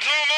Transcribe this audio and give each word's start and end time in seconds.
gentlemen. 0.00 0.37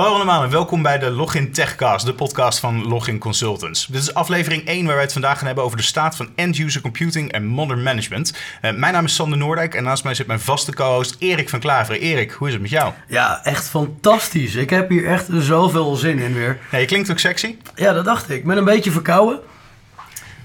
Hallo 0.00 0.14
allemaal 0.14 0.42
en 0.42 0.50
welkom 0.50 0.82
bij 0.82 0.98
de 0.98 1.10
Login 1.10 1.52
Techcast, 1.52 2.06
de 2.06 2.14
podcast 2.14 2.58
van 2.58 2.88
Login 2.88 3.18
Consultants. 3.18 3.86
Dit 3.86 4.02
is 4.02 4.14
aflevering 4.14 4.66
1 4.66 4.84
waar 4.84 4.94
wij 4.94 5.02
het 5.02 5.12
vandaag 5.12 5.36
gaan 5.38 5.46
hebben 5.46 5.64
over 5.64 5.76
de 5.76 5.82
staat 5.82 6.16
van 6.16 6.28
end-user 6.34 6.80
computing 6.80 7.32
en 7.32 7.46
modern 7.46 7.82
management. 7.82 8.32
Uh, 8.62 8.72
mijn 8.72 8.92
naam 8.92 9.04
is 9.04 9.14
Sander 9.14 9.38
Noordijk 9.38 9.74
en 9.74 9.84
naast 9.84 10.04
mij 10.04 10.14
zit 10.14 10.26
mijn 10.26 10.40
vaste 10.40 10.74
co-host 10.74 11.16
Erik 11.18 11.48
van 11.48 11.60
Klaveren. 11.60 12.00
Erik, 12.00 12.30
hoe 12.30 12.46
is 12.46 12.52
het 12.52 12.62
met 12.62 12.70
jou? 12.70 12.92
Ja, 13.06 13.44
echt 13.44 13.68
fantastisch. 13.68 14.54
Ik 14.54 14.70
heb 14.70 14.88
hier 14.88 15.06
echt 15.06 15.26
zoveel 15.30 15.96
zin 15.96 16.18
in 16.18 16.34
weer. 16.34 16.58
Ja, 16.70 16.78
je 16.78 16.86
klinkt 16.86 17.10
ook 17.10 17.18
sexy. 17.18 17.56
Ja, 17.74 17.92
dat 17.92 18.04
dacht 18.04 18.30
ik. 18.30 18.36
Ik 18.36 18.44
ben 18.44 18.56
een 18.56 18.64
beetje 18.64 18.90
verkouden. 18.90 19.40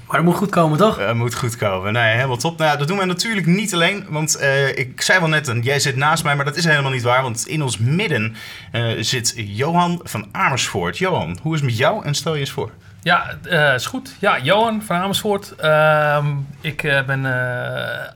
Maar 0.07 0.15
het 0.15 0.25
moet 0.25 0.35
goed 0.35 0.49
komen, 0.49 0.77
toch? 0.77 0.97
Het 0.97 1.15
moet 1.15 1.35
goed 1.35 1.55
komen. 1.55 1.93
Nee, 1.93 2.15
helemaal 2.15 2.37
top. 2.37 2.57
Nou 2.57 2.71
ja, 2.71 2.77
dat 2.77 2.87
doen 2.87 2.97
we 2.97 3.05
natuurlijk 3.05 3.47
niet 3.47 3.73
alleen. 3.73 4.05
Want 4.09 4.41
uh, 4.41 4.77
ik 4.77 5.01
zei 5.01 5.19
wel 5.19 5.29
net, 5.29 5.53
jij 5.61 5.79
zit 5.79 5.95
naast 5.95 6.23
mij, 6.23 6.35
maar 6.35 6.45
dat 6.45 6.55
is 6.55 6.65
helemaal 6.65 6.91
niet 6.91 7.03
waar. 7.03 7.21
Want 7.21 7.47
in 7.47 7.63
ons 7.63 7.77
midden 7.77 8.35
uh, 8.71 8.95
zit 8.99 9.33
Johan 9.35 9.99
van 10.03 10.27
Amersfoort. 10.31 10.97
Johan, 10.97 11.37
hoe 11.41 11.53
is 11.53 11.59
het 11.59 11.69
met 11.69 11.77
jou 11.77 12.05
en 12.05 12.15
stel 12.15 12.33
je 12.33 12.39
eens 12.39 12.51
voor? 12.51 12.71
Ja, 13.01 13.37
uh, 13.43 13.73
is 13.73 13.85
goed. 13.85 14.15
Ja, 14.19 14.39
Johan 14.39 14.81
van 14.81 14.95
Amersfoort. 14.95 15.53
Uh, 15.63 16.25
ik 16.61 16.81
ben 17.05 17.25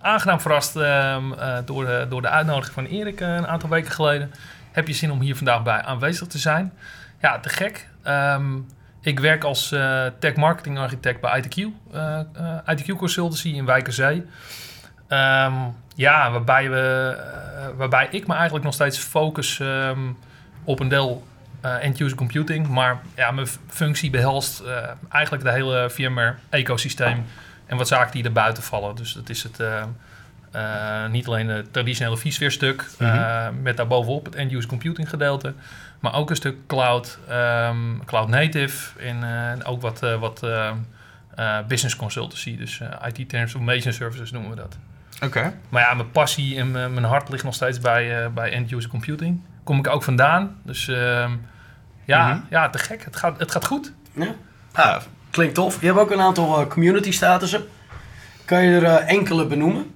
aangenaam 0.01 0.39
verrast 0.41 0.75
ehm, 0.75 1.23
door, 1.65 1.85
de, 1.85 2.05
door 2.09 2.21
de 2.21 2.29
uitnodiging 2.29 2.73
van 2.73 2.85
Erik 2.85 3.19
een 3.19 3.47
aantal 3.47 3.69
weken 3.69 3.91
geleden. 3.91 4.31
Heb 4.71 4.87
je 4.87 4.93
zin 4.93 5.11
om 5.11 5.19
hier 5.19 5.35
vandaag 5.35 5.63
bij 5.63 5.81
aanwezig 5.81 6.27
te 6.27 6.37
zijn? 6.37 6.73
Ja, 7.21 7.39
te 7.39 7.49
gek. 7.49 7.87
Um, 8.07 8.67
ik 9.01 9.19
werk 9.19 9.43
als 9.43 9.71
uh, 9.71 10.05
tech 10.19 10.35
marketing 10.35 10.77
architect 10.77 11.21
bij 11.21 11.43
ITQ, 11.43 11.57
uh, 11.57 12.19
uh, 12.37 12.75
ITQ 12.75 12.95
Consultancy 12.97 13.49
in 13.49 13.65
Wijkerzee. 13.65 14.25
Um, 15.09 15.75
ja, 15.95 16.31
waarbij, 16.31 16.69
we, 16.69 17.17
waarbij 17.75 18.07
ik 18.11 18.27
me 18.27 18.33
eigenlijk 18.33 18.65
nog 18.65 18.73
steeds 18.73 18.97
focus 18.97 19.59
um, 19.59 20.17
op 20.63 20.79
een 20.79 20.87
deel 20.87 21.27
end-user 21.61 22.17
computing. 22.17 22.67
Maar 22.67 23.01
ja, 23.15 23.31
mijn 23.31 23.47
functie 23.67 24.09
behelst 24.09 24.63
eigenlijk 25.09 25.43
het 25.43 25.53
hele 25.53 25.89
VMware-ecosysteem 25.89 27.25
en 27.65 27.77
wat 27.77 27.87
zaken 27.87 28.11
die 28.11 28.23
er 28.23 28.31
buiten 28.31 28.63
vallen. 28.63 28.95
Dus 28.95 29.13
dat 29.13 29.29
is 29.29 29.43
het, 29.43 29.59
niet 31.09 31.27
alleen 31.27 31.47
het 31.47 31.73
traditionele 31.73 32.17
vSphere-stuk, 32.17 32.85
mm 32.99 33.07
-hmm. 33.07 33.61
met 33.61 33.77
daarbovenop 33.77 34.25
het 34.25 34.35
end-user 34.35 34.69
computing 34.69 35.09
gedeelte. 35.09 35.53
Maar 35.99 36.13
ook 36.13 36.29
een 36.29 36.35
stuk 36.35 36.55
cloud, 36.67 37.19
um, 37.29 38.05
cloud 38.05 38.27
native 38.27 38.99
en 38.99 39.17
uh, 39.21 39.69
ook 39.69 39.81
wat, 39.81 40.03
uh, 40.03 40.19
wat 40.19 40.43
uh, 40.43 40.71
business 41.67 41.95
consultancy. 41.95 42.57
Dus 42.57 42.81
IT 43.13 43.29
transformation 43.29 43.93
services 43.93 44.31
noemen 44.31 44.49
we 44.49 44.55
dat. 44.55 44.77
Oké. 45.15 45.25
Okay. 45.25 45.53
Maar 45.69 45.81
ja, 45.81 45.93
mijn 45.93 46.11
passie 46.11 46.57
en 46.57 46.71
mijn 46.71 47.03
hart 47.03 47.29
ligt 47.29 47.43
nog 47.43 47.53
steeds 47.53 47.79
bij, 47.79 48.31
bij 48.33 48.51
end-user 48.51 48.89
computing. 48.89 49.41
Kom 49.63 49.77
ik 49.77 49.87
ook 49.87 50.03
vandaan. 50.03 50.55
Dus 50.63 50.87
ehm, 50.87 51.31
ja, 52.05 52.25
mm 52.25 52.31
-hmm. 52.31 52.45
ja, 52.49 52.69
te 52.69 52.77
gek. 52.77 53.05
Het 53.05 53.15
gaat, 53.15 53.39
het 53.39 53.51
gaat 53.51 53.65
goed. 53.65 53.93
Ja. 54.13 54.35
Ah, 54.71 55.01
klinkt 55.29 55.55
tof. 55.55 55.81
Je 55.81 55.87
hebt 55.87 55.99
ook 55.99 56.11
een 56.11 56.21
aantal 56.21 56.67
community 56.67 57.11
statussen. 57.11 57.67
Kan 58.45 58.63
je 58.63 58.79
er 58.79 58.99
enkele 58.99 59.45
benoemen? 59.45 59.91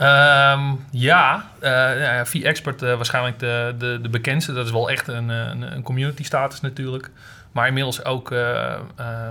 Um, 0.00 0.84
ja, 0.90 1.44
uh, 1.62 2.24
V-Expert 2.24 2.82
uh, 2.82 2.94
waarschijnlijk 2.94 3.38
de, 3.38 3.74
de, 3.78 3.98
de 4.02 4.08
bekendste. 4.08 4.52
Dat 4.52 4.66
is 4.66 4.72
wel 4.72 4.90
echt 4.90 5.08
een, 5.08 5.28
een, 5.28 5.74
een 5.74 5.82
community 5.82 6.24
status 6.24 6.60
natuurlijk. 6.60 7.10
Maar 7.52 7.66
inmiddels 7.66 8.04
ook 8.04 8.30
uh, 8.30 8.74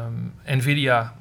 um, 0.05 0.33
NVIDIA 0.45 1.13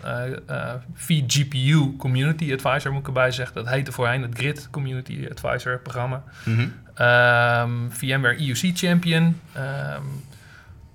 vGPU 0.94 1.96
Community 1.98 2.52
Advisor 2.52 2.92
moet 2.92 3.00
ik 3.00 3.06
erbij 3.06 3.30
zeggen. 3.30 3.54
Dat 3.54 3.68
heette 3.68 3.92
voorheen 3.92 4.22
het 4.22 4.38
Grid 4.38 4.68
Community 4.70 5.28
Advisor 5.30 5.78
programma. 5.78 6.22
Mm 6.44 6.54
-hmm. 6.54 7.06
um, 7.06 7.92
VMware 7.92 8.46
EUC 8.46 8.76
Champion. 8.76 9.40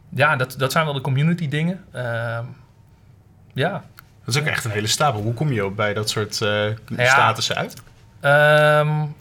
ja, 0.10 0.36
dat, 0.36 0.56
dat 0.58 0.72
zijn 0.72 0.86
wel 0.86 0.94
de 0.94 1.02
community 1.02 1.48
dingen. 1.48 1.84
ja. 3.54 3.84
Dat 4.26 4.36
is 4.36 4.42
ook 4.42 4.48
echt 4.48 4.66
een 4.66 4.72
hele 4.72 4.88
stapel. 4.88 5.22
Hoe 5.22 5.34
kom 5.34 5.52
je 5.52 5.66
op 5.66 5.76
bij 5.76 5.94
dat 5.94 6.10
soort 6.10 6.36
statussen 6.96 7.56
uit? 7.56 7.82
Um, 8.22 9.16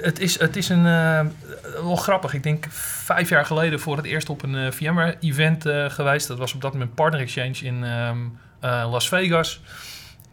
het, 0.00 0.18
is, 0.18 0.38
het 0.38 0.56
is 0.56 0.68
een, 0.68 0.84
uh, 0.84 1.20
wel 1.82 1.96
grappig. 1.96 2.34
Ik 2.34 2.42
denk 2.42 2.66
vijf 2.70 3.28
jaar 3.28 3.46
geleden 3.46 3.80
voor 3.80 3.96
het 3.96 4.06
eerst 4.06 4.30
op 4.30 4.42
een 4.42 4.54
uh, 4.54 4.70
VMware-event 4.70 5.66
uh, 5.66 5.90
geweest. 5.90 6.28
Dat 6.28 6.38
was 6.38 6.54
op 6.54 6.60
dat 6.60 6.72
moment 6.72 6.94
Partner 6.94 7.20
Exchange 7.20 7.58
in 7.62 7.82
um, 7.82 8.38
Las 8.60 9.08
Vegas. 9.08 9.60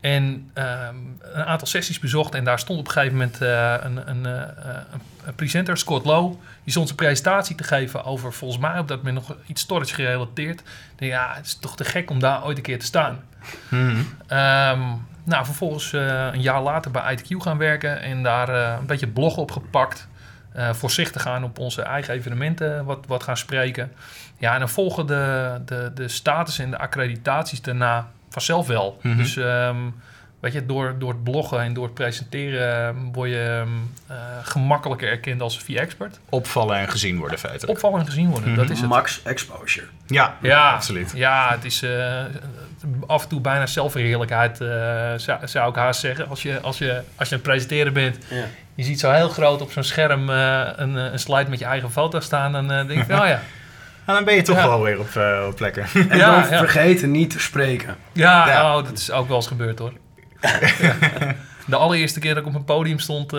En 0.02 0.24
um, 0.54 1.18
een 1.22 1.44
aantal 1.44 1.68
sessies 1.68 2.00
bezocht. 2.00 2.36
En 2.36 2.44
daar 2.44 2.60
stond 2.60 2.80
op 2.80 2.86
een 2.86 2.92
gegeven 2.92 3.18
moment 3.18 3.40
een, 3.40 4.10
een, 4.10 4.26
een, 4.26 5.36
presenter, 5.36 5.78
Scott 5.78 6.06
Lowe. 6.06 6.36
Die 6.64 6.72
stond 6.72 6.88
zijn 6.88 7.00
presentatie 7.00 7.56
te 7.56 7.64
geven 7.64 8.04
over 8.04 8.34
volgens 8.34 8.62
mij 8.62 8.80
op 8.80 8.88
dat 8.88 8.98
moment 8.98 9.16
nog 9.16 9.38
iets 9.46 9.62
storage 9.62 9.94
gerelateerd. 9.94 10.60
Ik 10.60 10.66
denk, 10.96 11.12
ja, 11.12 11.34
het 11.36 11.46
is 11.46 11.56
toch 11.56 11.76
te 11.76 11.86
gek 11.86 12.10
om 12.10 12.20
daar 12.20 12.46
ooit 12.46 12.58
een 12.58 12.64
keer 12.64 12.80
te 12.80 12.86
staan. 12.86 13.24
Mm 13.70 13.90
-hmm. 13.90 15.08
Nou, 15.26 15.46
vervolgens 15.46 15.92
uh, 15.92 16.28
een 16.32 16.42
jaar 16.42 16.62
later 16.62 16.92
bij 16.92 17.18
ITQ 17.18 17.38
gaan 17.38 17.58
werken 17.58 18.02
en 18.02 18.24
daar 18.24 18.50
uh, 18.50 18.76
een 18.80 18.86
beetje 18.86 19.08
blog 19.08 19.38
opgepakt. 19.38 20.08
Uh, 20.56 20.74
voorzichtig 20.74 21.22
gaan 21.22 21.44
op 21.44 21.60
onze 21.60 21.82
eigen 21.82 22.14
evenementen 22.14 22.86
wat, 22.86 23.06
wat 23.08 23.24
gaan 23.24 23.38
spreken. 23.38 23.92
Ja, 24.38 24.54
en 24.54 24.60
dan 24.60 24.70
volgen 24.70 25.08
de, 25.08 25.62
de, 25.66 25.92
de 25.94 26.08
status 26.08 26.60
en 26.60 26.70
de 26.70 26.78
accreditaties 26.78 27.62
daarna 27.62 28.08
vanzelf 28.30 28.68
wel. 28.68 29.00
Mm 29.02 29.12
-hmm. 29.12 29.22
Dus 29.22 29.36
um, 29.36 29.96
weet 30.46 30.54
je, 30.54 30.66
door, 30.66 30.96
door 31.00 31.10
het 31.10 31.24
bloggen 31.24 31.62
en 31.62 31.74
door 31.74 31.84
het 31.84 31.94
presenteren 31.94 32.96
word 33.12 33.30
je 33.30 33.64
um, 33.66 33.94
gemakkelijker 34.44 35.10
erkend 35.10 35.42
als 35.42 35.60
V-expert. 35.60 36.20
Opvallen 36.30 36.78
en 36.78 36.90
gezien 36.90 37.18
worden 37.18 37.40
feitelijk. 37.40 37.72
Opvallen 37.72 38.00
en 38.00 38.06
gezien 38.06 38.30
worden, 38.30 38.50
mm 38.50 38.56
-hmm. 38.56 38.64
dat 38.64 38.76
is 38.76 38.82
het. 38.82 38.90
Max 38.90 39.22
exposure. 39.24 39.88
Ja, 40.08 40.38
ja 40.42 40.74
absoluut. 40.74 41.12
Ja, 41.16 41.52
het 41.52 41.66
is 41.66 41.84
af 43.08 43.24
en 43.24 43.30
toe 43.30 43.42
bijna 43.42 43.66
zelfverheerlijkheid, 43.66 44.62
uh, 44.62 44.70
zou, 45.16 45.48
zou, 45.48 45.70
ik 45.70 45.76
haast 45.76 46.00
zeggen. 46.00 46.30
Als 46.30 46.42
je, 46.42 46.60
als 46.62 46.78
je, 46.78 47.02
als 47.16 47.30
je 47.30 47.36
aan 47.36 47.42
het 47.42 47.48
presenteren 47.48 47.94
bent, 47.94 48.18
ja. 48.30 48.46
je 48.76 48.84
ziet 48.84 49.00
zo 49.00 49.12
heel 49.12 49.30
groot 49.30 49.62
op 49.62 49.72
zo'n 49.72 49.84
scherm 49.84 50.30
uh, 50.30 50.68
een, 50.76 50.96
een, 50.96 51.20
slide 51.20 51.50
met 51.50 51.60
je 51.60 51.66
eigen 51.66 51.92
foto 51.92 52.20
staan, 52.20 52.52
dan 52.52 52.72
uh, 52.72 52.88
denk 52.88 53.08
je, 53.08 53.14
oh 53.22 53.28
ja. 53.28 53.42
En 54.06 54.14
dan 54.14 54.24
ben 54.24 54.36
je 54.36 54.42
toch 54.42 54.58
ja. 54.58 54.68
wel 54.68 54.82
weer 54.82 55.00
op, 55.00 55.10
op 55.48 55.56
plekken. 55.56 55.86
En 56.10 56.18
ja, 56.18 56.32
dan 56.32 56.58
vergeten 56.58 57.12
niet 57.12 57.30
te 57.30 57.40
spreken. 57.40 57.96
Ja, 58.12 58.76
Oh, 58.76 58.84
dat 58.84 58.98
is 58.98 59.12
ook 59.12 59.28
wel 59.28 59.38
eens 59.38 59.48
gebeurd 59.48 59.80
hoor. 59.80 59.94
De 61.68 61.76
allereerste 61.76 62.20
keer 62.20 62.34
dat 62.34 62.44
ik 62.44 62.50
op 62.50 62.56
een 62.56 62.64
podium 62.64 63.00
stond, 63.00 63.32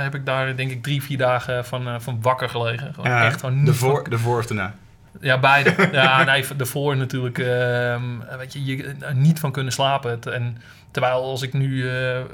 heb 0.00 0.14
ik 0.14 0.26
daar 0.26 0.56
denk 0.56 0.70
ik 0.70 0.82
drie, 0.82 1.02
vier 1.02 1.18
dagen 1.18 1.64
van, 1.64 2.02
van 2.02 2.18
wakker 2.22 2.48
gelegen. 2.48 2.94
Gewoon 2.94 3.10
echt 3.10 3.40
gewoon 3.40 3.56
niet 3.56 3.66
de, 3.66 3.74
voor, 3.74 4.10
de 4.10 4.18
voor 4.18 4.38
of 4.38 4.46
daarna? 4.46 4.74
Ja, 5.20 5.38
beide. 5.38 5.74
ja, 5.92 6.24
nee, 6.24 6.44
ervoor 6.58 6.96
natuurlijk, 6.96 7.38
uh, 7.38 7.96
weet 8.38 8.52
je, 8.52 8.64
je 8.64 8.94
niet 9.14 9.40
van 9.40 9.52
kunnen 9.52 9.72
slapen. 9.72 10.32
En 10.32 10.58
terwijl 10.90 11.22
als 11.22 11.42
ik 11.42 11.52
nu 11.52 11.68
uh, 11.68 12.14
uh, 12.14 12.24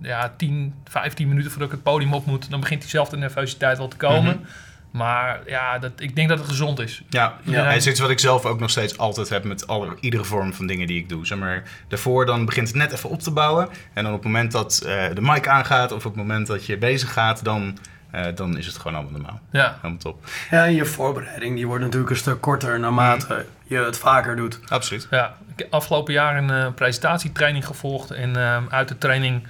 ja, 0.00 0.32
10, 0.36 0.74
15 0.84 1.28
minuten 1.28 1.50
voordat 1.50 1.68
ik 1.68 1.74
het 1.74 1.84
podium 1.84 2.14
op 2.14 2.26
moet, 2.26 2.50
dan 2.50 2.60
begint 2.60 2.80
diezelfde 2.80 3.16
nervositeit 3.16 3.78
wel 3.78 3.88
te 3.88 3.96
komen. 3.96 4.22
Mm 4.22 4.42
-hmm. 4.42 4.46
Maar 4.90 5.40
ja, 5.46 5.78
dat, 5.78 5.92
ik 5.96 6.16
denk 6.16 6.28
dat 6.28 6.38
het 6.38 6.48
gezond 6.48 6.78
is. 6.78 7.02
Ja, 7.08 7.34
ja. 7.42 7.52
ja. 7.52 7.72
is 7.72 7.86
iets 7.86 8.00
wat 8.00 8.10
ik 8.10 8.18
zelf 8.18 8.44
ook 8.44 8.60
nog 8.60 8.70
steeds 8.70 8.98
altijd 8.98 9.28
heb 9.28 9.44
met 9.44 9.66
alle, 9.66 9.96
iedere 10.00 10.24
vorm 10.24 10.54
van 10.54 10.66
dingen 10.66 10.86
die 10.86 10.98
ik 10.98 11.08
doe. 11.08 11.26
Zeg 11.26 11.38
maar, 11.38 11.62
daarvoor 11.88 12.26
dan 12.26 12.44
begint 12.44 12.68
het 12.68 12.76
net 12.76 12.92
even 12.92 13.10
op 13.10 13.20
te 13.20 13.30
bouwen. 13.30 13.68
En 13.92 14.02
dan 14.04 14.12
op 14.12 14.22
het 14.22 14.26
moment 14.26 14.52
dat 14.52 14.82
uh, 14.86 15.04
de 15.14 15.20
mic 15.20 15.48
aangaat 15.48 15.92
of 15.92 16.06
op 16.06 16.12
het 16.12 16.22
moment 16.22 16.46
dat 16.46 16.66
je 16.66 16.78
bezig 16.78 17.12
gaat, 17.12 17.44
dan 17.44 17.78
uh, 18.14 18.26
dan 18.34 18.58
is 18.58 18.66
het 18.66 18.76
gewoon 18.76 18.94
allemaal 18.94 19.12
normaal. 19.12 19.40
Ja. 19.50 19.76
Helemaal 19.76 19.98
top. 19.98 20.24
Ja, 20.50 20.64
en 20.64 20.74
je 20.74 20.84
voorbereiding 20.84 21.56
die 21.56 21.66
wordt 21.66 21.82
natuurlijk 21.84 22.10
een 22.10 22.16
stuk 22.16 22.40
korter 22.40 22.80
naarmate 22.80 23.34
mm. 23.34 23.42
je 23.66 23.84
het 23.84 23.98
vaker 23.98 24.36
doet. 24.36 24.60
Absoluut. 24.68 25.06
Ja, 25.10 25.36
ik 25.52 25.58
heb 25.58 25.72
afgelopen 25.72 26.12
jaar 26.12 26.36
een 26.36 26.50
uh, 26.50 26.66
presentatietraining 26.74 27.66
gevolgd. 27.66 28.10
En 28.10 28.30
uh, 28.36 28.58
uit 28.68 28.88
de 28.88 28.98
training 28.98 29.46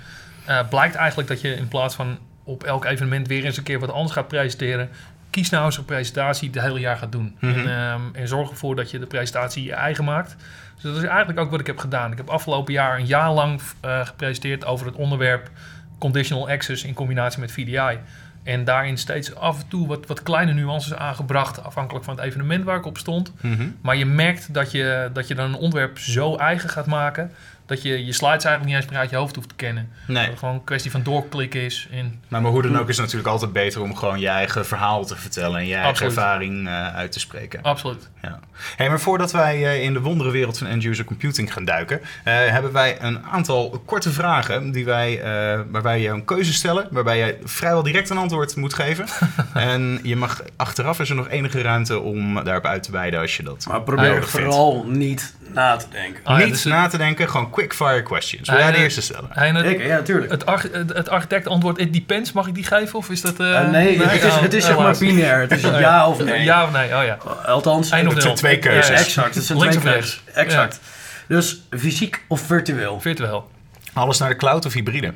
blijkt 0.70 0.94
eigenlijk 0.94 1.28
dat 1.28 1.40
je 1.40 1.54
in 1.54 1.68
plaats 1.68 1.94
van 1.94 2.18
op 2.44 2.64
elk 2.64 2.84
evenement 2.84 3.28
weer 3.28 3.44
eens 3.44 3.56
een 3.56 3.62
keer 3.62 3.80
wat 3.80 3.90
anders 3.90 4.12
gaat 4.12 4.28
presenteren... 4.28 4.90
Kies 5.30 5.50
nou 5.50 5.64
eens 5.64 5.76
een 5.76 5.84
presentatie 5.84 6.50
die 6.50 6.60
het 6.60 6.70
hele 6.70 6.82
jaar 6.82 6.96
gaat 6.96 7.12
doen. 7.12 7.36
Mm 7.40 7.52
-hmm. 7.52 7.66
en, 7.66 7.92
um, 7.92 8.10
en 8.12 8.28
zorg 8.28 8.50
ervoor 8.50 8.76
dat 8.76 8.90
je 8.90 8.98
de 8.98 9.06
presentatie 9.06 9.64
je 9.64 9.72
eigen 9.72 10.04
maakt. 10.04 10.36
Dus 10.74 10.82
dat 10.82 10.96
is 10.96 11.08
eigenlijk 11.08 11.38
ook 11.38 11.50
wat 11.50 11.60
ik 11.60 11.66
heb 11.66 11.78
gedaan. 11.78 12.10
Ik 12.10 12.16
heb 12.16 12.28
afgelopen 12.28 12.72
jaar 12.72 12.98
een 12.98 13.06
jaar 13.06 13.32
lang 13.32 13.60
gepresenteerd 13.82 14.64
over 14.64 14.86
het 14.86 14.94
onderwerp 14.94 15.50
conditional 15.98 16.48
access 16.48 16.84
in 16.84 16.94
combinatie 16.94 17.40
met 17.40 17.52
VDI. 17.52 17.98
En 18.42 18.64
daarin 18.64 18.98
steeds 18.98 19.34
af 19.34 19.60
en 19.60 19.68
toe 19.68 19.86
wat, 19.86 20.06
wat 20.06 20.22
kleine 20.22 20.52
nuances 20.52 20.94
aangebracht, 20.94 21.64
afhankelijk 21.64 22.04
van 22.04 22.16
het 22.16 22.24
evenement 22.24 22.64
waar 22.64 22.76
ik 22.76 22.86
op 22.86 22.98
stond. 22.98 23.32
Mm 23.40 23.56
-hmm. 23.56 23.76
Maar 23.80 23.96
je 23.96 24.06
merkt 24.06 24.54
dat 24.54 24.70
je, 24.70 25.10
dat 25.12 25.28
je 25.28 25.34
dan 25.34 25.46
een 25.46 25.58
onderwerp 25.60 25.98
zo 25.98 26.36
eigen 26.36 26.68
gaat 26.68 26.86
maken, 26.86 27.32
dat 27.70 27.82
je 27.82 28.04
je 28.04 28.12
slides 28.12 28.44
eigenlijk 28.44 28.64
niet 28.64 28.74
eens 28.74 28.86
meer 28.90 28.98
uit 29.00 29.10
je 29.10 29.16
hoofd 29.16 29.34
hoeft 29.34 29.48
te 29.48 29.54
kennen. 29.54 29.88
Dat 30.06 30.16
Nee, 30.16 30.26
het 30.28 30.38
gewoon 30.38 30.54
een 30.54 30.64
kwestie 30.64 30.90
van 30.90 31.02
doorklikken 31.02 31.60
is. 31.60 31.88
En 31.90 32.20
maar, 32.28 32.42
maar 32.42 32.50
hoe 32.50 32.62
dan 32.62 32.78
ook 32.78 32.88
is 32.88 32.96
het 32.96 33.04
natuurlijk 33.04 33.30
altijd 33.32 33.52
beter 33.52 33.82
om 33.82 33.96
gewoon 33.96 34.20
je 34.20 34.28
eigen 34.28 34.66
verhaal 34.66 35.04
te 35.04 35.16
vertellen 35.16 35.58
en 35.58 35.66
je 35.66 35.72
eigen 35.74 35.90
Absoluut. 35.90 36.16
ervaring 36.16 36.66
eh, 36.68 36.94
uit 36.94 37.12
te 37.12 37.20
spreken. 37.20 37.62
absoluut. 37.62 38.08
Ja. 38.22 38.38
Hey, 38.76 38.88
maar 38.88 39.00
voordat 39.00 39.32
wij 39.32 39.64
eh, 39.64 39.82
in 39.82 39.92
de 39.92 40.00
wondere 40.00 40.30
wereld 40.30 40.58
van 40.58 40.66
end-user 40.66 41.04
computing 41.04 41.52
gaan 41.52 41.64
duiken, 41.64 42.00
eh, 42.24 42.34
hebben 42.34 42.72
wij 42.72 42.96
een 43.02 43.24
aantal 43.24 43.82
korte 43.86 44.10
vragen 44.12 44.70
die 44.70 44.84
wij, 44.84 45.20
eh, 45.20 45.60
waarbij 45.70 46.00
je 46.00 46.08
een 46.08 46.24
keuze 46.24 46.52
stellen, 46.52 46.88
waarbij 46.90 47.18
je 47.18 47.38
vrijwel 47.44 47.82
direct 47.82 48.10
een 48.10 48.16
antwoord 48.18 48.56
moet 48.56 48.74
geven. 48.74 49.06
en 49.54 50.00
je 50.02 50.16
mag 50.16 50.42
achteraf 50.56 51.00
is 51.00 51.10
er 51.10 51.16
nog 51.16 51.28
enige 51.28 51.62
ruimte 51.62 51.98
om 52.00 52.44
daarop 52.44 52.64
uit 52.66 52.82
te 52.82 52.92
wijden 52.92 53.20
als 53.20 53.36
je 53.36 53.42
dat 53.42 53.66
Maar 53.68 53.82
probeer 53.82 54.12
vindt. 54.14 54.30
vooral 54.30 54.84
niet 54.88 55.34
na 55.52 55.76
te 55.76 55.86
denken. 55.90 56.20
Ah, 56.24 56.38
ja, 56.38 56.44
Niet 56.44 56.52
dus- 56.54 56.64
na 56.64 56.86
te 56.86 56.96
denken, 56.96 57.28
gewoon 57.30 57.50
quick 57.60 57.74
fire 57.74 58.02
questions. 58.02 58.48
Wil 58.48 58.58
jij 58.58 58.70
de 58.70 58.76
ja. 58.76 58.82
eerste 58.82 59.00
stellen? 59.02 59.28
Hey, 59.32 59.48
het, 59.50 59.66
Ik, 59.66 59.82
ja, 59.86 60.02
tuurlijk. 60.02 60.30
het, 60.30 60.46
arch- 60.46 60.72
het, 60.72 60.92
het 60.92 61.08
architect 61.08 61.46
antwoord, 61.46 61.78
it 61.78 61.92
depends, 61.92 62.32
mag 62.32 62.46
ik 62.46 62.54
die 62.54 62.64
geven? 62.64 62.98
Of 62.98 63.10
is 63.10 63.20
dat... 63.20 63.40
eh, 63.40 63.58
Eh, 63.60 63.70
nee, 63.70 64.02
het 64.02 64.22
is, 64.22 64.30
Oh, 64.32 64.40
het 64.40 64.54
is 64.54 64.64
zeg 64.64 64.76
maar 64.76 64.96
binair. 64.98 65.40
Het 65.40 65.50
is 65.52 65.64
Oh, 65.70 65.78
ja 65.80 66.08
of 66.08 66.24
nee. 66.24 66.42
Ja 66.44 66.64
of 66.64 66.72
nee, 66.72 66.96
oh 66.96 67.04
ja. 67.04 67.18
Althans, 67.46 67.92
of 67.92 67.98
Het 68.12 68.22
zijn 68.22 68.34
twee 68.34 68.58
keuzes. 68.58 68.88
Ja, 68.88 68.94
exact. 69.04 69.34
Het 69.34 69.44
zijn 69.44 69.58
Links 69.58 69.76
twee 69.76 69.92
keuzes. 69.92 70.22
rechts. 70.24 70.40
Exact. 70.40 70.80
Dus 71.28 71.62
fysiek 71.70 72.24
of 72.28 72.40
virtueel? 72.40 73.00
Virtueel. 73.00 73.50
Alles 73.92 74.18
naar 74.18 74.28
de 74.28 74.36
cloud 74.36 74.66
of 74.66 74.72
hybride? 74.72 75.14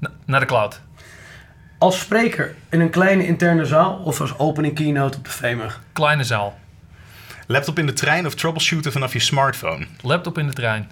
Na- 0.00 0.10
naar 0.26 0.40
de 0.40 0.46
cloud. 0.46 0.80
Als 1.78 1.98
spreker 1.98 2.54
in 2.70 2.80
een 2.80 2.90
kleine 2.90 3.26
interne 3.26 3.64
zaal 3.64 4.00
of 4.04 4.20
als 4.20 4.38
opening 4.38 4.74
keynote 4.74 5.18
op 5.18 5.24
de 5.24 5.30
FEMUG? 5.30 5.80
Kleine 5.92 6.24
zaal. 6.24 6.58
Laptop 7.46 7.78
in 7.78 7.86
de 7.86 7.92
trein 7.92 8.26
of 8.26 8.34
troubleshooten 8.34 8.92
vanaf 8.92 9.12
je 9.12 9.18
smartphone? 9.18 9.86
Laptop 10.02 10.38
in 10.38 10.46
de 10.46 10.52
trein. 10.52 10.90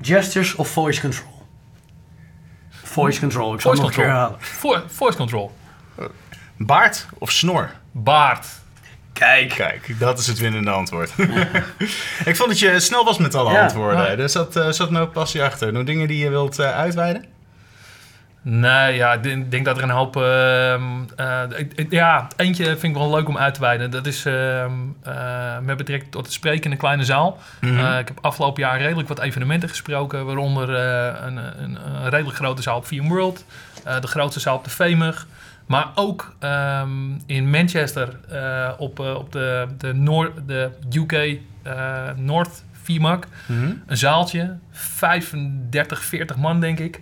Gestures 0.00 0.54
of 0.54 0.68
voice 0.68 1.00
control? 1.00 1.32
Voice 2.70 3.20
control, 3.20 3.54
ik 3.54 3.60
zal 3.60 3.74
Voice 3.74 3.86
het 3.86 3.96
nog 3.96 4.06
een 4.06 4.12
keer 4.12 4.20
control. 4.38 4.72
herhalen. 4.72 4.86
Vo- 4.88 4.94
voice 4.94 5.16
control. 5.16 5.52
Baard 6.56 7.06
of 7.18 7.30
snor? 7.30 7.70
Baard. 7.92 8.46
Kijk. 9.12 9.48
Kijk, 9.48 9.98
dat 9.98 10.18
is 10.18 10.26
het 10.26 10.38
winnende 10.38 10.70
antwoord. 10.70 11.10
ik 12.30 12.36
vond 12.36 12.48
dat 12.48 12.58
je 12.58 12.80
snel 12.80 13.04
was 13.04 13.18
met 13.18 13.34
alle 13.34 13.52
Ja. 13.52 13.62
antwoorden. 13.62 14.18
Er 14.18 14.28
zat, 14.28 14.56
eh, 14.56 14.70
zat 14.70 14.88
een 14.88 14.94
hoop 14.96 15.12
passie 15.12 15.42
achter. 15.42 15.72
Nog 15.72 15.84
dingen 15.84 16.08
die 16.08 16.18
je 16.18 16.30
wilt 16.30 16.58
eh, 16.58 16.70
uitweiden? 16.76 17.24
Nee, 18.46 18.94
ja, 18.94 19.12
ik 19.12 19.50
denk- 19.50 19.64
dat 19.64 19.76
er 19.76 19.82
een 19.82 19.90
hoop... 19.90 20.16
ehm, 20.16 20.82
eh, 21.16 21.40
ik- 21.74 21.86
ja, 21.90 22.28
eentje 22.36 22.64
vind 22.64 22.82
ik 22.82 22.94
wel 22.94 23.10
leuk 23.10 23.28
om 23.28 23.38
uit 23.38 23.54
te 23.54 23.60
wijden. 23.60 23.90
Dat 23.90 24.06
is 24.06 24.24
eh, 24.24 24.64
met 25.62 25.76
betrekking 25.76 26.10
tot 26.12 26.24
het 26.24 26.32
spreken 26.32 26.64
in 26.64 26.70
een 26.70 26.76
kleine 26.76 27.04
zaal. 27.04 27.38
Mhm. 27.60 27.78
Eh, 27.78 27.98
ik 27.98 28.08
heb 28.08 28.18
afgelopen 28.20 28.62
jaar 28.62 28.78
redelijk 28.78 29.08
wat 29.08 29.20
evenementen 29.20 29.68
gesproken, 29.68 30.26
waaronder 30.26 30.70
een, 30.70 31.36
een, 31.36 31.78
een 31.84 32.08
redelijk 32.10 32.36
grote 32.36 32.62
zaal 32.62 32.76
op 32.76 32.86
VMworld, 32.86 33.44
eh 33.84 34.00
de 34.00 34.06
grootste 34.06 34.40
zaal 34.40 34.56
op 34.56 34.64
de 34.64 34.70
VEMUG, 34.70 35.26
maar 35.66 35.86
ook 35.94 36.34
ehm, 36.38 36.88
in 37.26 37.50
Manchester 37.50 38.08
op, 38.78 38.98
op 38.98 39.32
de, 39.32 39.66
de, 39.78 39.92
Noor, 39.94 40.32
de 40.46 40.70
UK 40.92 41.38
North 42.16 42.64
VMAC. 42.82 43.26
Mhm. 43.46 43.72
Een 43.86 43.96
zaaltje, 43.96 44.56
35, 44.70 46.02
40 46.04 46.36
man 46.36 46.60
denk 46.60 46.78
ik. 46.78 47.00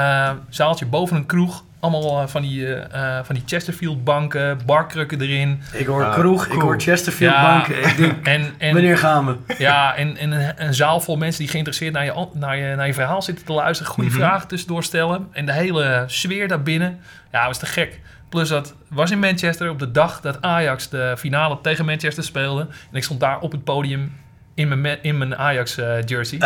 Eh, 0.00 0.30
zaaltje 0.48 0.86
boven 0.86 1.16
een 1.16 1.26
kroeg. 1.26 1.64
Allemaal 1.80 2.20
eh, 2.22 2.26
van, 2.28 2.42
die, 2.42 2.74
eh, 2.74 3.18
eh, 3.18 3.24
van 3.24 3.34
die 3.34 3.44
Chesterfield 3.46 4.04
banken, 4.04 4.58
barkrukken 4.66 5.20
erin. 5.20 5.60
Ik 5.72 5.86
hoor 5.86 6.04
Ah, 6.04 6.12
kroeg, 6.12 6.46
ik 6.46 6.60
hoor 6.60 6.80
Chesterfield 6.80 7.32
Ja. 7.32 7.42
banken. 7.42 7.82
Ik 7.88 7.96
denk, 7.96 8.26
En, 8.34 8.54
en, 8.58 8.72
wanneer 8.72 8.98
gaan 8.98 9.26
we? 9.26 9.54
ja, 9.58 9.94
en, 9.94 10.16
en 10.16 10.30
een, 10.32 10.52
een 10.56 10.74
zaal 10.74 11.00
vol 11.00 11.16
mensen 11.16 11.40
die 11.40 11.48
geïnteresseerd 11.50 11.92
naar 11.92 12.04
je, 12.04 12.26
naar 12.32 12.56
je, 12.56 12.74
naar 12.76 12.86
je 12.86 12.94
verhaal 12.94 13.22
zitten 13.22 13.44
te 13.44 13.52
luisteren. 13.52 13.92
Goede 13.92 14.10
Mhm. 14.10 14.18
vragen 14.18 14.48
tussendoor 14.48 14.82
stellen. 14.84 15.28
En 15.32 15.46
de 15.46 15.52
hele 15.52 16.04
sfeer 16.06 16.48
daarbinnen. 16.48 17.00
Ja, 17.32 17.46
was 17.46 17.58
te 17.58 17.66
gek. 17.66 18.00
Plus 18.28 18.48
dat 18.48 18.74
was 18.88 19.10
in 19.10 19.18
Manchester 19.18 19.70
op 19.70 19.78
de 19.78 19.90
dag 19.90 20.20
dat 20.20 20.42
Ajax 20.42 20.88
de 20.88 21.14
finale 21.18 21.58
tegen 21.62 21.84
Manchester 21.84 22.24
speelde. 22.24 22.60
En 22.60 22.96
ik 22.96 23.04
stond 23.04 23.20
daar 23.20 23.38
op 23.40 23.52
het 23.52 23.64
podium 23.64 24.12
in 24.56 24.80
mijn, 24.80 25.02
in 25.02 25.18
mijn 25.18 25.36
Ajax 25.36 25.76
eh, 25.76 26.02
jersey. 26.04 26.38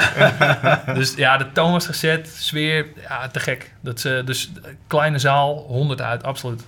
dus 0.94 1.14
ja, 1.14 1.36
de 1.36 1.52
toon 1.52 1.72
was 1.72 1.86
gezet. 1.86 2.28
Sfeer, 2.28 2.86
ja, 3.08 3.28
te 3.28 3.40
gek. 3.40 3.72
Dat 3.80 4.00
ze, 4.00 4.22
dus 4.24 4.50
kleine 4.86 5.18
zaal, 5.18 5.54
100 5.56 6.00
uit, 6.00 6.22
absoluut. 6.22 6.66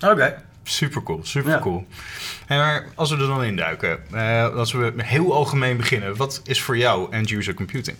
Oké. 0.00 0.42
Super 0.62 1.02
cool, 1.02 1.20
super 1.24 1.50
Ja. 1.50 1.58
cool. 1.58 1.86
En 2.46 2.58
maar 2.58 2.84
als 2.94 3.10
we 3.10 3.16
er 3.16 3.26
dan 3.26 3.44
induiken, 3.44 3.98
eh 4.12 4.54
als 4.54 4.72
we 4.72 4.92
heel 4.96 5.34
algemeen 5.34 5.76
beginnen, 5.76 6.16
wat 6.16 6.40
is 6.44 6.62
voor 6.62 6.76
jou 6.76 7.12
end-user 7.12 7.54
computing? 7.54 7.96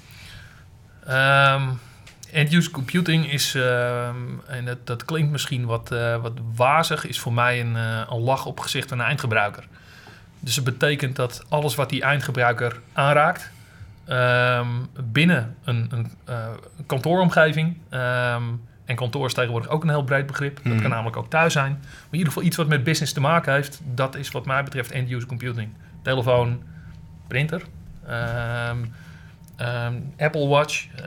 Ehm 1.06 1.62
End-user 2.32 2.72
computing 2.72 3.32
is, 3.32 3.54
ehm, 3.54 4.14
en 4.46 4.64
dat, 4.64 4.86
dat 4.86 5.04
klinkt 5.04 5.30
misschien 5.30 5.64
wat, 5.66 5.92
eh, 5.92 6.22
wat 6.22 6.32
wazig, 6.56 7.06
is 7.06 7.20
voor 7.20 7.32
mij 7.32 7.60
een, 7.60 7.76
eh, 7.76 8.02
een 8.10 8.20
lach 8.20 8.46
op 8.46 8.60
gezicht 8.60 8.88
van 8.88 8.98
een 8.98 9.06
eindgebruiker. 9.06 9.64
Dus 10.40 10.54
het 10.56 10.64
betekent 10.64 11.16
dat 11.16 11.44
alles 11.48 11.74
wat 11.74 11.88
die 11.90 12.02
eindgebruiker 12.02 12.80
aanraakt, 12.92 13.50
ehm, 14.04 14.66
binnen 15.02 15.56
een, 15.64 15.86
een 15.90 16.10
eh, 16.24 16.48
kantooromgeving, 16.86 17.76
ehm, 17.88 18.42
en 18.84 18.96
kantoor 18.96 19.26
is 19.26 19.34
tegenwoordig 19.34 19.70
ook 19.70 19.82
een 19.82 19.88
heel 19.88 20.04
breed 20.04 20.26
begrip, 20.26 20.56
dat 20.56 20.64
Mhm. 20.72 20.80
kan 20.80 20.90
namelijk 20.90 21.16
ook 21.16 21.30
thuis 21.30 21.52
zijn, 21.52 21.70
maar 21.80 21.98
in 22.10 22.18
ieder 22.18 22.26
geval 22.28 22.42
iets 22.42 22.56
wat 22.56 22.68
met 22.68 22.84
business 22.84 23.12
te 23.12 23.20
maken 23.20 23.52
heeft, 23.52 23.80
dat 23.94 24.14
is 24.16 24.30
wat 24.30 24.46
mij 24.46 24.64
betreft 24.64 24.90
end-user 24.90 25.28
computing. 25.28 25.68
Telefoon, 26.02 26.62
printer, 27.28 27.62
ehm, 28.06 28.76
Apple 30.18 30.46
Watch. 30.48 30.86
eh, 30.96 31.04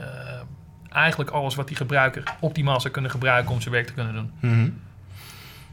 eigenlijk 0.92 1.30
alles 1.30 1.54
wat 1.54 1.68
die 1.68 1.76
gebruiker 1.76 2.22
optimaal 2.40 2.80
zou 2.80 2.92
kunnen 2.92 3.10
gebruiken 3.10 3.52
om 3.52 3.60
zijn 3.60 3.74
werk 3.74 3.86
te 3.86 3.92
kunnen 3.92 4.12
doen. 4.14 4.32
Mhm. 4.40 4.68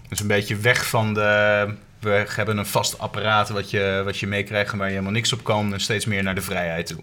Dus 0.09 0.19
een 0.19 0.27
beetje 0.27 0.55
weg 0.55 0.85
van 0.89 1.13
de... 1.13 1.73
We 2.01 2.25
hebben 2.35 2.57
een 2.57 2.65
vast 2.65 2.99
apparaat 2.99 3.49
wat 3.49 3.69
je, 3.69 4.01
wat 4.05 4.17
je 4.17 4.27
meekrijgt 4.27 4.71
en 4.71 4.77
waar 4.77 4.87
je 4.87 4.93
helemaal 4.93 5.13
niks 5.13 5.33
op 5.33 5.43
kan. 5.43 5.73
En 5.73 5.79
steeds 5.79 6.05
meer 6.05 6.23
naar 6.23 6.35
de 6.35 6.41
vrijheid 6.41 6.87
toe. 6.87 6.99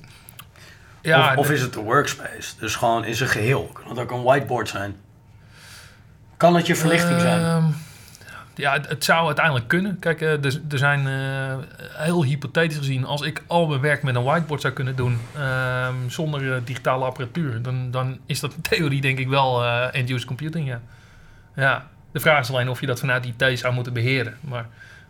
Ja, 1.02 1.34
of, 1.34 1.50
is 1.50 1.60
het 1.60 1.72
de 1.72 1.80
workspace? 1.80 2.54
Dus 2.58 2.76
gewoon 2.76 3.04
in 3.04 3.14
zijn 3.14 3.28
geheel. 3.28 3.70
Kan 3.72 3.88
het 3.88 3.98
ook 3.98 4.10
een 4.10 4.22
whiteboard 4.22 4.68
zijn? 4.68 4.96
Kan 6.36 6.56
het 6.56 6.66
je 6.66 6.76
verlichting 6.76 7.20
zijn? 7.20 7.40
Ehm, 7.42 7.64
ja, 8.54 8.80
het, 8.88 9.04
zou 9.04 9.26
uiteindelijk 9.26 9.68
kunnen. 9.68 9.98
Kijk, 9.98 10.20
eh, 10.20 10.44
er, 10.44 10.60
er 10.70 10.78
zijn 10.78 11.06
eh, 11.06 11.56
heel 12.04 12.24
hypothetisch 12.24 12.76
gezien, 12.76 13.04
als 13.04 13.20
ik 13.22 13.42
al 13.46 13.66
mijn 13.66 13.80
werk 13.80 14.02
met 14.02 14.14
een 14.14 14.24
whiteboard 14.24 14.60
zou 14.60 14.72
kunnen 14.72 14.96
doen 14.96 15.18
ehm, 15.36 15.94
zonder 16.08 16.54
eh, 16.54 16.60
digitale 16.64 17.04
apparatuur, 17.04 17.62
dan, 17.62 17.90
dan 17.90 18.18
is 18.26 18.40
dat 18.40 18.54
in 18.54 18.60
theorie 18.60 19.00
denk 19.00 19.18
ik 19.18 19.28
wel 19.28 19.64
eh, 19.64 19.86
end-user 19.92 20.26
computing. 20.26 20.68
Ja. 20.68 20.80
ja. 21.56 21.86
De 22.12 22.20
vraag 22.20 22.40
is 22.40 22.50
alleen 22.50 22.68
of 22.68 22.80
je 22.80 22.86
dat 22.86 23.00
vanuit 23.00 23.24
IT 23.36 23.58
zou 23.58 23.74
moeten 23.74 23.92
beheren. 23.92 24.36
Maar 24.40 24.66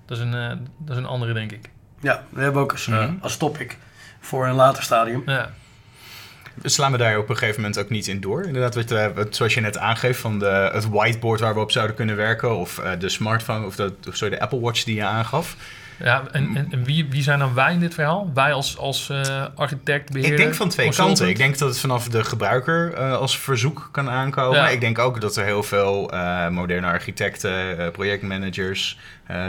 dat 0.07 0.17
is 0.19 0.23
een, 0.25 0.35
eh, 0.35 0.49
dat 0.79 0.97
is 0.97 1.03
een 1.03 1.07
andere, 1.09 1.33
denk 1.33 1.53
ik. 1.53 1.71
Ja, 2.01 2.25
we 2.29 2.41
hebben 2.43 2.63
ook 2.63 2.73
als, 2.73 2.91
als 3.21 3.37
topic 3.37 3.77
voor 4.21 4.47
een 4.47 4.55
later 4.55 4.83
stadium. 4.83 5.23
Ja. 5.27 5.51
Slaan 6.63 6.93
we 6.93 6.99
daar 6.99 7.19
op 7.19 7.29
een 7.29 7.37
gegeven 7.37 7.61
moment 7.61 7.79
ook 7.81 7.89
niet 7.91 8.07
in 8.07 8.21
door? 8.21 8.45
Inderdaad, 8.45 8.75
wat, 8.75 8.91
eh, 8.91 9.07
wat- 9.15 9.37
zoals 9.37 9.55
je 9.55 9.61
net 9.61 9.79
aangeeft, 9.79 10.21
van 10.21 10.39
de, 10.39 10.71
het 10.73 10.89
whiteboard 10.89 11.41
waar 11.41 11.55
we 11.55 11.61
op 11.61 11.71
zouden 11.71 11.97
kunnen 11.97 12.17
werken, 12.17 12.57
of 12.57 12.79
eh, 12.79 12.91
de 12.99 13.09
smartphone, 13.09 13.67
of, 13.67 13.77
de, 13.77 13.93
of 14.09 14.17
sorry, 14.17 14.35
de 14.37 14.41
Apple 14.43 14.61
Watch 14.61 14.85
die 14.85 14.95
je 14.95 15.05
aangaf. 15.05 15.57
Ja, 16.05 16.23
en, 16.33 16.57
en, 16.57 16.69
en 16.71 16.85
wie, 16.85 17.07
wie 17.11 17.23
zijn 17.23 17.39
dan 17.39 17.55
wij 17.55 17.73
in 17.73 17.81
dit 17.81 17.95
verhaal? 17.95 18.31
Wij 18.35 18.53
als, 18.53 18.79
als 18.79 19.11
eh, 19.11 19.45
architect, 19.55 20.13
beheerder, 20.13 20.39
Ik 20.39 20.45
denk 20.45 20.55
van 20.55 20.69
twee 20.69 20.87
consultant? 20.87 21.19
kanten. 21.19 21.35
Ik 21.35 21.41
denk 21.41 21.59
dat 21.59 21.69
het 21.69 21.79
vanaf 21.79 22.09
de 22.09 22.25
gebruiker 22.25 22.95
eh, 22.95 23.13
als 23.13 23.39
verzoek 23.39 23.89
kan 23.93 24.11
aankomen. 24.11 24.59
Ja. 24.59 24.69
Ik 24.69 24.81
denk 24.81 24.99
ook 24.99 25.21
dat 25.21 25.37
er 25.37 25.45
heel 25.45 25.63
veel 25.63 26.13
eh, 26.13 26.49
moderne 26.49 26.87
architecten, 26.87 27.91
projectmanagers, 27.93 28.99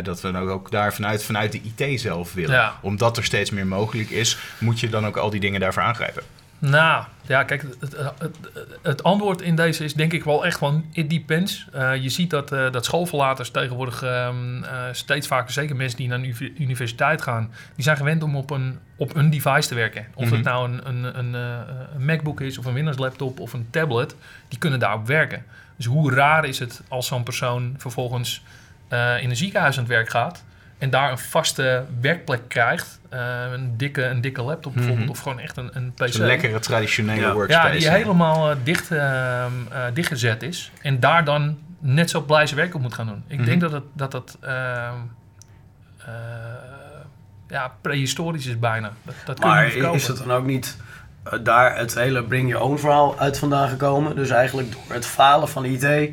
dat 0.04 0.22
we 0.22 0.32
dan 0.32 0.50
ook 0.50 0.72
daar 0.72 0.94
vanuit, 0.94 1.24
vanuit 1.24 1.52
de 1.52 1.62
IT 1.76 2.02
zelf 2.02 2.34
willen. 2.34 2.56
Ja. 2.56 2.74
Omdat 2.82 3.18
er 3.18 3.24
steeds 3.24 3.50
meer 3.50 3.68
mogelijk 3.68 4.10
is, 4.10 4.38
moet 4.58 4.80
je 4.80 4.90
dan 4.90 5.06
ook 5.06 5.18
al 5.18 5.30
die 5.30 5.40
dingen 5.40 5.60
daarvoor 5.60 5.84
aangrijpen. 5.84 6.24
Nou, 6.60 7.04
ja, 7.22 7.44
kijk, 7.44 7.62
het, 7.62 7.96
het, 8.20 8.38
het, 8.82 9.04
antwoord 9.04 9.42
in 9.42 9.56
deze 9.56 9.84
is 9.84 9.94
denk 9.94 10.14
ik 10.14 10.24
wel 10.24 10.46
echt 10.46 10.58
van 10.58 10.86
it 10.92 11.10
depends. 11.10 11.68
Eh, 11.74 11.96
je 11.96 12.10
ziet 12.10 12.30
dat, 12.30 12.52
eh, 12.52 12.72
dat 12.72 12.86
schoolverlaters 12.86 13.52
tegenwoordig 13.52 14.04
ehm, 14.04 14.64
eh, 14.64 14.82
steeds 14.92 15.28
vaker, 15.28 15.52
zeker 15.52 15.76
mensen 15.76 15.98
die 15.98 16.08
naar 16.08 16.20
een 16.20 16.54
universiteit 16.58 17.22
gaan, 17.22 17.52
die 17.76 17.84
zijn 17.84 17.98
gewend 17.98 18.24
om 18.24 18.36
op 18.36 18.50
een, 18.50 18.80
op 18.96 19.16
een 19.16 19.30
device 19.30 19.68
te 19.68 19.76
werken. 19.76 20.06
Of 20.14 20.26
Mhm. 20.26 20.34
het 20.36 20.44
nou 20.44 20.70
een, 20.70 20.88
een, 20.88 21.18
een, 21.20 21.34
een 21.34 22.06
MacBook 22.06 22.42
is, 22.42 22.58
of 22.58 22.66
een 22.66 22.74
Windows 22.74 22.98
laptop, 22.98 23.40
of 23.40 23.54
een 23.54 23.68
tablet, 23.70 24.16
die 24.48 24.60
kunnen 24.60 24.80
daarop 24.80 25.08
werken. 25.08 25.44
Dus 25.76 25.86
hoe 25.86 26.14
raar 26.14 26.46
is 26.46 26.60
het 26.60 26.82
als 26.88 27.08
zo'n 27.08 27.24
persoon 27.24 27.76
vervolgens 27.78 28.44
in 29.22 29.30
een 29.30 29.36
ziekenhuis 29.36 29.78
aan 29.78 29.84
het 29.84 29.92
werk 29.92 30.10
gaat 30.10 30.44
en 30.80 30.90
daar 30.90 31.12
een 31.12 31.18
vaste 31.18 31.84
werkplek 32.02 32.42
krijgt, 32.48 33.00
eh, 33.10 33.20
een, 33.52 33.78
dikke, 33.78 34.04
een 34.04 34.22
dikke 34.22 34.42
laptop 34.42 34.74
bijvoorbeeld, 34.74 35.04
Mhm. 35.06 35.12
of 35.16 35.20
gewoon 35.20 35.40
echt 35.40 35.58
een, 35.58 35.70
een 35.74 35.92
PC. 35.94 36.14
Een 36.14 36.26
lekkere 36.26 36.60
traditionele 36.60 37.22
Ja. 37.22 37.34
workspace. 37.34 37.68
Ja, 37.74 37.80
die 37.80 37.90
helemaal 37.90 38.50
eh, 38.52 38.56
dicht, 38.64 38.92
ehm, 38.92 39.52
eh, 39.72 39.84
dichtgezet 39.94 40.44
is. 40.44 40.72
En 40.82 41.00
daar 41.00 41.24
dan 41.26 41.58
net 41.80 42.10
zo 42.10 42.22
blij 42.22 42.46
zijn 42.48 42.60
werk 42.60 42.76
op 42.76 42.82
moet 42.82 42.94
gaan 42.94 43.06
doen. 43.08 43.24
Ik 43.28 43.38
Mhm. 43.38 43.46
denk 43.46 43.62
dat 43.62 43.72
het, 43.72 43.84
dat 43.94 44.14
het 44.14 44.38
ehm, 44.42 44.94
eh, 45.98 46.14
ja, 47.48 47.72
prehistorisch 47.82 48.46
is 48.46 48.60
bijna. 48.60 48.92
Dat, 49.04 49.16
dat 49.26 49.40
kun 49.40 49.50
je 49.50 49.56
Maar 49.56 49.66
niet 49.92 50.02
is 50.02 50.08
het 50.08 50.18
dan 50.18 50.32
ook 50.32 50.46
niet 50.46 50.78
daar 51.44 51.78
het 51.78 51.94
hele 51.96 52.24
bring 52.24 52.50
your 52.50 52.66
own 52.66 52.78
verhaal 52.78 53.20
uit 53.20 53.40
vandaan 53.40 53.70
gekomen. 53.70 54.16
Dus 54.16 54.30
eigenlijk 54.30 54.72
door 54.72 54.94
het 54.94 55.06
falen 55.06 55.50
van 55.50 55.66
IT, 55.66 56.10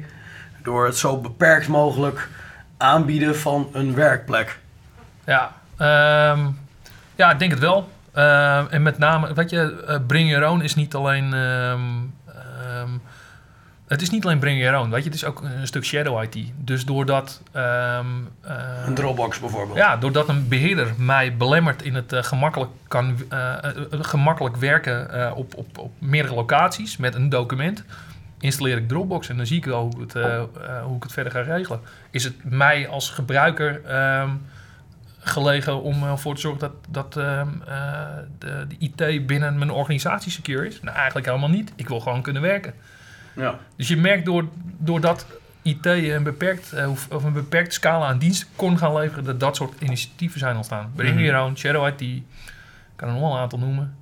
door 0.62 0.85
het 0.87 0.96
zo 0.96 1.16
beperkt 1.20 1.68
mogelijk 1.68 2.28
aanbieden 2.76 3.37
van 3.37 3.68
een 3.73 3.95
werkplek. 3.95 4.59
Ja, 5.25 5.52
ehm, 5.76 6.47
ja, 7.16 7.30
ik 7.33 7.38
denk 7.38 7.50
het 7.50 7.61
wel. 7.61 7.88
Ehm, 8.12 8.64
en 8.71 8.83
met 8.83 8.99
name, 8.99 9.35
weet 9.35 9.50
je, 9.50 9.85
eh, 9.87 9.97
Bring 10.06 10.30
Your 10.30 10.49
Own 10.49 10.61
is 10.61 10.75
niet 10.75 10.95
alleen... 10.95 11.33
ehm, 11.35 11.80
het 13.87 14.02
is 14.02 14.11
niet 14.11 14.25
alleen 14.25 14.38
Bring 14.38 14.61
Your 14.61 14.78
Own, 14.78 14.90
weet 14.90 14.99
je, 15.02 15.09
het 15.09 15.14
is 15.18 15.25
ook 15.25 15.42
een 15.42 15.66
stuk 15.66 15.85
shadow 15.85 16.23
IT. 16.23 16.37
Dus 16.56 16.85
doordat... 16.85 17.42
eh, 17.52 17.99
Een 18.87 18.95
Dropbox 18.95 19.38
bijvoorbeeld. 19.40 19.78
ja, 19.78 19.97
doordat 19.97 20.28
een 20.28 20.49
beheerder 20.49 20.92
mij 20.97 21.37
belemmert 21.37 21.83
in 21.83 21.95
het 21.95 22.12
eh, 22.12 22.23
gemakkelijk, 22.23 22.71
kan, 22.88 23.16
eh, 23.28 23.54
gemakkelijk 23.90 24.56
werken 24.56 25.35
op, 25.37 25.54
op, 25.54 25.78
op 25.78 25.92
meerdere 25.99 26.35
locaties 26.35 26.97
met 26.97 27.14
een 27.14 27.28
document, 27.28 27.85
installeer 28.40 28.76
ik 28.76 28.88
Dropbox 28.88 29.28
en 29.28 29.37
dan 29.37 29.47
zie 29.47 29.57
ik 29.57 29.64
wel 29.64 29.90
hoe, 29.93 30.00
het, 30.00 30.14
eh, 30.14 30.37
eh, 30.37 30.85
hoe 30.85 30.97
ik 30.97 31.02
het 31.02 31.12
verder 31.12 31.33
ga 31.33 31.40
regelen. 31.40 31.81
Is 32.11 32.25
het 32.25 32.35
mij 32.45 32.88
als 32.88 33.11
gebruiker 33.11 33.85
ehm, 33.85 34.31
gelegen 35.19 35.83
om 35.83 36.02
ervoor 36.02 36.35
te 36.35 36.40
zorgen 36.40 36.61
dat, 36.61 36.73
dat 36.88 37.16
ehm, 37.16 37.49
eh, 37.66 38.00
de, 38.38 38.66
de 38.69 38.76
IT 38.78 39.26
binnen 39.26 39.59
mijn 39.59 39.71
organisatie 39.71 40.33
secure 40.33 40.66
is? 40.66 40.81
Nou, 40.81 40.97
eigenlijk 40.97 41.26
helemaal 41.26 41.49
niet. 41.49 41.73
Ik 41.76 41.88
wil 41.88 42.00
gewoon 42.00 42.23
kunnen 42.23 42.43
werken. 42.43 42.75
Ja. 43.33 43.59
Dus 43.76 43.88
je 43.88 43.97
merkt 43.97 44.25
door, 44.25 44.49
doordat 44.78 45.26
IT 45.62 45.87
een, 45.87 46.23
beperkt, 46.23 46.75
of 47.11 47.25
een 47.25 47.33
beperkte 47.33 47.75
scala 47.75 48.07
aan 48.07 48.19
diensten 48.19 48.49
kon 48.57 48.78
gaan 48.78 48.95
leveren, 48.95 49.25
dat 49.25 49.40
dat 49.40 49.57
soort 49.57 49.81
initiatieven 49.81 50.38
zijn 50.38 50.57
ontstaan. 50.57 50.93
Bring 50.95 51.14
Mhm. 51.14 51.25
Your 51.25 51.45
Own, 51.45 51.57
Shadow 51.57 51.87
IT, 51.87 52.00
ik 52.00 52.23
kan 52.97 53.09
er 53.09 53.14
nog 53.14 53.23
wel 53.23 53.33
een 53.33 53.38
aantal 53.38 53.59
noemen. 53.59 53.95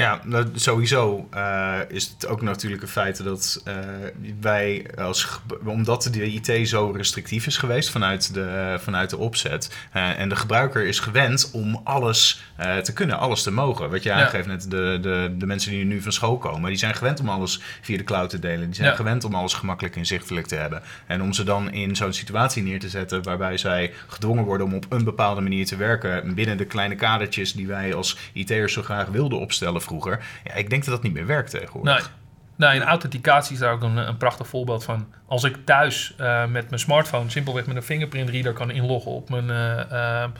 Ja, 0.00 0.20
nou, 0.24 0.46
sowieso 0.54 1.28
eh, 1.30 1.78
is 1.88 2.14
het 2.18 2.26
ook 2.26 2.42
natuurlijk 2.42 2.82
een 2.82 2.88
feit 2.88 3.24
dat 3.24 3.60
eh, 3.64 3.74
wij 4.40 4.86
als 4.98 5.40
omdat 5.64 6.08
de 6.12 6.24
IT 6.32 6.68
zo 6.68 6.90
restrictief 6.96 7.46
is 7.46 7.56
geweest 7.56 7.90
vanuit 7.90 8.34
de, 8.34 8.76
vanuit 8.80 9.10
de 9.10 9.16
opzet 9.16 9.76
eh, 9.92 10.18
en 10.18 10.28
de 10.28 10.36
gebruiker 10.36 10.86
is 10.86 10.98
gewend 10.98 11.50
om 11.52 11.80
alles 11.84 12.42
te 12.82 12.92
kunnen, 12.92 13.18
alles 13.18 13.42
te 13.42 13.50
mogen. 13.52 13.90
Wat 13.90 14.02
je 14.02 14.08
Ja. 14.08 14.24
aangeeft 14.24 14.46
net, 14.46 14.70
de, 14.70 14.98
de, 15.02 15.34
de 15.38 15.46
mensen 15.46 15.70
die 15.70 15.84
nu 15.84 16.00
van 16.02 16.12
school 16.12 16.38
komen, 16.38 16.68
die 16.70 16.78
zijn 16.78 16.94
gewend 16.94 17.20
om 17.20 17.28
alles 17.28 17.60
via 17.82 17.96
de 17.96 18.04
cloud 18.04 18.30
te 18.30 18.38
delen. 18.38 18.66
Die 18.66 18.74
zijn 18.74 18.88
Ja. 18.88 18.94
gewend 18.94 19.24
om 19.24 19.34
alles 19.34 19.54
gemakkelijk 19.54 19.96
inzichtelijk 19.96 20.46
te 20.46 20.54
hebben. 20.54 20.82
En 21.06 21.22
om 21.22 21.32
ze 21.32 21.44
dan 21.44 21.72
in 21.72 21.96
zo'n 21.96 22.12
situatie 22.12 22.62
neer 22.62 22.80
te 22.80 22.88
zetten 22.88 23.22
waarbij 23.22 23.56
zij 23.56 23.92
gedwongen 24.06 24.44
worden 24.44 24.66
om 24.66 24.74
op 24.74 24.86
een 24.88 25.04
bepaalde 25.04 25.40
manier 25.40 25.66
te 25.66 25.76
werken 25.76 26.34
binnen 26.34 26.56
de 26.56 26.64
kleine 26.64 26.94
kadertjes 26.94 27.52
die 27.52 27.66
wij 27.66 27.94
als 27.94 28.16
IT'ers 28.32 28.72
zo 28.72 28.82
graag 28.82 29.06
wilden 29.08 29.38
opstellen 29.38 29.82
vroeger. 29.90 30.24
Ja, 30.44 30.54
ik 30.54 30.70
denk 30.70 30.84
dat 30.84 30.94
dat 30.94 31.02
niet 31.02 31.12
meer 31.12 31.26
werkt 31.26 31.50
tegenwoordig. 31.50 32.12
Nee. 32.56 32.70
En 32.80 32.82
authenticatie 32.82 33.52
is 33.54 33.58
daar 33.60 33.72
ook 33.72 33.82
een, 33.82 33.96
een 33.96 34.16
prachtig 34.16 34.46
voorbeeld 34.46 34.84
van. 34.84 35.06
Als 35.26 35.44
ik 35.44 35.56
thuis 35.64 36.14
eh, 36.16 36.46
met 36.46 36.68
mijn 36.68 36.80
smartphone 36.80 37.30
simpelweg 37.30 37.66
met 37.66 37.76
een 37.76 37.82
fingerprint 37.82 38.28
reader 38.28 38.52
kan 38.52 38.70
inloggen 38.70 39.10
op 39.12 39.30
mijn, 39.30 39.50
eh, 39.50 40.22
eh, 40.22 40.30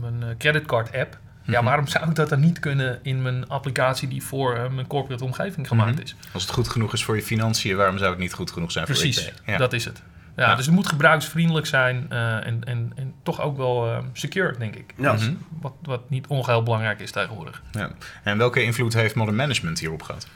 mijn 0.00 0.36
creditcard 0.38 0.94
app. 0.96 1.18
Ja, 1.42 1.54
Mhm. 1.58 1.64
waarom 1.64 1.86
zou 1.86 2.08
ik 2.08 2.14
dat 2.14 2.28
dan 2.28 2.40
niet 2.40 2.58
kunnen 2.58 2.98
in 3.02 3.22
mijn 3.22 3.48
applicatie 3.48 4.08
die 4.08 4.22
voor 4.22 4.72
mijn 4.72 4.86
corporate 4.86 5.24
omgeving 5.24 5.68
gemaakt 5.68 5.92
Mhm. 5.94 6.02
is? 6.02 6.14
Als 6.32 6.42
het 6.42 6.52
goed 6.52 6.68
genoeg 6.68 6.92
is 6.92 7.04
voor 7.04 7.16
je 7.16 7.22
financiën, 7.22 7.76
waarom 7.76 7.98
zou 7.98 8.10
het 8.10 8.18
niet 8.18 8.32
goed 8.32 8.50
genoeg 8.50 8.72
zijn 8.72 8.84
Precies, 8.84 9.20
voor 9.24 9.32
IT? 9.32 9.42
Ja. 9.46 9.56
dat 9.56 9.72
is 9.72 9.84
het. 9.84 10.02
Ja, 10.38 10.48
Ja. 10.48 10.54
Dus 10.54 10.66
het 10.66 10.74
moet 10.74 10.86
gebruiksvriendelijk 10.88 11.66
zijn 11.66 12.06
eh, 12.08 12.46
en, 12.46 12.60
en, 12.64 12.92
en 12.96 13.14
toch 13.22 13.40
ook 13.40 13.56
wel 13.56 13.86
eh, 13.90 13.98
secure, 14.12 14.54
denk 14.58 14.74
ik. 14.74 14.94
Ja. 14.96 15.12
Mhm. 15.12 15.32
Wat, 15.60 15.72
wat 15.82 16.10
niet 16.10 16.26
ongeheil 16.26 16.62
belangrijk 16.62 17.00
is 17.00 17.10
tegenwoordig. 17.10 17.62
Ja. 17.72 17.90
En 18.22 18.38
welke 18.38 18.62
invloed 18.62 18.94
heeft 18.94 19.14
modern 19.14 19.36
management 19.36 19.78
hierop 19.78 20.02
gehad? 20.02 20.28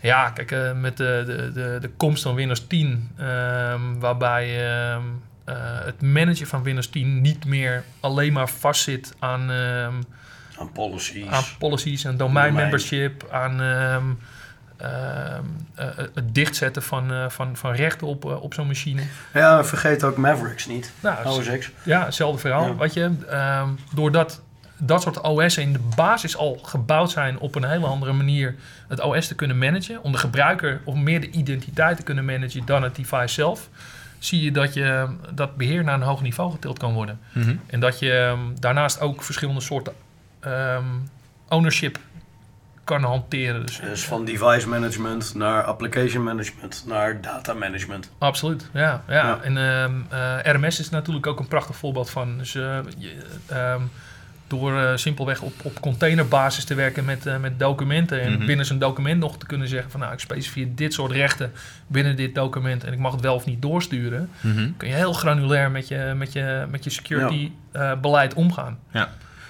Ja, 0.00 0.30
kijk, 0.30 0.50
eh, 0.50 0.72
met 0.72 0.96
de, 0.96 1.22
de, 1.26 1.52
de, 1.52 1.76
de 1.80 1.88
komst 1.96 2.22
van 2.22 2.34
Windows 2.34 2.66
10, 2.66 3.10
ehm, 3.16 3.80
waarbij 3.98 4.70
ehm, 4.70 5.02
eh, 5.44 5.54
het 5.84 6.02
managen 6.02 6.46
van 6.46 6.62
Windows 6.62 6.88
10 6.88 7.20
niet 7.20 7.44
meer 7.44 7.84
alleen 8.00 8.32
maar 8.32 8.48
vastzit 8.48 9.14
aan, 9.18 9.50
ehm, 9.50 9.92
Aan 10.58 10.72
policies. 10.72 11.26
aan 11.26 11.44
policies 11.58 12.04
en 12.04 12.16
domain 12.16 12.46
Domein. 12.46 12.54
membership, 12.54 13.28
aan 13.30 13.60
het 16.14 16.34
dichtzetten 16.34 16.82
van, 16.82 17.12
eh, 17.12 17.28
van, 17.28 17.56
van 17.56 17.72
rechten 17.72 18.06
op, 18.06 18.24
eh, 18.24 18.42
op 18.42 18.54
zo'n 18.54 18.66
machine. 18.66 19.02
Ja, 19.34 19.64
vergeet 19.64 20.04
ook 20.04 20.16
Mavericks 20.16 20.66
niet. 20.66 20.92
Nou, 21.00 21.28
OS 21.28 21.58
X. 21.58 21.70
Ja, 21.82 22.04
hetzelfde 22.04 22.38
verhaal. 22.38 22.66
Ja. 22.66 22.76
Weet 22.76 22.94
je, 22.94 23.10
ehm, 23.28 23.68
doordat 23.94 24.42
dat 24.76 25.02
soort 25.02 25.20
OS'en 25.20 25.62
in 25.62 25.72
de 25.72 25.80
basis 25.96 26.36
al 26.36 26.58
gebouwd 26.62 27.10
zijn 27.10 27.38
op 27.38 27.54
een 27.54 27.64
hele 27.64 27.86
andere 27.86 28.12
manier 28.12 28.54
het 28.88 29.00
OS 29.00 29.26
te 29.26 29.34
kunnen 29.34 29.58
managen, 29.58 30.02
om 30.02 30.12
de 30.12 30.18
gebruiker 30.18 30.80
of 30.84 30.94
meer 30.94 31.20
de 31.20 31.30
identiteit 31.30 31.96
te 31.96 32.02
kunnen 32.02 32.24
managen 32.24 32.64
dan 32.64 32.82
het 32.82 32.96
device 32.96 33.34
zelf, 33.34 33.68
zie 34.18 34.42
je 34.42 34.50
dat, 34.50 34.74
je 34.74 35.06
dat 35.34 35.56
beheer 35.56 35.84
naar 35.84 35.94
een 35.94 36.02
hoog 36.02 36.22
niveau 36.22 36.50
getild 36.50 36.78
kan 36.78 36.92
worden. 36.92 37.20
En 37.66 37.80
dat 37.80 37.98
je 37.98 38.12
ehm, 38.12 38.40
daarnaast 38.60 39.00
ook 39.00 39.22
verschillende 39.22 39.60
soorten 39.60 39.92
ehm, 40.40 40.84
ownership 41.48 41.98
kan 42.88 43.02
hanteren. 43.02 43.66
Dus, 43.66 43.80
Dus 43.80 44.04
van 44.04 44.24
device 44.24 44.68
management 44.68 45.34
naar 45.34 45.62
application 45.62 46.22
management 46.24 46.84
naar 46.86 47.20
data 47.20 47.54
management. 47.54 48.10
Absoluut, 48.18 48.68
ja. 48.72 49.02
ja. 49.08 49.14
Ja. 49.14 49.38
En 49.42 49.56
ehm, 49.56 49.92
eh, 50.44 50.52
RMS 50.54 50.80
is 50.80 50.90
natuurlijk 50.90 51.26
ook 51.26 51.38
een 51.40 51.48
prachtig 51.48 51.76
voorbeeld 51.76 52.10
van. 52.10 52.38
Dus, 52.38 52.54
eh, 52.54 52.78
je, 52.98 53.16
ehm, 53.46 53.80
door 54.46 54.78
eh, 54.78 54.96
simpelweg 54.96 55.42
op, 55.42 55.52
op 55.62 55.80
containerbasis 55.80 56.64
te 56.64 56.74
werken 56.74 57.04
met, 57.04 57.26
eh, 57.26 57.38
met 57.38 57.58
documenten. 57.58 58.20
En 58.20 58.32
Mhm. 58.32 58.46
binnen 58.46 58.66
zo'n 58.66 58.78
document 58.78 59.20
nog 59.20 59.38
te 59.38 59.46
kunnen 59.46 59.68
zeggen 59.68 59.90
van 59.90 60.00
nou, 60.00 60.12
ik 60.12 60.18
specifieer 60.20 60.74
dit 60.74 60.92
soort 60.94 61.12
rechten 61.12 61.52
binnen 61.86 62.16
dit 62.16 62.34
document 62.34 62.84
en 62.84 62.92
ik 62.92 62.98
mag 62.98 63.12
het 63.12 63.20
wel 63.20 63.34
of 63.34 63.44
niet 63.46 63.62
doorsturen. 63.62 64.30
Mhm. 64.40 64.70
Kun 64.76 64.88
je 64.88 64.94
heel 64.94 65.12
granulair 65.12 65.70
met 65.70 65.88
je, 65.88 66.12
met 66.16 66.32
je, 66.32 66.66
met 66.70 66.84
je 66.84 66.90
security 66.90 67.50
eh, 67.72 67.92
beleid 68.00 68.34
omgaan. 68.34 68.78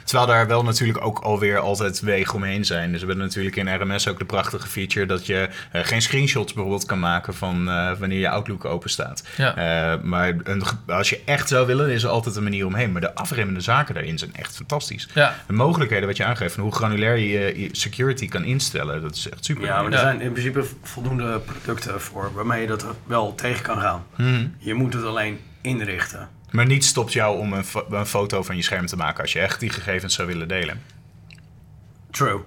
Terwijl 0.08 0.28
daar 0.28 0.46
wel 0.46 0.62
natuurlijk 0.64 1.04
ook 1.04 1.18
alweer 1.18 1.58
altijd 1.58 2.00
wegen 2.00 2.34
omheen 2.34 2.64
zijn. 2.64 2.90
Dus 2.92 3.00
we 3.00 3.06
hebben 3.06 3.24
natuurlijk 3.24 3.56
in 3.56 3.74
RMS 3.80 4.08
ook 4.08 4.18
de 4.18 4.24
prachtige 4.24 4.68
feature 4.68 5.06
dat 5.06 5.26
je 5.26 5.48
eh, 5.72 5.84
geen 5.84 6.02
screenshots 6.02 6.52
bijvoorbeeld 6.52 6.86
kan 6.86 6.98
maken 6.98 7.34
van 7.34 7.68
eh, 7.68 7.92
wanneer 7.98 8.18
je 8.18 8.28
Outlook 8.28 8.64
open 8.64 8.90
staat. 8.90 9.24
Ja. 9.36 9.56
Eh, 9.56 10.00
maar 10.02 10.34
een, 10.44 10.62
als 10.86 11.10
je 11.10 11.20
echt 11.24 11.48
zou 11.48 11.66
willen, 11.66 11.90
is 11.90 12.02
er 12.02 12.08
altijd 12.08 12.36
een 12.36 12.42
manier 12.42 12.66
omheen. 12.66 12.92
Maar 12.92 13.00
de 13.00 13.14
afremmende 13.14 13.60
zaken 13.60 13.94
daarin 13.94 14.18
zijn 14.18 14.34
echt 14.34 14.56
fantastisch. 14.56 15.08
Ja, 15.14 15.34
De 15.46 15.52
mogelijkheden 15.52 16.06
wat 16.06 16.16
je 16.16 16.24
aangeeft 16.24 16.54
van 16.54 16.62
hoe 16.62 16.74
granulair 16.74 17.16
je 17.16 17.60
je 17.60 17.68
security 17.72 18.28
kan 18.28 18.44
instellen, 18.44 19.02
dat 19.02 19.14
is 19.14 19.28
echt 19.28 19.44
super. 19.44 19.64
Ja, 19.64 19.76
maar 19.76 19.84
er 19.84 19.92
Ja. 19.92 19.98
zijn 20.00 20.20
in 20.20 20.32
principe 20.32 20.64
voldoende 20.82 21.38
producten 21.40 22.00
voor 22.00 22.30
waarmee 22.34 22.60
je 22.60 22.66
dat 22.66 22.84
wel 23.06 23.34
tegen 23.34 23.62
kan 23.62 23.80
gaan. 23.80 24.04
Mhm. 24.16 24.46
Je 24.58 24.74
moet 24.74 24.92
het 24.94 25.04
alleen 25.04 25.38
inrichten. 25.60 26.28
Maar 26.50 26.66
niets 26.66 26.86
stopt 26.86 27.12
jou 27.12 27.38
om 27.38 27.52
een, 27.52 27.64
fo- 27.64 27.86
een 27.90 28.06
foto 28.06 28.42
van 28.42 28.56
je 28.56 28.62
scherm 28.62 28.86
te 28.86 28.96
maken 28.96 29.22
als 29.22 29.32
je 29.32 29.38
echt 29.40 29.60
die 29.60 29.70
gegevens 29.70 30.14
zou 30.14 30.28
willen 30.28 30.48
delen. 30.48 30.82
True. 32.10 32.40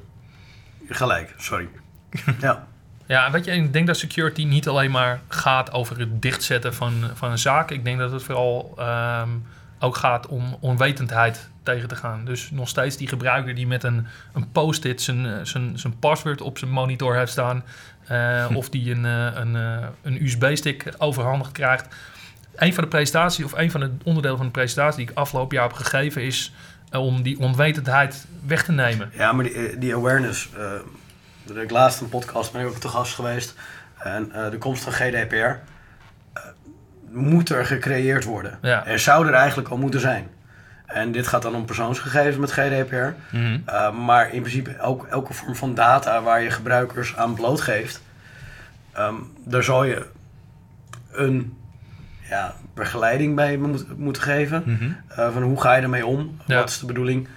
Gelijk, 0.89 1.33
sorry. 1.37 1.67
ja. 2.41 2.67
Ja, 3.05 3.31
weet 3.31 3.45
je, 3.45 3.51
ik 3.51 3.73
denk 3.73 3.87
dat 3.87 3.97
security 3.97 4.43
niet 4.43 4.67
alleen 4.67 4.91
maar 4.91 5.19
gaat 5.27 5.71
over 5.71 5.99
het 5.99 6.21
dichtzetten 6.21 6.73
van, 6.73 6.93
van 7.13 7.31
een 7.31 7.37
zaak. 7.37 7.71
Ik 7.71 7.83
denk 7.83 7.99
dat 7.99 8.11
het 8.11 8.23
vooral 8.23 8.73
ehm, 8.77 9.29
ook 9.79 9.95
gaat 9.95 10.27
om 10.27 10.57
onwetendheid 10.59 11.49
tegen 11.63 11.87
te 11.87 11.95
gaan. 11.95 12.25
Dus 12.25 12.51
nog 12.51 12.67
steeds 12.67 12.97
die 12.97 13.07
gebruiker 13.07 13.55
die 13.55 13.67
met 13.67 13.83
een, 13.83 14.07
een 14.33 14.51
post-it 14.51 15.01
zijn, 15.01 15.25
eh, 15.25 15.33
zijn, 15.43 15.79
zijn 15.79 15.99
password 15.99 16.41
op 16.41 16.57
zijn 16.57 16.71
monitor 16.71 17.15
heeft 17.15 17.31
staan. 17.31 17.63
eh, 18.07 18.45
Of 18.53 18.69
die 18.69 18.91
een, 18.91 19.05
eh, 19.05 19.39
een, 19.41 19.53
een 20.01 20.23
USB-stick 20.25 20.93
overhandigd 20.97 21.51
krijgt. 21.51 21.87
Een 22.55 22.73
van 22.73 22.83
de 22.83 22.89
presentaties, 22.89 23.45
of 23.45 23.53
een 23.53 23.71
van 23.71 23.79
de 23.79 23.91
onderdelen 24.03 24.37
van 24.37 24.45
de 24.45 24.51
presentatie 24.51 24.97
die 24.99 25.09
ik 25.09 25.17
afgelopen 25.17 25.57
jaar 25.57 25.67
heb 25.67 25.75
gegeven, 25.75 26.21
is 26.21 26.53
eh, 26.89 27.01
om 27.01 27.21
die 27.21 27.39
onwetendheid 27.39 28.25
weg 28.45 28.63
te 28.63 28.71
nemen. 28.71 29.11
Ja, 29.13 29.31
maar 29.31 29.43
die, 29.43 29.53
eh, 29.53 29.79
die 29.79 29.95
awareness. 29.95 30.49
eh 30.57 30.71
toen 31.45 31.59
ik 31.59 31.71
laatst 31.71 32.01
een 32.01 32.09
podcast 32.09 32.51
ben 32.51 32.61
ik 32.61 32.67
ook 32.67 32.77
te 32.77 32.87
gast 32.87 33.15
geweest. 33.15 33.55
En 33.97 34.31
de 34.51 34.57
komst 34.57 34.83
van 34.83 34.91
GDPR 34.93 35.35
eh, 35.35 35.57
moet 37.09 37.49
er 37.49 37.65
gecreëerd 37.65 38.23
worden. 38.23 38.57
Ja. 38.61 38.85
Er 38.85 38.99
zou 38.99 39.27
er 39.27 39.33
eigenlijk 39.33 39.69
al 39.69 39.77
moeten 39.77 39.99
zijn. 39.99 40.29
En 40.85 41.11
dit 41.11 41.27
gaat 41.27 41.41
dan 41.41 41.55
om 41.55 41.65
persoonsgegevens 41.65 42.37
met 42.37 42.51
GDPR. 42.51 43.35
Mhm. 43.35 43.59
Uh, 43.69 43.91
maar 43.91 44.33
in 44.33 44.41
principe 44.41 44.71
elk, 44.71 45.07
elke 45.07 45.33
vorm 45.33 45.55
van 45.55 45.75
data 45.75 46.21
waar 46.21 46.41
je 46.41 46.49
gebruikers 46.49 47.15
aan 47.15 47.33
blootgeeft, 47.33 48.01
ehm, 48.91 49.15
daar 49.45 49.63
zal 49.63 49.83
je 49.83 50.05
een 51.11 51.57
ja, 52.31 52.55
begeleiding 52.73 53.35
bij 53.35 53.57
moet, 53.57 53.97
moeten 53.97 54.21
geven. 54.21 54.63
Mhm. 54.65 54.83
Uh, 55.19 55.33
van 55.33 55.43
hoe 55.43 55.61
ga 55.61 55.75
je 55.75 55.81
ermee 55.81 56.05
om? 56.05 56.37
Ja. 56.45 56.55
Wat 56.55 56.69
is 56.69 56.79
de 56.79 56.85
bedoeling? 56.85 57.27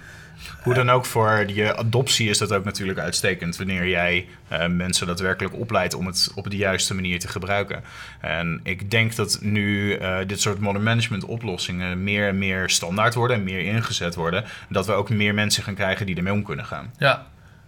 Hoe 0.63 0.73
dan 0.73 0.89
ook 0.89 1.05
voor 1.05 1.45
je 1.47 1.77
adoptie 1.77 2.29
is 2.29 2.37
dat 2.37 2.53
ook 2.53 2.63
natuurlijk 2.63 2.99
uitstekend 2.99 3.57
wanneer 3.57 3.87
jij 3.87 4.27
eh, 4.47 4.67
mensen 4.67 5.07
daadwerkelijk 5.07 5.55
opleidt 5.55 5.93
om 5.93 6.05
het 6.05 6.31
op 6.35 6.49
de 6.49 6.57
juiste 6.57 6.95
manier 6.95 7.19
te 7.19 7.27
gebruiken. 7.27 7.83
En 8.21 8.59
ik 8.63 8.91
denk 8.91 9.15
dat 9.15 9.39
nu 9.41 9.93
eh, 9.93 10.17
dit 10.27 10.41
soort 10.41 10.59
modern 10.59 10.83
management 10.83 11.25
oplossingen 11.25 12.03
meer 12.03 12.27
en 12.27 12.37
meer 12.37 12.69
standaard 12.69 13.13
worden 13.13 13.37
en 13.37 13.43
meer 13.43 13.59
ingezet 13.59 14.15
worden, 14.15 14.43
dat 14.69 14.85
we 14.85 14.91
ook 14.91 15.09
meer 15.09 15.33
mensen 15.33 15.63
gaan 15.63 15.75
krijgen 15.75 16.05
die 16.05 16.15
ermee 16.15 16.33
om 16.33 16.43
kunnen 16.43 16.65
gaan. 16.65 16.91
Ja, 16.97 17.25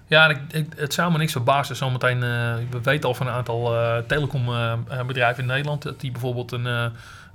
Ja, 0.08 0.30
ik, 0.30 0.40
ik, 0.52 0.66
het 0.76 0.94
zou 0.94 1.12
me 1.12 1.18
niks 1.18 1.32
verbazen. 1.32 1.76
Zometeen, 1.76 2.24
eh 2.24 2.56
we 2.70 2.82
weten 2.84 3.10
al 3.10 3.16
van 3.16 3.28
een 3.28 3.34
aantal 3.34 3.76
eh 3.76 3.98
telecombedrijven 4.08 5.42
in 5.44 5.50
Nederland... 5.50 5.82
dat 5.82 6.00
die 6.00 6.12
bijvoorbeeld 6.12 6.52
een, 6.52 6.68
eh, 6.68 6.86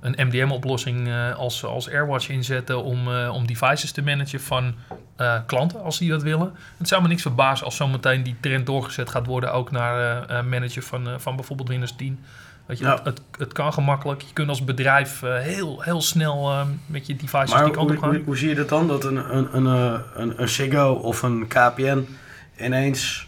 een 0.01 0.27
MDM-oplossing 0.27 1.07
eh, 1.07 1.35
als, 1.35 1.65
als 1.65 1.89
AirWatch 1.89 2.29
inzetten... 2.29 2.83
om, 2.83 3.07
eh, 3.15 3.29
om 3.33 3.47
devices 3.47 3.91
te 3.91 4.01
managen 4.01 4.41
van 4.41 4.73
eh, 5.15 5.35
klanten, 5.45 5.83
als 5.83 5.97
die 5.97 6.09
dat 6.09 6.23
willen. 6.23 6.51
Het 6.77 6.87
zou 6.87 7.01
me 7.01 7.07
niks 7.07 7.21
verbazen 7.21 7.65
als 7.65 7.75
zometeen 7.75 8.23
die 8.23 8.35
trend 8.39 8.65
doorgezet 8.65 9.09
gaat 9.09 9.25
worden... 9.25 9.53
ook 9.53 9.71
naar 9.71 10.25
eh, 10.29 10.37
eh, 10.37 10.45
managen 10.45 10.83
van, 10.83 11.07
eh, 11.07 11.13
van 11.17 11.35
bijvoorbeeld 11.35 11.69
Windows 11.69 11.95
10... 11.95 12.19
Weet 12.65 12.77
je, 12.77 12.83
Ja. 12.85 12.91
het, 12.93 13.03
het, 13.05 13.21
het 13.37 13.53
kan 13.53 13.73
gemakkelijk. 13.73 14.21
Je 14.21 14.33
kunt 14.33 14.49
als 14.49 14.63
bedrijf 14.63 15.23
eh, 15.23 15.37
heel, 15.37 15.81
heel 15.81 16.01
snel 16.01 16.49
eh, 16.51 16.61
met 16.85 17.07
je 17.07 17.15
devices 17.15 17.53
Maar 17.53 17.63
die 17.63 17.73
kant 17.73 17.91
op 17.91 17.97
gaan. 17.97 18.09
hoe, 18.09 18.21
hoe 18.25 18.37
zie 18.37 18.49
je 18.49 18.55
dat 18.55 18.69
dan? 18.69 18.87
Dat 18.87 19.03
een, 19.03 19.35
een, 19.37 19.55
een, 19.57 19.65
eh, 19.93 19.99
een, 20.15 20.41
een 20.41 20.49
Ziggo 20.49 20.91
of 20.93 21.21
een 21.21 21.47
KPN 21.47 22.07
ineens 22.59 23.27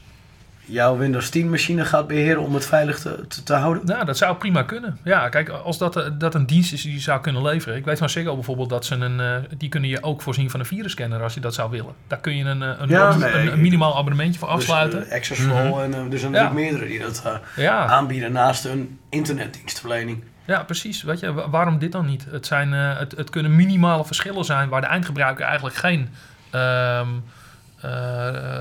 jouw 0.67 0.97
Windows 0.97 1.29
10 1.29 1.49
machine 1.49 1.85
gaat 1.85 2.07
beheren 2.07 2.41
om 2.41 2.53
het 2.53 2.65
veilig 2.65 2.99
te, 2.99 3.25
te, 3.27 3.43
te 3.43 3.53
houden? 3.53 3.85
Nou, 3.85 4.05
dat 4.05 4.17
zou 4.17 4.35
prima 4.35 4.63
kunnen. 4.63 4.97
Ja, 5.03 5.29
kijk, 5.29 5.49
als 5.49 5.77
dat, 5.77 5.95
eh, 5.97 6.05
dat 6.17 6.35
een 6.35 6.45
dienst 6.45 6.73
is 6.73 6.81
die 6.81 6.93
je 6.93 6.99
zou 6.99 7.21
kunnen 7.21 7.41
leveren. 7.41 7.77
Ik 7.77 7.85
weet 7.85 7.97
van 7.97 8.09
Ziggo 8.09 8.33
bijvoorbeeld 8.33 8.69
dat 8.69 8.85
ze 8.85 8.95
een... 8.95 9.19
eh, 9.19 9.35
die 9.57 9.69
kunnen 9.69 9.89
je 9.89 10.03
ook 10.03 10.21
voorzien 10.21 10.49
van 10.49 10.59
een 10.59 10.65
virusscanner 10.65 11.21
als 11.23 11.33
je 11.33 11.39
dat 11.39 11.53
zou 11.53 11.69
willen. 11.71 11.93
Daar 12.07 12.19
kun 12.19 12.35
je 12.37 12.43
een, 12.43 12.61
eh, 12.63 12.69
een, 12.77 12.89
Ja, 12.89 13.11
een- 13.11 13.19
nee, 13.19 13.33
een, 13.33 13.43
ik- 13.45 13.51
een 13.51 13.61
minimaal 13.61 13.97
abonnementje 13.97 14.39
voor 14.39 14.47
afsluiten. 14.47 14.99
Dus, 15.09 15.29
uh, 15.39 15.59
en 15.83 15.91
uh, 15.91 16.13
er 16.13 16.19
zijn 16.19 16.31
natuurlijk 16.31 16.53
meerdere 16.53 16.85
die 16.87 16.99
dat 16.99 17.23
ja. 17.55 17.85
aanbieden 17.85 18.31
naast 18.31 18.65
een 18.65 18.99
internetdienstverlening. 19.09 20.23
Ja, 20.45 20.63
precies. 20.63 21.03
Weet 21.03 21.19
je, 21.19 21.33
wa- 21.33 21.49
waarom 21.49 21.79
dit 21.79 21.91
dan 21.91 22.05
niet? 22.05 22.25
Het, 22.29 22.45
zijn, 22.45 22.71
het, 22.71 23.11
het 23.17 23.29
kunnen 23.29 23.55
minimale 23.55 24.05
verschillen 24.05 24.45
zijn 24.45 24.69
waar 24.69 24.81
de 24.81 24.87
eindgebruiker 24.87 25.45
eigenlijk 25.45 25.75
geen 25.75 26.09
ehm, 26.49 26.61
eh, 26.61 27.05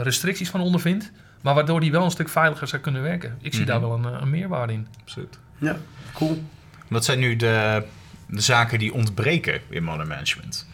restricties 0.03 0.51
van 0.51 0.61
ondervindt. 0.61 1.11
Maar 1.41 1.55
waardoor 1.55 1.81
die 1.81 1.91
wel 1.91 2.05
een 2.05 2.11
stuk 2.11 2.29
veiliger 2.29 2.69
zou 2.69 2.83
kunnen 2.83 3.03
werken. 3.03 3.39
Ik 3.41 3.53
zie 3.53 3.63
Mhm. 3.63 3.71
daar 3.71 3.81
wel 3.81 3.93
een, 3.93 4.05
eh, 4.05 4.21
een 4.21 4.31
meerwaarde 4.31 4.73
in. 4.73 4.87
Absoluut. 5.01 5.39
Ja, 5.59 5.77
cool. 6.13 6.45
Wat 6.89 7.05
zijn 7.05 7.19
nu 7.19 7.37
de, 7.37 7.83
de 8.29 8.41
zaken 8.41 8.79
die 8.79 8.93
ontbreken 8.95 9.61
in 9.71 9.83
modern 9.85 10.09
management? 10.09 10.67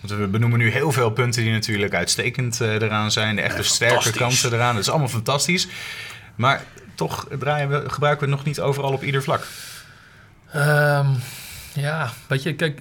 Want 0.00 0.20
we 0.20 0.26
benoemen 0.26 0.58
nu 0.58 0.70
heel 0.70 0.92
veel 0.92 1.10
punten 1.10 1.42
die 1.42 1.52
natuurlijk 1.52 1.94
uitstekend 1.94 2.60
eh, 2.60 2.72
eraan 2.74 3.10
zijn. 3.10 3.36
De 3.36 3.42
echte 3.42 3.56
Ja, 3.62 3.68
sterke 3.68 4.10
kanten 4.12 4.52
eraan. 4.52 4.74
Dat 4.74 4.82
is 4.82 4.90
allemaal 4.90 5.08
fantastisch. 5.08 5.68
Maar 6.34 6.62
toch 6.94 7.26
draaien 7.38 7.68
we, 7.68 7.90
gebruiken 7.90 8.24
we 8.26 8.30
het 8.32 8.40
nog 8.40 8.46
niet 8.46 8.60
overal 8.60 8.92
op 8.92 9.02
ieder 9.02 9.22
vlak. 9.22 9.46
Ehm, 10.52 11.06
ja, 11.74 12.10
weet 12.26 12.42
je, 12.42 12.54
kijk, 12.54 12.80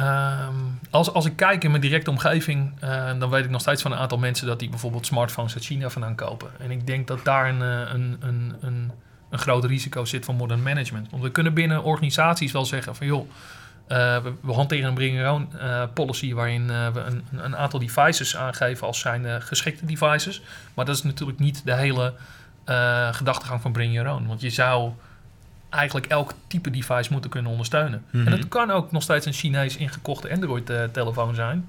ehm, 0.00 0.54
als, 0.90 1.12
als 1.12 1.26
ik 1.26 1.36
kijk 1.36 1.64
in 1.64 1.70
mijn 1.70 1.82
directe 1.82 2.10
omgeving, 2.10 2.72
eh, 2.80 3.10
dan 3.18 3.30
weet 3.30 3.44
ik 3.44 3.50
nog 3.50 3.60
steeds 3.60 3.82
van 3.82 3.92
een 3.92 3.98
aantal 3.98 4.18
mensen 4.18 4.46
dat 4.46 4.58
die 4.58 4.68
bijvoorbeeld 4.68 5.06
smartphones 5.06 5.54
uit 5.54 5.64
China 5.64 5.90
vandaan 5.90 6.14
kopen. 6.14 6.50
En 6.58 6.70
ik 6.70 6.86
denk 6.86 7.06
dat 7.06 7.24
daar 7.24 7.48
een, 7.48 7.62
eh, 7.62 7.94
een, 7.94 8.16
een, 8.20 8.54
een, 8.60 8.92
groot 9.38 9.64
risico 9.64 10.04
zit 10.04 10.24
van 10.24 10.36
modern 10.36 10.62
management. 10.62 11.10
Want 11.10 11.22
we 11.22 11.30
kunnen 11.30 11.54
binnen 11.54 11.82
organisaties 11.82 12.52
wel 12.52 12.64
zeggen 12.64 12.96
van 12.96 13.06
joh, 13.06 13.30
eh, 13.86 14.22
we, 14.22 14.32
we 14.40 14.52
hanteren 14.52 14.88
een 14.88 14.94
bring 14.94 15.16
your 15.16 15.32
own 15.32 15.48
policy 15.94 16.34
waarin 16.34 16.66
we 16.66 17.00
een, 17.00 17.24
een 17.32 17.56
aantal 17.56 17.78
devices 17.78 18.36
aangeven 18.36 18.86
als 18.86 19.00
zijn 19.00 19.42
geschikte 19.42 19.86
devices. 19.86 20.42
Maar 20.74 20.84
dat 20.84 20.94
is 20.94 21.02
natuurlijk 21.02 21.38
niet 21.38 21.64
de 21.64 21.74
hele 21.74 22.14
gedachtegang 23.12 23.60
van 23.60 23.72
bring 23.72 23.94
your 23.94 24.10
own. 24.10 24.26
Want 24.26 24.40
je 24.40 24.50
zou 24.50 24.92
eigenlijk 25.70 26.06
elk 26.06 26.32
type 26.46 26.70
device 26.70 27.12
moeten 27.12 27.30
kunnen 27.30 27.50
ondersteunen. 27.50 28.04
Mhm. 28.10 28.26
En 28.26 28.30
dat 28.30 28.48
kan 28.48 28.70
ook 28.70 28.92
nog 28.92 29.02
steeds 29.02 29.26
een 29.26 29.32
Chinees 29.32 29.76
ingekochte 29.76 30.30
Android-telefoon 30.30 31.34
zijn. 31.34 31.68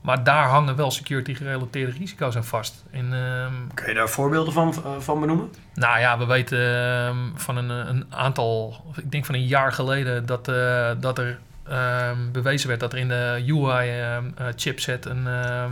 Maar 0.00 0.24
daar 0.24 0.48
hangen 0.48 0.76
wel 0.76 0.90
security-gerelateerde 0.90 1.92
risico's 1.92 2.36
aan 2.36 2.44
vast. 2.44 2.84
En, 2.90 3.12
ehm, 3.12 3.52
Kun 3.74 3.88
je 3.88 3.94
daar 3.94 4.08
voorbeelden 4.08 4.52
van, 4.52 4.74
uh, 4.86 4.98
van 4.98 5.20
benoemen? 5.20 5.48
nou 5.74 5.98
ja, 5.98 6.18
we 6.18 6.24
weten 6.24 6.58
ehm, 6.58 7.16
van 7.34 7.56
een, 7.56 7.68
een 7.70 8.04
aantal, 8.08 8.84
ik 8.96 9.10
denk 9.10 9.24
van 9.24 9.34
een 9.34 9.46
jaar 9.46 9.72
geleden, 9.72 10.26
dat, 10.26 10.48
eh, 10.48 10.90
dat 11.00 11.18
er 11.18 11.38
ehm, 11.68 12.18
bewezen 12.32 12.68
werd 12.68 12.80
dat 12.80 12.92
er 12.92 12.98
in 12.98 13.08
de 13.08 13.42
UI-chipset 13.46 15.06
een. 15.06 15.26
eh, 15.26 15.64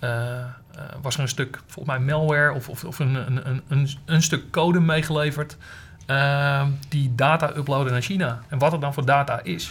eh, 0.00 0.46
was 1.02 1.14
er 1.14 1.20
een 1.20 1.28
stuk, 1.28 1.58
volgens 1.66 1.96
mij 1.96 2.04
malware 2.06 2.52
of, 2.52 2.68
of, 2.68 2.84
of 2.84 2.98
een, 2.98 3.14
een, 3.14 3.48
een, 3.48 3.62
een, 3.68 3.88
een 4.04 4.22
stuk 4.22 4.50
code 4.50 4.80
meegeleverd 4.80 5.56
ehm, 6.06 6.68
die 6.88 7.14
data 7.14 7.56
uploaden 7.56 7.92
naar 7.92 8.02
China. 8.02 8.42
En 8.48 8.58
wat 8.58 8.72
er 8.72 8.80
dan 8.80 8.94
voor 8.94 9.04
data 9.04 9.40
is. 9.42 9.70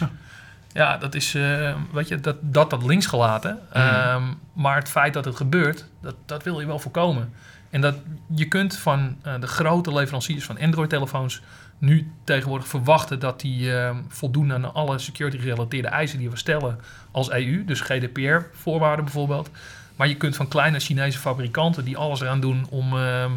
Ja, 0.74 0.96
dat 0.96 1.14
is, 1.14 1.34
eh, 1.34 1.74
weet 1.92 2.08
je, 2.08 2.20
dat, 2.20 2.36
dat, 2.40 2.70
dat 2.70 2.84
links 2.84 3.06
gelaten. 3.06 3.58
Ehm, 3.72 4.22
maar 4.52 4.76
het 4.76 4.88
feit 4.88 5.14
dat 5.14 5.24
het 5.24 5.36
gebeurt, 5.36 5.84
dat, 6.00 6.14
dat 6.26 6.42
wil 6.42 6.60
je 6.60 6.66
wel 6.66 6.78
voorkomen. 6.78 7.32
En 7.70 7.80
dat 7.80 7.94
je 8.34 8.48
kunt 8.48 8.76
van 8.76 9.16
eh, 9.22 9.40
de 9.40 9.46
grote 9.46 9.92
leveranciers 9.92 10.44
van 10.44 10.58
Android-telefoons 10.60 11.42
nu 11.78 12.12
tegenwoordig 12.24 12.68
verwachten 12.68 13.18
dat 13.18 13.40
die 13.40 13.72
voldoen 14.08 14.52
aan 14.52 14.74
alle 14.74 14.98
security-gerelateerde 14.98 15.88
eisen 15.88 16.18
die 16.18 16.30
we 16.30 16.36
stellen 16.36 16.78
als 17.10 17.30
EU, 17.30 17.64
dus 17.64 17.80
GDPR-voorwaarden 17.80 19.04
bijvoorbeeld. 19.04 19.50
Maar 19.96 20.08
je 20.08 20.16
kunt 20.16 20.36
van 20.36 20.48
kleine 20.48 20.78
Chinese 20.78 21.18
fabrikanten 21.18 21.84
die 21.84 21.96
alles 21.96 22.20
eraan 22.20 22.40
doen 22.40 22.66
om 22.70 22.98
ehm, 22.98 23.32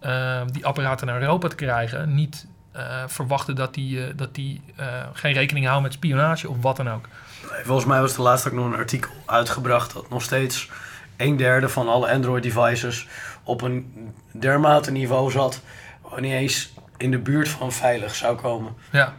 ehm, 0.00 0.46
die 0.46 0.66
apparaten 0.66 1.06
naar 1.06 1.20
Europa 1.20 1.48
te 1.48 1.54
krijgen, 1.54 2.14
niet 2.14 2.46
eh, 2.72 3.02
verwachten 3.06 3.54
dat 3.54 3.74
die, 3.74 4.04
eh, 4.04 4.12
dat 4.16 4.34
die 4.34 4.60
eh, 4.76 4.86
geen 5.12 5.32
rekening 5.32 5.64
houden 5.64 5.84
met 5.84 5.92
spionage 5.92 6.48
of 6.48 6.56
wat 6.60 6.76
dan 6.76 6.90
ook. 6.90 7.08
Nee, 7.52 7.64
volgens 7.64 7.86
mij 7.86 8.00
was 8.00 8.14
de 8.14 8.22
laatst 8.22 8.46
ook 8.46 8.52
nog 8.52 8.66
een 8.66 8.76
artikel 8.76 9.10
uitgebracht 9.26 9.92
dat 9.92 10.10
nog 10.10 10.22
steeds 10.22 10.70
een 11.16 11.36
derde 11.36 11.68
van 11.68 11.88
alle 11.88 12.10
Android-devices 12.10 13.08
op 13.42 13.62
een 13.62 14.12
dermate 14.32 14.90
niveau 14.90 15.30
zat, 15.30 15.60
waar 16.02 16.20
niet 16.20 16.32
eens 16.32 16.72
in 16.96 17.10
de 17.10 17.18
buurt 17.18 17.48
van 17.48 17.72
veilig 17.72 18.14
zou 18.14 18.36
komen. 18.36 18.74
Ja, 18.90 19.14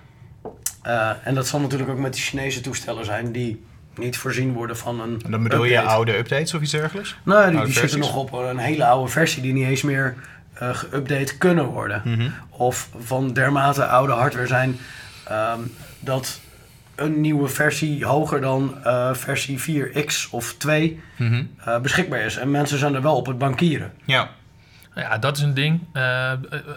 Uh, 0.86 1.12
en 1.24 1.36
dat 1.36 1.48
zal 1.48 1.60
natuurlijk 1.60 1.90
ook 1.90 1.98
met 1.98 2.14
die 2.14 2.22
Chinese 2.22 2.62
toestellen 2.62 3.06
zijn 3.06 3.32
die 3.32 3.64
niet 3.96 4.18
voorzien 4.18 4.54
worden 4.54 4.78
van 4.78 5.00
een. 5.00 5.22
En 5.26 5.32
dan 5.32 5.44
bedoel 5.44 5.64
je 5.64 5.82
oude 5.82 6.18
updates 6.18 6.54
of 6.54 6.62
iets 6.62 6.72
dergelijks? 6.72 7.16
Nou, 7.24 7.66
die, 7.66 7.74
zitten 7.74 8.00
nog 8.00 8.16
op 8.16 8.34
een 8.34 8.58
hele 8.58 8.86
oude 8.86 9.12
versie 9.12 9.42
die 9.42 9.54
niet 9.54 9.68
eens 9.68 9.82
meer 9.82 10.16
uh, 10.62 10.70
geüpdate 10.76 11.38
kunnen 11.38 11.66
worden. 11.66 12.02
Mhm. 12.06 12.30
Of 12.50 12.90
van 13.00 13.34
dermate 13.34 13.86
oude 13.86 14.14
hardware 14.14 14.48
zijn 14.48 14.78
um, 15.32 15.74
dat 16.00 16.40
een 16.96 17.22
nieuwe 17.22 17.48
versie 17.48 18.06
hoger 18.06 18.42
dan 18.42 18.76
uh, 18.86 19.14
versie 19.14 19.60
4X 19.60 20.30
of 20.32 20.54
2 20.58 21.00
Mhm. 21.18 21.44
uh, 21.68 21.80
beschikbaar 21.80 22.20
is. 22.20 22.38
En 22.38 22.52
mensen 22.52 22.78
zijn 22.78 22.96
er 22.96 23.02
wel 23.02 23.16
op 23.16 23.26
het 23.26 23.38
bankieren. 23.38 23.92
Ja. 24.06 24.30
Ja, 24.96 25.18
dat 25.18 25.38
is 25.38 25.44
een 25.44 25.54
ding. 25.54 25.82
Uh, 25.94 26.32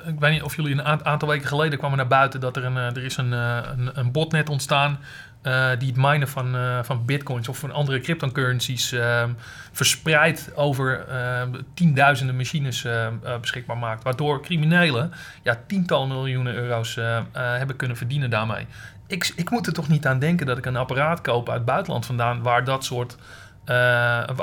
ik 0.07 0.19
weet 0.19 0.33
niet 0.33 0.43
of 0.43 0.57
jullie 0.57 0.73
een 0.73 1.05
aantal 1.05 1.29
weken 1.29 1.49
geleden 1.49 1.79
kwamen 1.79 1.97
naar 1.97 2.07
buiten 2.07 2.41
dat 2.41 2.57
er 2.57 2.65
een, 2.65 2.77
er 2.77 3.05
is 3.05 3.17
een, 3.17 3.33
een, 3.33 3.91
een 3.95 4.13
botnet 4.13 4.49
ontstaan 4.49 4.99
uh, 5.43 5.69
die 5.79 5.89
het 5.89 5.97
minen 5.97 6.29
van, 6.29 6.57
uh, 6.57 6.79
van 6.83 7.05
bitcoins 7.05 7.49
of 7.49 7.59
van 7.59 7.73
andere 7.73 8.01
cryptocurrencies 8.01 8.93
uh, 8.93 9.25
verspreid 9.73 10.53
over 10.55 11.07
uh, 11.09 11.43
tienduizenden 11.75 12.37
machines 12.37 12.85
uh, 12.85 13.07
beschikbaar 13.41 13.79
maakt. 13.79 14.03
Waardoor 14.03 14.43
criminelen 14.43 15.13
ja, 15.43 15.61
tientallen 15.67 16.09
miljoenen 16.09 16.55
euro's 16.55 16.99
hebben 17.33 17.77
kunnen 17.77 17.97
verdienen 17.97 18.31
daarmee. 18.31 18.67
Ik, 19.07 19.33
ik 19.37 19.51
moet 19.51 19.67
er 19.67 19.73
toch 19.73 19.89
niet 19.89 20.07
aan 20.07 20.19
denken 20.19 20.47
dat 20.47 20.59
ik 20.59 20.67
een 20.67 20.77
apparaat 20.77 21.21
koop 21.21 21.49
uit 21.49 21.57
het 21.57 21.67
buitenland 21.67 22.07
vandaan 22.07 22.43
waar 22.43 22.65
dat 22.65 22.85
soort 22.85 23.17
uh, 23.17 23.69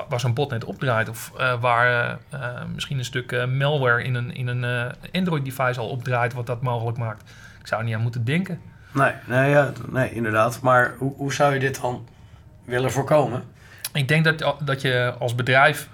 waar 0.09 0.19
zo'n 0.19 0.33
botnet 0.33 0.63
opdraait. 0.63 1.09
Of 1.09 1.31
waar 1.59 2.17
misschien 2.73 2.97
een 2.97 3.05
stuk 3.05 3.47
malware 3.47 4.03
in 4.03 4.15
een, 4.15 4.35
in 4.35 4.47
een 4.47 4.91
Android-device 5.11 5.79
al 5.79 5.89
opdraait, 5.89 6.33
wat 6.33 6.47
dat 6.47 6.61
mogelijk 6.61 6.97
maakt. 6.97 7.29
Ik 7.59 7.67
zou 7.67 7.81
er 7.81 7.87
niet 7.87 7.95
aan 7.95 8.01
moeten 8.01 8.23
denken. 8.23 8.61
Nee, 8.93 9.11
nee, 9.25 9.49
ja, 9.49 9.71
nee 9.89 10.13
inderdaad. 10.13 10.61
Maar 10.61 10.93
hoe, 10.97 11.13
hoe 11.15 11.33
zou 11.33 11.53
je 11.53 11.59
dit 11.59 11.81
dan 11.81 12.07
willen 12.65 12.91
voorkomen? 12.91 13.43
Ik 13.93 14.07
denk 14.07 14.23
dat, 14.23 14.55
dat 14.63 14.81
je 14.81 15.13
als 15.19 15.35
bedrijf 15.35 15.89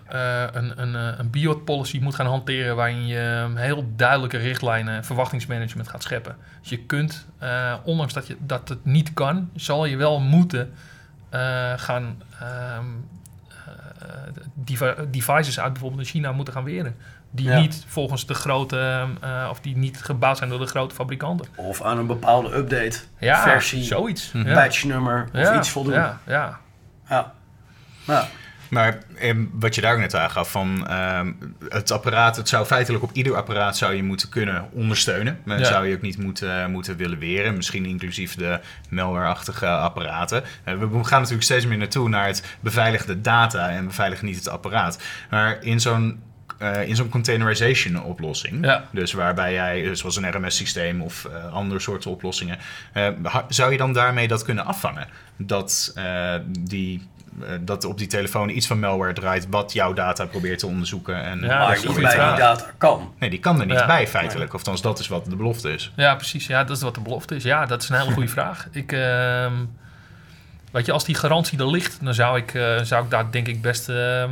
een, 0.52 0.82
een, 0.82 0.94
een 0.94 1.30
BIOT-policy 1.30 2.00
moet 2.00 2.16
gaan 2.16 2.26
hanteren... 2.26 2.76
waarin 2.76 3.08
je 3.08 3.52
heel 3.56 3.92
duidelijke 3.96 4.38
richtlijnen 4.38 4.96
en 4.96 5.06
verwachtingsmanagement 5.06 5.88
gaat 5.88 6.04
scheppen. 6.04 6.36
Dus 6.62 6.70
je 6.70 6.80
kunt, 6.80 7.28
ondanks 7.84 8.14
dat, 8.14 8.28
je, 8.28 8.38
dat 8.40 8.70
het 8.70 8.86
niet 8.86 9.14
kan, 9.14 9.50
zal 9.56 9.86
je 9.86 9.98
wel 9.98 10.20
moeten 10.20 10.74
gaan... 11.76 12.22
Um, 12.80 13.08
devices 15.10 15.60
uit 15.60 15.72
bijvoorbeeld 15.72 16.02
in 16.02 16.08
China 16.08 16.32
moeten 16.32 16.54
gaan 16.54 16.64
weren. 16.64 16.96
Die 17.36 17.48
ja. 17.48 17.60
niet 17.60 17.84
volgens 17.88 18.26
de 18.26 18.34
grote, 18.34 19.08
uh, 19.24 19.48
of 19.50 19.60
die 19.60 19.78
niet 19.78 20.04
gebouwd 20.04 20.38
zijn 20.38 20.50
door 20.50 20.60
de 20.60 20.66
grote 20.66 20.96
fabrikanten. 20.96 21.48
Of 21.56 21.82
aan 21.82 21.98
een 21.98 22.08
bepaalde 22.08 22.56
update, 22.56 23.00
ja, 23.20 23.42
versie, 23.42 23.84
zoiets. 23.84 24.32
Mm 24.32 24.44
-hmm. 24.44 24.54
patchnummer 24.54 25.30
of 25.34 25.40
ja, 25.40 25.58
iets 25.58 25.70
voldoen. 25.70 25.94
Ja, 25.94 26.20
ja. 26.26 26.60
ja. 27.10 27.34
ja. 28.04 28.28
Maar 28.70 28.98
eh, 29.20 29.36
wat 29.52 29.76
je 29.76 29.82
daar 29.82 29.94
ook 29.94 30.00
net 30.00 30.16
aangaf, 30.16 30.52
van 30.52 30.88
uh, 30.90 31.20
het 31.70 31.92
apparaat, 31.92 32.36
het 32.36 32.50
zou 32.50 32.66
feitelijk 32.66 33.04
op 33.04 33.10
ieder 33.14 33.36
apparaat 33.36 33.78
zou 33.78 33.94
je 33.94 34.04
moeten 34.04 34.30
kunnen 34.30 34.70
ondersteunen. 34.72 35.40
Maar 35.44 35.60
ja. 35.60 35.66
zou 35.66 35.88
je 35.88 35.96
ook 35.96 36.02
niet 36.02 36.18
moeten, 36.18 36.72
moeten 36.72 36.98
willen 36.98 37.20
weren, 37.20 37.56
misschien 37.56 37.86
inclusief 37.86 38.36
de 38.36 38.60
malware-achtige 38.90 39.68
apparaten. 39.68 40.44
Uh, 40.66 40.78
we 40.78 41.04
gaan 41.04 41.20
natuurlijk 41.20 41.44
steeds 41.44 41.66
meer 41.66 41.78
naartoe 41.78 42.10
naar 42.10 42.28
het 42.28 42.58
beveiligde 42.60 43.22
data 43.22 43.70
en 43.70 43.86
beveiligen 43.86 44.26
niet 44.26 44.36
het 44.36 44.50
apparaat. 44.50 45.04
Maar 45.30 45.64
in 45.64 45.80
zo'n 45.80 46.24
eh, 46.58 46.88
in 46.88 46.96
zo'n 46.96 47.10
containerization 47.10 48.04
oplossing. 48.04 48.66
Ja. 48.66 48.84
Dus 48.92 49.14
waarbij 49.14 49.54
jij, 49.54 49.86
eh, 49.86 49.94
zoals 49.94 50.16
een 50.16 50.32
RMS-systeem 50.32 51.02
of 51.02 51.26
eh, 51.26 51.54
andere 51.54 51.80
soorten 51.80 52.12
oplossingen, 52.12 52.58
eh, 52.94 53.08
zou 53.50 53.72
je 53.72 53.78
dan 53.78 53.94
daarmee 53.94 54.28
dat 54.28 54.44
kunnen 54.44 54.66
afvangen? 54.66 55.08
Dat, 55.38 55.92
eh, 55.96 56.34
die, 56.60 57.08
dat 57.62 57.84
op 57.84 57.98
die 57.98 58.08
telefoon 58.08 58.50
iets 58.50 58.68
van 58.68 58.80
malware 58.80 59.14
draait 59.14 59.48
wat 59.50 59.74
jouw 59.74 59.94
data 59.94 60.26
probeert 60.26 60.60
te 60.60 60.68
onderzoeken. 60.68 61.24
En 61.24 61.40
Ja, 61.40 61.58
maar 61.68 61.78
niet 61.78 61.86
bij 61.94 61.96
die 61.96 62.38
data 62.38 62.66
kan. 62.78 63.14
Nee, 63.20 63.30
die 63.30 63.40
kan 63.40 63.60
er 63.60 63.66
niet 63.66 63.80
Ja. 63.80 63.86
bij 63.86 64.08
feitelijk. 64.08 64.54
Of 64.54 64.60
althans, 64.60 64.82
dat 64.82 65.00
is 65.00 65.08
wat 65.08 65.26
de 65.26 65.36
belofte 65.36 65.74
is. 65.74 65.92
Ja, 65.96 66.16
precies. 66.16 66.48
Ja, 66.48 66.64
dat 66.64 66.78
is 66.78 66.84
wat 66.84 66.96
de 66.96 67.02
belofte 67.02 67.36
is. 67.36 67.44
Ja, 67.44 67.66
dat 67.66 67.82
is 67.84 67.90
een 67.90 68.00
hele 68.00 68.12
goede 68.12 68.30
vraag. 68.38 68.68
Ik, 68.72 68.92
ehm, 68.92 69.54
weet 70.76 70.86
je, 70.86 70.92
als 70.92 71.06
die 71.06 71.16
garantie 71.16 71.60
er 71.60 71.70
ligt, 71.70 72.04
dan 72.04 72.14
zou 72.14 72.38
ik, 72.38 72.54
eh, 72.54 72.82
zou 72.82 73.04
ik 73.04 73.10
daar 73.10 73.32
denk 73.32 73.48
ik 73.48 73.62
best 73.62 73.90
eh, 73.90 74.30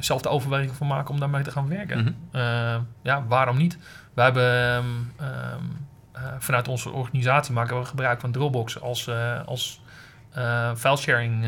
zelf 0.00 0.22
de 0.22 0.28
overweging 0.28 0.74
van 0.74 0.86
maken 0.86 1.14
om 1.14 1.20
daarmee 1.20 1.42
te 1.42 1.50
gaan 1.50 1.68
werken. 1.68 2.16
Mhm. 2.32 2.80
Ja, 3.02 3.24
waarom 3.28 3.56
niet? 3.56 3.78
Wij 4.14 4.24
hebben 4.24 4.52
ehm, 4.52 4.84
ehm, 5.16 5.64
eh, 6.12 6.22
vanuit 6.38 6.68
onze 6.68 6.90
organisatie 6.90 7.54
maken 7.54 7.78
we 7.78 7.84
gebruik 7.84 8.20
van 8.20 8.32
Dropbox 8.32 8.80
als, 8.80 9.10
als 9.46 9.80
eh, 10.32 10.74
filesharing 10.76 11.44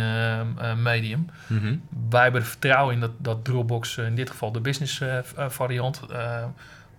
medium. 0.76 1.26
Mhm. 1.46 1.76
Wij 2.10 2.22
hebben 2.22 2.40
er 2.40 2.46
vertrouwen 2.46 2.94
in 2.94 3.00
dat, 3.00 3.12
dat 3.18 3.44
Dropbox, 3.44 3.96
in 3.96 4.14
dit 4.14 4.30
geval 4.30 4.52
de 4.52 4.60
business 4.60 5.02
variant, 5.48 6.02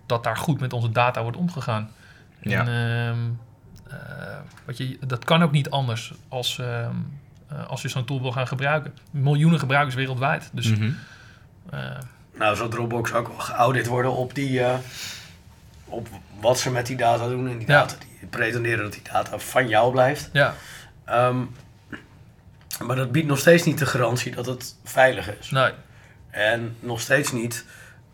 dat 0.06 0.24
daar 0.24 0.36
goed 0.36 0.60
met 0.60 0.72
onze 0.72 0.90
data 0.90 1.22
wordt 1.22 1.36
omgegaan. 1.36 1.90
Ja. 2.40 2.66
En, 2.66 3.38
eh, 4.66 4.76
je, 4.76 4.98
dat 5.06 5.24
kan 5.24 5.42
ook 5.42 5.52
niet 5.52 5.70
anders 5.70 6.12
als, 6.28 6.58
ehm, 6.58 6.94
eh, 7.48 7.66
als 7.68 7.82
je 7.82 7.88
zo'n 7.88 8.04
tool 8.04 8.20
wil 8.22 8.32
gaan 8.32 8.46
gebruiken. 8.46 8.94
Miljoenen 9.10 9.58
gebruikers 9.58 9.94
wereldwijd. 9.94 10.50
Dus 10.52 10.66
Mhm. 10.70 10.90
eh, 11.70 11.80
Nou, 12.38 12.56
zal 12.56 12.68
Dropbox 12.68 13.12
ook 13.12 13.28
wel 13.28 13.38
geaudit 13.38 13.86
worden 13.86 14.12
op, 14.16 14.34
die, 14.34 14.60
eh, 14.64 14.74
op 15.84 16.08
wat 16.40 16.58
ze 16.58 16.70
met 16.70 16.86
die 16.86 16.96
data 16.96 17.28
doen. 17.28 17.48
En 17.48 17.58
die 17.58 17.66
Ja. 17.68 17.78
data, 17.80 17.94
die 18.20 18.28
pretenderen 18.28 18.82
dat 18.84 18.92
die 18.92 19.02
data 19.12 19.38
van 19.38 19.68
jou 19.68 19.92
blijft. 19.92 20.28
ja, 20.32 20.54
Ehm, 21.04 21.36
maar 22.86 22.96
dat 22.96 23.12
biedt 23.12 23.26
nog 23.26 23.38
steeds 23.38 23.64
niet 23.64 23.78
de 23.78 23.86
garantie 23.86 24.34
dat 24.34 24.46
het 24.46 24.74
veilig 24.84 25.38
is. 25.38 25.50
nee. 25.50 25.72
En 26.30 26.76
nog 26.80 27.00
steeds 27.00 27.32
niet 27.32 27.64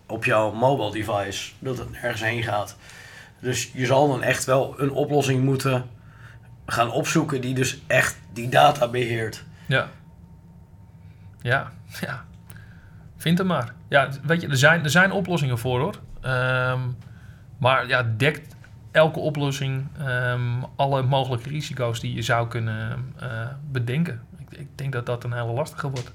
op 0.06 0.24
jouw 0.24 0.52
mobile 0.52 0.92
device 0.92 1.52
dat 1.58 1.78
het 1.78 1.90
nergens 1.90 2.20
heen 2.20 2.42
gaat. 2.42 2.76
Dus 3.40 3.70
je 3.74 3.86
zal 3.86 4.08
dan 4.08 4.22
echt 4.22 4.44
wel 4.44 4.74
een 4.80 4.90
oplossing 4.90 5.44
moeten 5.44 5.84
gaan 6.66 6.90
opzoeken 6.90 7.40
die 7.40 7.54
dus 7.54 7.78
echt 7.86 8.18
die 8.32 8.48
data 8.48 8.88
beheert. 8.88 9.44
Ja. 9.66 9.88
Ja, 11.40 11.70
ja. 12.06 12.24
Vind 13.16 13.38
hem 13.38 13.46
maar. 13.46 13.72
Ja, 13.88 14.08
weet 14.22 14.40
je, 14.40 14.48
er 14.48 14.56
zijn, 14.56 14.84
er 14.84 14.90
zijn 14.90 15.12
oplossingen 15.12 15.58
voor 15.58 15.80
hoor. 15.80 15.94
Ehm, 16.20 16.80
maar 17.58 17.88
ja, 17.88 18.02
dekt 18.16 18.54
elke 18.90 19.18
oplossing 19.18 19.86
ehm, 19.98 20.62
alle 20.76 21.02
mogelijke 21.02 21.48
risico's 21.48 22.00
die 22.00 22.14
je 22.14 22.22
zou 22.22 22.48
kunnen 22.48 23.12
eh, 23.18 23.28
bedenken. 23.70 24.20
Ik, 24.38 24.58
ik 24.58 24.68
denk 24.78 24.92
dat 24.92 25.06
dat 25.06 25.24
een 25.24 25.32
hele 25.32 25.52
lastige 25.52 25.90
wordt. 25.90 26.12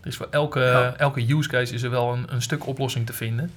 Er 0.00 0.06
is 0.10 0.16
voor 0.16 0.28
elke, 0.30 0.60
Ja. 0.60 0.94
elke 0.96 1.32
use 1.34 1.48
case 1.48 1.74
is 1.74 1.82
er 1.82 1.90
wel 1.90 2.12
een, 2.12 2.24
een 2.32 2.42
stuk 2.42 2.66
oplossing 2.66 3.06
te 3.06 3.12
vinden. 3.12 3.50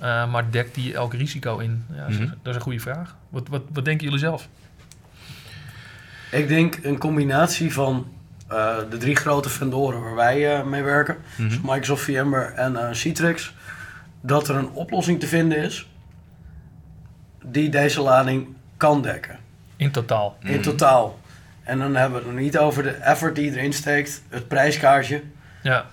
Eh, 0.00 0.30
maar 0.30 0.50
dekt 0.50 0.74
die 0.74 0.94
elk 0.94 1.14
risico 1.14 1.58
in? 1.58 1.84
Ja, 1.92 2.00
dat, 2.00 2.08
is, 2.10 2.16
Mhm. 2.18 2.26
dat 2.28 2.36
is 2.44 2.54
een 2.54 2.60
goede 2.60 2.80
vraag. 2.80 3.16
Wat, 3.28 3.48
wat, 3.48 3.62
wat 3.72 3.84
denken 3.84 4.04
jullie 4.04 4.20
zelf? 4.20 4.48
Ik 6.30 6.48
denk 6.48 6.78
een 6.82 6.98
combinatie 6.98 7.72
van 7.72 8.12
eh, 8.48 8.76
de 8.90 8.96
drie 8.96 9.16
grote 9.16 9.48
vendoren 9.48 10.00
waar 10.02 10.14
wij 10.14 10.56
eh, 10.58 10.64
mee 10.64 10.82
werken, 10.82 11.16
Mhm. 11.36 11.48
dus 11.48 11.60
Microsoft, 11.62 12.02
VMware 12.04 12.52
en 12.52 12.96
Citrix, 12.96 13.54
dat 14.20 14.48
er 14.48 14.56
een 14.56 14.70
oplossing 14.70 15.20
te 15.20 15.26
vinden 15.26 15.58
is 15.58 15.88
die 17.44 17.68
deze 17.68 18.00
lading 18.00 18.46
kan 18.76 19.02
dekken. 19.02 19.38
In 19.76 19.90
totaal. 19.90 20.36
Mhm. 20.42 20.52
In 20.52 20.60
totaal. 20.62 21.18
En 21.62 21.78
dan 21.78 21.94
hebben 21.94 22.18
we 22.18 22.24
het 22.26 22.34
nog 22.34 22.42
niet 22.44 22.58
over 22.58 22.82
de 22.82 22.90
effort 22.90 23.34
die 23.34 23.50
erin 23.50 23.72
steekt, 23.72 24.22
het 24.28 24.48
prijskaartje. 24.48 25.22
Ja, 25.62 25.86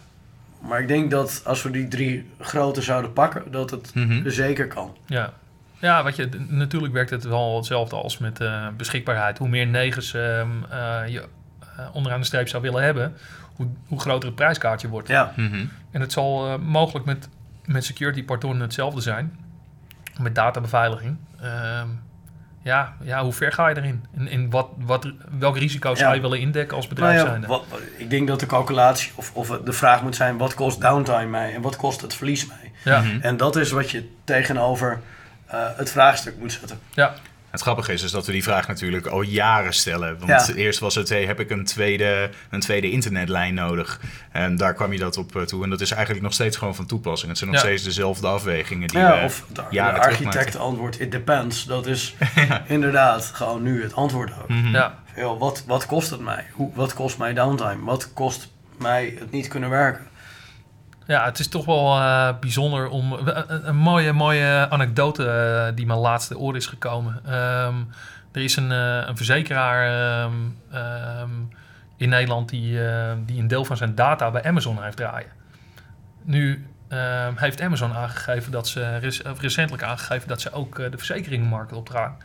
Maar 0.61 0.81
ik 0.81 0.87
denk 0.87 1.11
dat 1.11 1.41
als 1.45 1.63
we 1.63 1.69
die 1.71 1.87
drie 1.87 2.29
grote 2.39 2.81
zouden 2.81 3.13
pakken, 3.13 3.51
dat 3.51 3.71
het 3.71 3.95
Mhm. 3.95 4.29
zeker 4.29 4.67
kan. 4.67 4.95
Ja, 5.05 5.33
ja 5.79 6.03
weet 6.03 6.15
je, 6.15 6.29
natuurlijk 6.47 6.93
werkt 6.93 7.09
het 7.09 7.23
wel 7.23 7.55
hetzelfde 7.55 7.95
als 7.95 8.17
met 8.17 8.39
eh, 8.41 8.67
beschikbaarheid. 8.77 9.37
Hoe 9.37 9.47
meer 9.49 9.67
negens 9.67 10.13
ehm, 10.13 10.47
eh, 10.69 10.99
je 11.07 11.27
eh, 11.77 11.87
onderaan 11.93 12.19
de 12.19 12.25
streep 12.25 12.47
zou 12.47 12.61
willen 12.61 12.83
hebben, 12.83 13.13
hoe, 13.55 13.67
hoe 13.87 13.99
groter 13.99 14.27
het 14.27 14.35
prijskaartje 14.35 14.87
wordt. 14.87 15.07
Ja, 15.07 15.33
Mhm. 15.35 15.65
En 15.91 16.01
het 16.01 16.11
zal 16.11 16.47
eh, 16.47 16.57
mogelijk 16.59 17.05
met, 17.05 17.29
met 17.65 17.85
security 17.85 18.23
partonen 18.23 18.61
hetzelfde 18.61 19.01
zijn. 19.01 19.37
Met 20.21 20.35
databeveiliging. 20.35 21.17
Ehm, 21.41 21.87
ja, 22.67 22.93
ja, 23.01 23.23
hoe 23.23 23.33
ver 23.33 23.51
ga 23.51 23.67
je 23.67 23.77
erin? 23.77 24.05
In, 24.17 24.27
in 24.27 24.49
wat, 24.49 24.67
wat, 24.77 25.11
welk 25.39 25.57
risico 25.57 25.95
zou 25.95 26.07
Ja. 26.09 26.15
je 26.15 26.21
willen 26.21 26.39
indekken 26.39 26.75
als 26.75 26.85
nou 26.87 26.95
bedrijf 26.99 27.19
ja 27.21 27.25
zijnde? 27.27 27.47
wat, 27.47 27.63
ik 27.97 28.09
denk 28.09 28.27
dat 28.27 28.39
de 28.39 28.45
calculatie 28.45 29.11
of, 29.15 29.31
of 29.33 29.47
de 29.65 29.73
vraag 29.73 30.01
moet 30.03 30.15
zijn: 30.15 30.37
wat 30.37 30.53
kost 30.53 30.81
downtime 30.81 31.25
mij 31.25 31.53
en 31.55 31.61
wat 31.61 31.75
kost 31.75 32.01
het 32.01 32.13
verlies 32.13 32.45
mij? 32.47 32.71
Ja, 32.83 33.01
Mhm. 33.01 33.19
En 33.21 33.37
dat 33.37 33.55
is 33.55 33.71
wat 33.71 33.91
je 33.91 34.09
tegenover 34.23 34.99
eh, 35.45 35.59
het 35.75 35.91
vraagstuk 35.91 36.37
moet 36.39 36.51
zetten. 36.51 36.79
ja, 36.93 37.13
Het 37.51 37.61
grappige 37.61 37.93
is, 37.93 38.03
is 38.03 38.11
dat 38.11 38.25
we 38.25 38.31
die 38.31 38.43
vraag 38.43 38.67
natuurlijk 38.67 39.05
al 39.05 39.21
jaren 39.21 39.73
stellen. 39.73 40.17
Want 40.19 40.47
Ja. 40.47 40.53
eerst 40.53 40.79
was 40.79 40.95
het, 40.95 41.09
hey, 41.09 41.25
heb 41.25 41.39
ik 41.39 41.49
een 41.49 41.65
tweede, 41.65 42.29
een 42.49 42.59
tweede 42.59 42.91
internetlijn 42.91 43.53
nodig? 43.53 43.99
En 44.31 44.57
daar 44.57 44.73
kwam 44.73 44.91
je 44.93 44.99
dat 44.99 45.17
op 45.17 45.35
eh, 45.35 45.41
toe. 45.41 45.63
En 45.63 45.69
dat 45.69 45.81
is 45.81 45.91
eigenlijk 45.91 46.23
nog 46.23 46.33
steeds 46.33 46.57
gewoon 46.57 46.75
van 46.75 46.85
toepassing. 46.85 47.29
Het 47.29 47.37
zijn 47.39 47.51
nog 47.51 47.59
Ja. 47.61 47.65
steeds 47.65 47.83
dezelfde 47.83 48.27
afwegingen 48.27 48.87
die 48.87 48.99
Ja, 48.99 49.17
we 49.19 49.23
of 49.25 49.45
de, 49.53 49.63
de 49.69 49.81
architect 49.81 50.55
antwoord: 50.57 50.99
it 50.99 51.11
depends. 51.11 51.65
Dat 51.65 51.85
is 51.87 52.15
inderdaad 52.67 53.23
gewoon 53.33 53.61
nu 53.63 53.83
het 53.83 53.93
antwoord 53.95 54.31
ook. 54.41 54.47
Mhm. 54.49 54.67
ja, 54.73 54.95
wat, 55.37 55.63
wat 55.67 55.85
kost 55.85 56.09
het 56.09 56.19
mij? 56.21 56.45
Hoe, 56.51 56.71
wat 56.73 56.93
kost 56.93 57.17
mij 57.17 57.33
downtime? 57.33 57.83
Wat 57.83 58.13
kost 58.13 58.49
mij 58.77 59.15
het 59.19 59.31
niet 59.31 59.47
kunnen 59.47 59.69
werken? 59.69 60.07
Ja, 61.07 61.25
het 61.25 61.39
is 61.39 61.47
toch 61.47 61.65
wel 61.65 61.97
eh, 61.99 62.29
bijzonder 62.39 62.89
om... 62.89 63.13
Een, 63.13 63.67
een 63.67 63.77
mooie, 63.77 64.13
mooie 64.13 64.67
anekdote 64.69 65.29
eh, 65.29 65.75
die 65.75 65.85
mijn 65.85 65.99
laatste 65.99 66.37
oor 66.37 66.55
is 66.55 66.65
gekomen. 66.65 67.21
Ehm, 67.25 67.75
er 68.37 68.43
is 68.43 68.55
een, 68.55 68.71
eh, 68.71 69.07
een 69.07 69.17
verzekeraar 69.17 69.87
ehm, 69.87 70.33
ehm, 70.71 71.29
in 71.97 72.09
Nederland 72.09 72.49
die, 72.49 72.87
eh, 72.87 73.13
die 73.25 73.39
een 73.39 73.47
deel 73.47 73.65
van 73.65 73.77
zijn 73.77 73.95
data 73.95 74.31
bij 74.31 74.43
Amazon 74.43 74.83
heeft 74.83 74.97
draaien. 74.97 75.31
Nu 76.23 76.67
heeft 77.35 77.61
Amazon 77.61 77.93
aangegeven 77.93 78.51
dat 78.51 78.67
ze, 78.67 78.97
recentelijk 79.39 79.83
aangegeven 79.83 80.27
dat 80.27 80.41
ze 80.41 80.51
ook 80.51 80.79
eh, 80.79 80.91
de 80.91 80.97
verzekeringsmarkt 80.97 81.73
opdragen. 81.73 82.17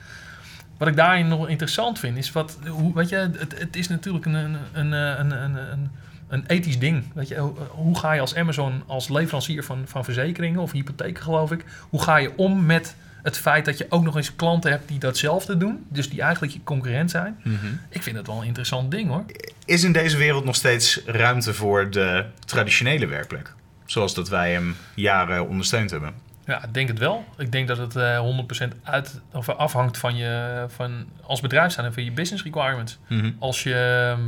Wat 0.79 0.89
ik 0.89 0.97
daarin 0.97 1.29
nog 1.29 1.49
interessant 1.49 1.99
vind, 1.99 2.17
is 2.17 2.33
wat, 2.33 2.59
hoe, 2.69 2.95
weet 2.95 3.09
je, 3.09 3.17
het, 3.17 3.59
het 3.59 3.77
is 3.77 3.89
natuurlijk 3.89 4.25
een, 4.27 4.35
een, 4.35 4.93
een, 4.93 4.93
een, 5.31 5.57
een, 5.73 5.91
een, 6.33 6.45
ethisch 6.47 6.79
ding. 6.79 7.05
Weet 7.15 7.29
je, 7.29 7.37
hoe, 7.71 7.99
ga 7.99 8.13
je 8.13 8.21
als 8.21 8.35
Amazon, 8.35 8.83
als 8.87 9.09
leverancier 9.09 9.65
van, 9.65 9.83
van 9.85 10.05
verzekeringen 10.05 10.61
of 10.61 10.73
hypotheken, 10.73 11.23
geloof 11.23 11.53
ik, 11.53 11.65
hoe 11.81 12.03
ga 12.03 12.17
je 12.17 12.37
om 12.37 12.67
met 12.67 12.95
het 13.23 13.39
feit 13.39 13.65
dat 13.65 13.79
je 13.79 13.87
ook 13.89 14.03
nog 14.03 14.17
eens 14.17 14.37
klanten 14.37 14.71
hebt 14.71 14.89
die 14.89 14.99
datzelfde 14.99 15.57
doen, 15.57 15.87
dus 15.89 16.11
die 16.11 16.23
eigenlijk 16.23 16.53
je 16.53 16.61
concurrent 16.65 17.11
zijn? 17.11 17.41
Mhm. 17.43 17.67
Ik 17.89 18.03
vind 18.03 18.17
het 18.17 18.27
wel 18.27 18.41
een 18.41 18.47
interessant 18.47 18.91
ding 18.91 19.09
hoor. 19.09 19.25
Is 19.65 19.85
in 19.85 19.93
deze 19.93 20.17
wereld 20.17 20.45
nog 20.45 20.55
steeds 20.55 21.01
ruimte 21.07 21.55
voor 21.55 21.91
de 21.91 22.25
traditionele 22.45 23.07
werkplek? 23.07 23.55
Zoals 23.87 24.15
dat 24.15 24.29
wij 24.29 24.53
hem 24.53 24.77
jaren 24.95 25.49
ondersteund 25.49 25.91
hebben. 25.91 26.13
Ja, 26.47 26.65
ik 26.65 26.75
denk 26.75 26.89
het 26.89 26.99
wel. 26.99 27.25
Ik 27.39 27.53
denk 27.53 27.69
dat 27.69 27.79
het 27.79 27.97
eh 27.97 28.19
100% 28.65 28.69
uit, 28.83 29.21
of 29.33 29.49
afhangt 29.49 29.99
van 29.99 30.17
je, 30.17 30.65
van, 30.69 31.07
als 31.23 31.41
bedrijf 31.41 31.73
zijn 31.73 31.87
en 31.87 31.93
van 31.93 32.05
je 32.05 32.13
business 32.13 32.45
requirements. 32.45 32.99
Mhm. 33.09 33.31
Als 33.39 33.63
je 33.63 33.75
ehm, 33.75 34.21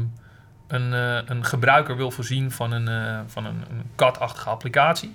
een, 0.75 0.93
eh, 0.95 1.19
een 1.27 1.45
gebruiker 1.45 1.97
wil 1.97 2.11
voorzien 2.11 2.51
van 2.51 2.73
een, 2.73 2.89
eh, 2.89 3.21
van 3.27 3.45
een, 3.47 3.65
een 3.71 3.83
CAD-achtige 3.97 4.49
applicatie, 4.49 5.15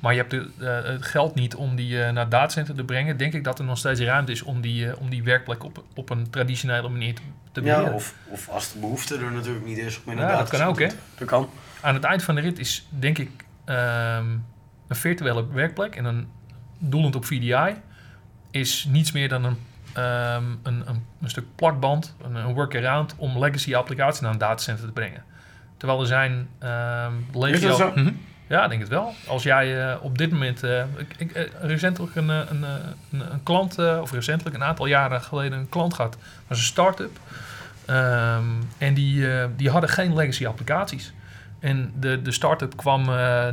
maar 0.00 0.12
je 0.12 0.18
hebt 0.18 0.30
de, 0.30 0.50
eh, 0.60 0.90
het 0.90 1.04
geld 1.04 1.34
niet 1.34 1.54
om 1.54 1.76
die 1.76 1.96
naar 1.96 2.16
het 2.16 2.30
datacenter 2.30 2.74
te 2.74 2.84
brengen, 2.84 3.16
denk 3.16 3.32
ik 3.32 3.44
dat 3.44 3.58
er 3.58 3.64
nog 3.64 3.78
steeds 3.78 4.00
ruimte 4.00 4.32
is 4.32 4.42
om 4.42 4.60
die, 4.60 4.98
om 4.98 5.10
die 5.10 5.22
werkplek 5.22 5.64
op, 5.64 5.84
op 5.94 6.10
een 6.10 6.30
traditionele 6.30 6.88
manier 6.88 7.14
te, 7.14 7.22
te 7.52 7.60
Ja, 7.60 7.74
beheren. 7.74 7.94
of, 7.94 8.14
of 8.28 8.48
als 8.48 8.72
de 8.72 8.78
behoefte 8.78 9.16
er 9.16 9.32
natuurlijk 9.32 9.64
niet 9.64 9.78
is 9.78 9.96
om 9.96 10.02
Ja, 10.04 10.10
inderdaad... 10.10 10.38
dat 10.38 10.48
kan 10.60 10.68
ook, 10.68 10.78
hè? 10.78 10.88
Dat 11.18 11.28
kan. 11.28 11.48
Aan 11.80 11.94
het 11.94 12.04
eind 12.04 12.22
van 12.22 12.34
de 12.34 12.40
rit 12.40 12.58
is, 12.58 12.86
denk 12.88 13.18
ik, 13.18 13.30
ehm, 13.64 14.26
een 14.88 14.96
virtuele 14.96 15.46
werkplek 15.52 15.96
en 15.96 16.04
een 16.04 16.28
doelend 16.78 17.16
op 17.16 17.24
VDI 17.24 17.74
is 18.50 18.86
niets 18.90 19.12
meer 19.12 19.28
dan 19.28 19.44
een, 19.44 19.56
ehm, 19.92 20.44
een, 20.62 20.82
een, 20.88 21.04
een 21.20 21.30
stuk 21.30 21.44
plakband, 21.54 22.14
een, 22.22 22.34
een 22.34 22.54
workaround 22.54 23.14
om 23.16 23.38
legacy 23.38 23.74
applicaties 23.74 24.20
naar 24.20 24.32
een 24.32 24.38
datacenter 24.38 24.86
te 24.86 24.92
brengen. 24.92 25.22
Terwijl 25.76 26.00
er 26.00 26.06
zijn 26.06 26.48
ehm 26.58 27.12
legio... 27.32 27.54
Is 27.54 27.60
dat 27.60 27.76
zo? 27.76 27.92
Mhm. 27.94 28.12
Ja, 28.48 28.62
ik 28.64 28.68
denk 28.68 28.80
het 28.80 28.90
wel. 28.90 29.14
Als 29.26 29.42
jij 29.42 29.90
eh, 29.90 29.96
op 30.04 30.18
dit 30.18 30.30
moment... 30.30 30.62
eh, 30.62 30.82
ik, 30.96 31.14
ik, 31.18 31.32
eh, 31.32 31.44
recentelijk 31.60 32.14
een, 32.14 32.28
een, 32.28 32.62
een, 32.62 33.32
een 33.32 33.42
klant, 33.42 33.78
of 33.78 34.12
recentelijk 34.12 34.56
een 34.56 34.64
aantal 34.64 34.86
jaren 34.86 35.20
geleden 35.20 35.58
een 35.58 35.68
klant 35.68 35.94
gehad. 35.94 36.16
Was 36.46 36.58
een 36.58 36.64
start-up. 36.64 37.18
Ehm, 37.84 38.44
en 38.78 38.94
die, 38.94 39.26
die 39.56 39.70
hadden 39.70 39.90
geen 39.90 40.14
legacy 40.14 40.46
applicaties. 40.46 41.12
En 41.60 41.92
de, 42.00 42.22
de 42.22 42.32
start-up 42.32 42.76
kwam 42.76 43.04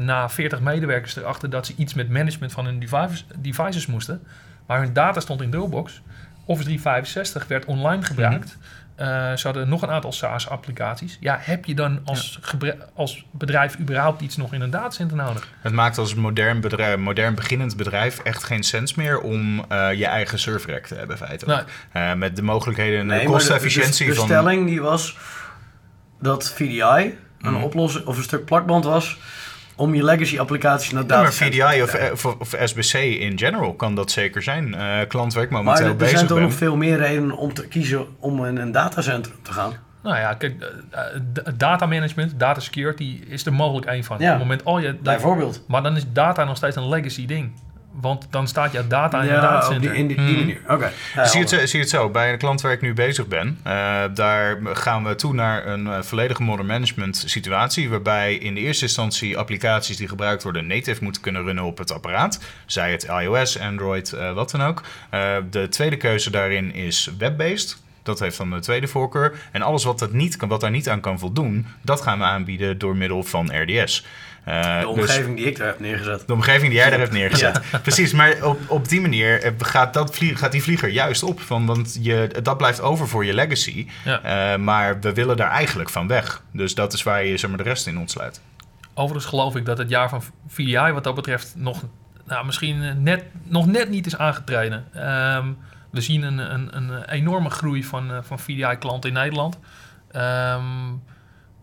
na 0.05 0.29
40 0.29 0.59
medewerkers 0.59 1.15
erachter 1.15 1.49
dat 1.49 1.65
ze 1.65 1.73
iets 1.77 1.93
met 1.93 2.09
management 2.09 2.51
van 2.51 2.65
hun 2.65 2.79
devices, 2.79 3.25
devices 3.35 3.85
moesten. 3.85 4.21
Maar 4.65 4.79
hun 4.79 4.93
data 4.93 5.19
stond 5.19 5.41
in 5.41 5.49
Dropbox. 5.49 6.01
Office 6.45 6.65
365 6.67 7.47
werd 7.47 7.65
online 7.65 8.03
gebruikt. 8.03 8.57
Eh, 8.95 9.07
ze 9.35 9.41
hadden 9.47 9.69
nog 9.69 9.81
een 9.81 9.89
aantal 9.89 10.11
SaaS-applicaties. 10.11 11.17
Ja, 11.19 11.37
heb 11.41 11.65
je 11.65 11.75
dan 11.75 11.99
als, 12.05 12.39
als 12.93 13.25
bedrijf 13.31 13.79
überhaupt 13.79 14.21
iets 14.21 14.37
nog 14.37 14.53
in 14.53 14.61
een 14.61 14.69
datacenter 14.69 15.17
nodig? 15.17 15.47
Het 15.61 15.73
maakt 15.73 15.97
als 15.97 16.13
modern, 16.15 16.61
bedrijf, 16.61 16.97
modern 16.97 17.35
beginnend 17.35 17.77
bedrijf 17.77 18.19
echt 18.19 18.43
geen 18.43 18.63
sens 18.63 18.93
meer 18.95 19.19
om 19.19 19.65
eh, 19.69 19.93
je 19.93 20.05
eigen 20.05 20.39
serverrack 20.39 20.85
te 20.85 20.95
hebben 20.95 21.17
feitelijk. 21.17 21.87
Eh, 21.91 22.13
met 22.13 22.35
de 22.35 22.41
mogelijkheden 22.41 22.99
en 22.99 23.07
de 23.07 23.13
Nee, 23.13 23.17
maar 23.17 23.27
de- 23.27 23.33
kostenefficiëntie 23.33 24.05
de, 24.05 24.11
de 24.11 24.17
van... 24.17 24.27
stelling 24.27 24.65
die 24.67 24.81
was 24.81 25.17
dat 26.21 26.51
VDI 26.53 26.79
een 27.41 27.53
Mhm. 27.53 27.63
oplossing 27.63 28.05
of 28.05 28.17
een 28.17 28.23
stuk 28.23 28.45
plakband 28.45 28.83
was 28.85 29.17
om 29.75 29.95
je 29.95 30.03
legacy 30.03 30.39
applicaties 30.39 30.91
naar 30.91 31.03
Ja, 31.07 31.07
maar 31.15 31.23
data 31.23 31.31
VDI 31.71 31.81
of, 31.81 32.11
of, 32.11 32.25
of 32.25 32.55
SBC 32.63 32.93
in 32.93 33.37
general 33.37 33.73
kan 33.73 33.95
dat 33.95 34.11
zeker 34.11 34.43
zijn. 34.43 34.73
Eh 34.73 34.97
klant 35.07 35.33
waar 35.33 35.43
ik 35.43 35.49
Maar 35.49 35.59
momenteel 35.63 35.85
er, 35.85 35.91
er 35.91 35.97
bezig 35.97 36.15
zijn 36.17 36.27
toch 36.29 36.39
nog 36.39 36.53
veel 36.53 36.75
meer 36.75 36.97
redenen 36.97 37.37
om 37.37 37.53
te 37.53 37.67
kiezen 37.67 38.05
om 38.19 38.45
in 38.45 38.57
een 38.57 38.71
datacentrum 38.71 39.35
te 39.41 39.51
gaan. 39.51 39.73
Nou 40.03 40.17
ja, 40.17 40.33
kijk, 40.33 40.61
eh, 40.91 40.99
eh, 41.45 41.53
data 41.57 41.85
management, 41.85 42.39
data 42.39 42.59
security 42.59 43.19
is 43.27 43.45
er 43.45 43.53
mogelijk 43.53 43.85
één 43.87 44.03
van. 44.03 44.17
Ja. 44.19 44.23
Op 44.25 44.29
het 44.39 44.39
moment 44.47 44.65
al 44.65 44.79
je... 44.79 44.87
dat- 44.87 45.01
Bijvoorbeeld. 45.01 45.63
maar 45.67 45.83
dan 45.83 45.95
is 45.95 46.03
data 46.13 46.43
nog 46.43 46.57
steeds 46.57 46.75
een 46.75 46.89
legacy 46.89 47.25
ding. 47.25 47.51
Want 48.01 48.27
dan 48.29 48.47
staat 48.47 48.71
jouw 48.71 48.87
data 48.87 49.21
in 49.21 49.27
Ja, 49.27 49.41
datacenter. 49.41 49.79
die, 49.91 49.99
in 49.99 50.07
die, 50.07 50.15
die 50.17 50.25
Hmm. 50.25 50.35
manier. 50.37 50.59
Oké. 50.67 50.91
Ja, 51.15 51.25
zie, 51.25 51.47
je 51.47 51.55
het, 51.55 51.69
zie 51.69 51.79
het 51.79 51.89
zo, 51.89 52.09
bij 52.09 52.31
een 52.31 52.37
klant 52.37 52.61
waar 52.61 52.71
ik 52.71 52.81
nu 52.81 52.93
bezig 52.93 53.27
ben, 53.27 53.59
eh, 53.63 54.03
daar 54.13 54.57
gaan 54.73 55.03
we 55.03 55.15
toe 55.15 55.33
naar 55.33 55.67
een 55.67 55.87
eh, 55.87 56.01
volledige 56.01 56.43
modern 56.43 56.67
management 56.67 57.23
situatie, 57.25 57.89
waarbij 57.89 58.35
in 58.35 58.53
de 58.53 58.59
eerste 58.61 58.83
instantie 58.85 59.37
applicaties 59.37 59.97
die 59.97 60.07
gebruikt 60.07 60.43
worden 60.43 60.67
native 60.67 61.03
moeten 61.03 61.21
kunnen 61.21 61.43
runnen 61.43 61.63
op 61.63 61.77
het 61.77 61.91
apparaat, 61.91 62.39
zij 62.65 62.91
het 62.91 63.03
iOS, 63.03 63.59
Android, 63.59 64.13
eh, 64.13 64.33
wat 64.33 64.51
dan 64.51 64.63
ook. 64.63 64.81
Eh, 65.09 65.35
de 65.49 65.67
tweede 65.69 65.97
keuze 65.97 66.29
daarin 66.31 66.73
is 66.73 67.09
web-based. 67.17 67.83
Dat 68.03 68.19
heeft 68.19 68.37
dan 68.37 68.49
de 68.49 68.59
tweede 68.59 68.87
voorkeur. 68.87 69.35
En 69.51 69.61
alles 69.61 69.83
wat, 69.83 69.99
dat 69.99 70.11
niet 70.13 70.35
kan, 70.35 70.49
wat 70.49 70.61
daar 70.61 70.71
niet 70.71 70.89
aan 70.89 70.99
kan 70.99 71.19
voldoen, 71.19 71.65
dat 71.81 72.01
gaan 72.01 72.17
we 72.17 72.23
aanbieden 72.23 72.77
door 72.77 72.95
middel 72.95 73.23
van 73.23 73.51
RDS. 73.61 74.05
Eh, 74.45 74.79
De 74.79 74.79
dus- 74.79 74.87
omgeving 74.87 75.35
die 75.37 75.45
ik 75.45 75.57
daar 75.57 75.67
heb 75.67 75.79
neergezet. 75.79 76.23
de 76.27 76.33
omgeving 76.33 76.69
die 76.69 76.79
jij 76.79 76.89
daar 76.89 76.99
hebt 76.99 77.11
neergezet. 77.11 77.61
Precies, 77.81 78.13
maar 78.13 78.43
op, 78.43 78.59
op 78.67 78.89
die 78.89 79.01
manier 79.01 79.43
eh, 79.43 79.51
gaat, 79.57 79.93
dat 79.93 80.19
gaat 80.21 80.51
die 80.51 80.63
vlieger 80.63 80.89
juist 80.89 81.23
op. 81.23 81.39
Van, 81.39 81.65
want 81.65 81.97
je, 82.01 82.39
dat 82.41 82.57
blijft 82.57 82.81
over 82.81 83.07
voor 83.07 83.25
je 83.25 83.33
legacy. 83.33 83.87
Ja. 84.03 84.21
Eh, 84.21 84.59
maar 84.59 84.99
we 84.99 85.13
willen 85.13 85.37
daar 85.37 85.49
eigenlijk 85.49 85.89
van 85.89 86.07
weg. 86.07 86.41
Dus 86.51 86.75
dat 86.75 86.93
is 86.93 87.03
waar 87.03 87.25
je 87.25 87.37
zeg 87.37 87.49
maar, 87.49 87.57
de 87.57 87.63
rest 87.63 87.87
in 87.87 87.97
ontsluit. 87.97 88.41
Overigens 88.93 89.25
geloof 89.29 89.55
ik 89.55 89.65
dat 89.65 89.77
het 89.77 89.89
jaar 89.89 90.09
van 90.09 90.23
VDI 90.47 90.91
wat 90.91 91.03
dat 91.03 91.15
betreft 91.15 91.53
nog, 91.57 91.83
nou, 92.25 92.45
misschien 92.45 93.03
net, 93.03 93.23
nog 93.43 93.65
net 93.65 93.89
niet 93.89 94.05
is 94.05 94.17
aangetreden. 94.17 94.85
Ehm, 94.93 95.47
we 95.91 96.01
zien 96.01 96.21
een, 96.23 96.37
een, 96.37 96.77
een 96.77 97.03
enorme 97.09 97.49
groei 97.49 97.83
van, 97.83 98.11
van 98.23 98.39
VDI-klanten 98.39 99.09
in 99.09 99.15
Nederland. 99.15 99.59
Ehm, 100.11 100.63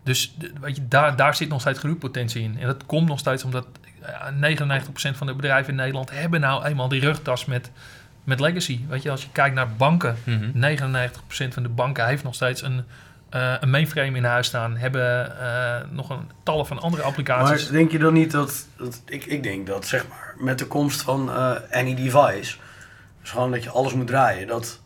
dus 0.03 0.35
weet 0.61 0.75
je, 0.75 0.87
daar, 0.87 1.15
daar 1.15 1.35
zit 1.35 1.49
nog 1.49 1.61
steeds 1.61 1.79
groeipotentie 1.79 2.43
in. 2.43 2.57
En 2.59 2.67
dat 2.67 2.85
komt 2.85 3.07
nog 3.07 3.19
steeds 3.19 3.43
omdat 3.43 3.67
ja, 4.01 4.55
99% 4.55 4.85
van 4.93 5.27
de 5.27 5.33
bedrijven 5.35 5.69
in 5.69 5.75
Nederland 5.75 6.11
hebben 6.11 6.39
nou 6.39 6.65
eenmaal 6.65 6.87
die 6.87 7.01
rugtas 7.01 7.45
met, 7.45 7.71
met 8.23 8.39
legacy. 8.39 8.79
Weet 8.87 9.03
je, 9.03 9.11
als 9.11 9.21
je 9.21 9.27
kijkt 9.31 9.55
naar 9.55 9.69
banken, 9.77 10.15
99% 10.55 10.57
van 11.27 11.63
de 11.63 11.69
banken 11.69 12.07
heeft 12.07 12.23
nog 12.23 12.35
steeds 12.35 12.61
een, 12.61 12.83
eh, 13.29 13.53
een 13.59 13.69
mainframe 13.69 14.17
in 14.17 14.23
huis 14.23 14.47
staan. 14.47 14.77
Hebben 14.77 15.39
eh, 15.39 15.75
nog 15.89 16.09
een 16.09 16.29
tallen 16.43 16.65
van 16.65 16.79
andere 16.79 17.03
applicaties. 17.03 17.63
Maar 17.63 17.77
denk 17.77 17.91
je 17.91 17.99
dan 17.99 18.13
niet 18.13 18.31
dat, 18.31 18.67
dat 18.77 19.01
ik, 19.05 19.25
ik 19.25 19.43
denk 19.43 19.67
dat 19.67 19.87
zeg 19.87 20.07
maar 20.07 20.35
met 20.37 20.59
de 20.59 20.67
komst 20.67 21.01
van 21.01 21.29
eh 21.29 21.55
any 21.71 21.95
device, 21.95 22.55
dus 23.21 23.31
gewoon 23.31 23.51
dat 23.51 23.63
je 23.63 23.69
alles 23.69 23.93
moet 23.93 24.07
draaien, 24.07 24.47
dat 24.47 24.81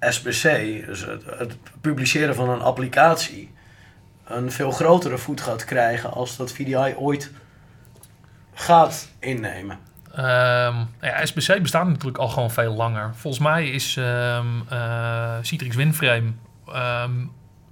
SBC, 0.00 0.42
dus 0.86 1.04
het, 1.04 1.22
het 1.38 1.56
publiceren 1.80 2.34
van 2.34 2.48
een 2.48 2.60
applicatie, 2.60 3.50
een 4.30 4.52
veel 4.52 4.70
grotere 4.70 5.18
voet 5.18 5.40
gaat 5.40 5.64
krijgen 5.64 6.12
als 6.12 6.36
dat 6.36 6.52
VDI 6.52 6.94
ooit 6.96 7.30
gaat 8.54 9.08
innemen. 9.18 9.78
Nou 10.14 10.86
ja, 11.00 11.26
SBC 11.26 11.62
bestaat 11.62 11.86
natuurlijk 11.86 12.18
al 12.18 12.28
gewoon 12.28 12.50
veel 12.50 12.74
langer. 12.74 13.10
Volgens 13.14 13.42
mij 13.42 13.70
is 13.70 13.96
ehm 13.96 14.46
eh, 14.68 15.36
Citrix 15.42 15.76
WinFrame 15.76 16.32
ehm, 16.66 17.12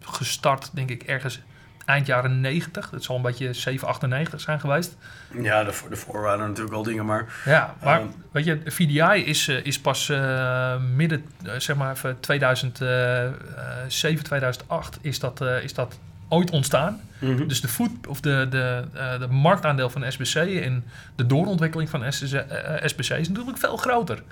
gestart, 0.00 0.70
denk 0.74 0.90
ik, 0.90 1.02
ergens 1.02 1.40
eind 1.84 2.06
jaren 2.06 2.40
90. 2.40 2.90
Dat 2.90 3.02
zal 3.02 3.16
een 3.16 3.22
beetje 3.22 3.52
798 3.52 4.40
zijn 4.40 4.60
geweest. 4.60 4.96
Ja, 5.40 5.64
de, 5.64 5.80
de 5.90 5.96
voorwaarden 5.96 6.46
natuurlijk 6.46 6.76
al 6.76 6.82
dingen, 6.82 7.06
maar 7.06 7.26
Ja, 7.44 7.74
maar 7.82 8.02
weet 8.32 8.44
je, 8.44 8.60
VDI 8.64 9.24
is, 9.24 9.48
eh, 9.48 9.64
is 9.64 9.80
pas 9.80 10.08
eh, 10.08 10.76
midden, 10.94 11.24
zeg 11.56 11.76
maar 11.76 11.92
even 11.92 12.20
2007, 12.20 14.24
2008 14.24 14.98
is 15.00 15.18
dat, 15.18 15.40
is 15.40 15.74
dat 15.74 15.98
ooit 16.28 16.50
ontstaan. 16.50 17.00
Dus 17.46 17.60
de, 17.60 17.68
voet, 17.68 18.06
of 18.06 18.20
de, 18.20 18.46
de, 18.50 18.84
eh, 18.94 19.18
de 19.18 19.26
marktaandeel 19.26 19.90
van 19.90 20.12
SBC 20.12 20.34
en 20.34 20.84
de 21.16 21.26
doorontwikkeling 21.26 21.90
van 21.90 22.12
SBC, 22.12 22.32
eh, 22.32 22.86
SBC 22.86 23.10
is 23.10 23.28
natuurlijk 23.28 23.58
veel 23.58 23.76
groter. 23.76 24.22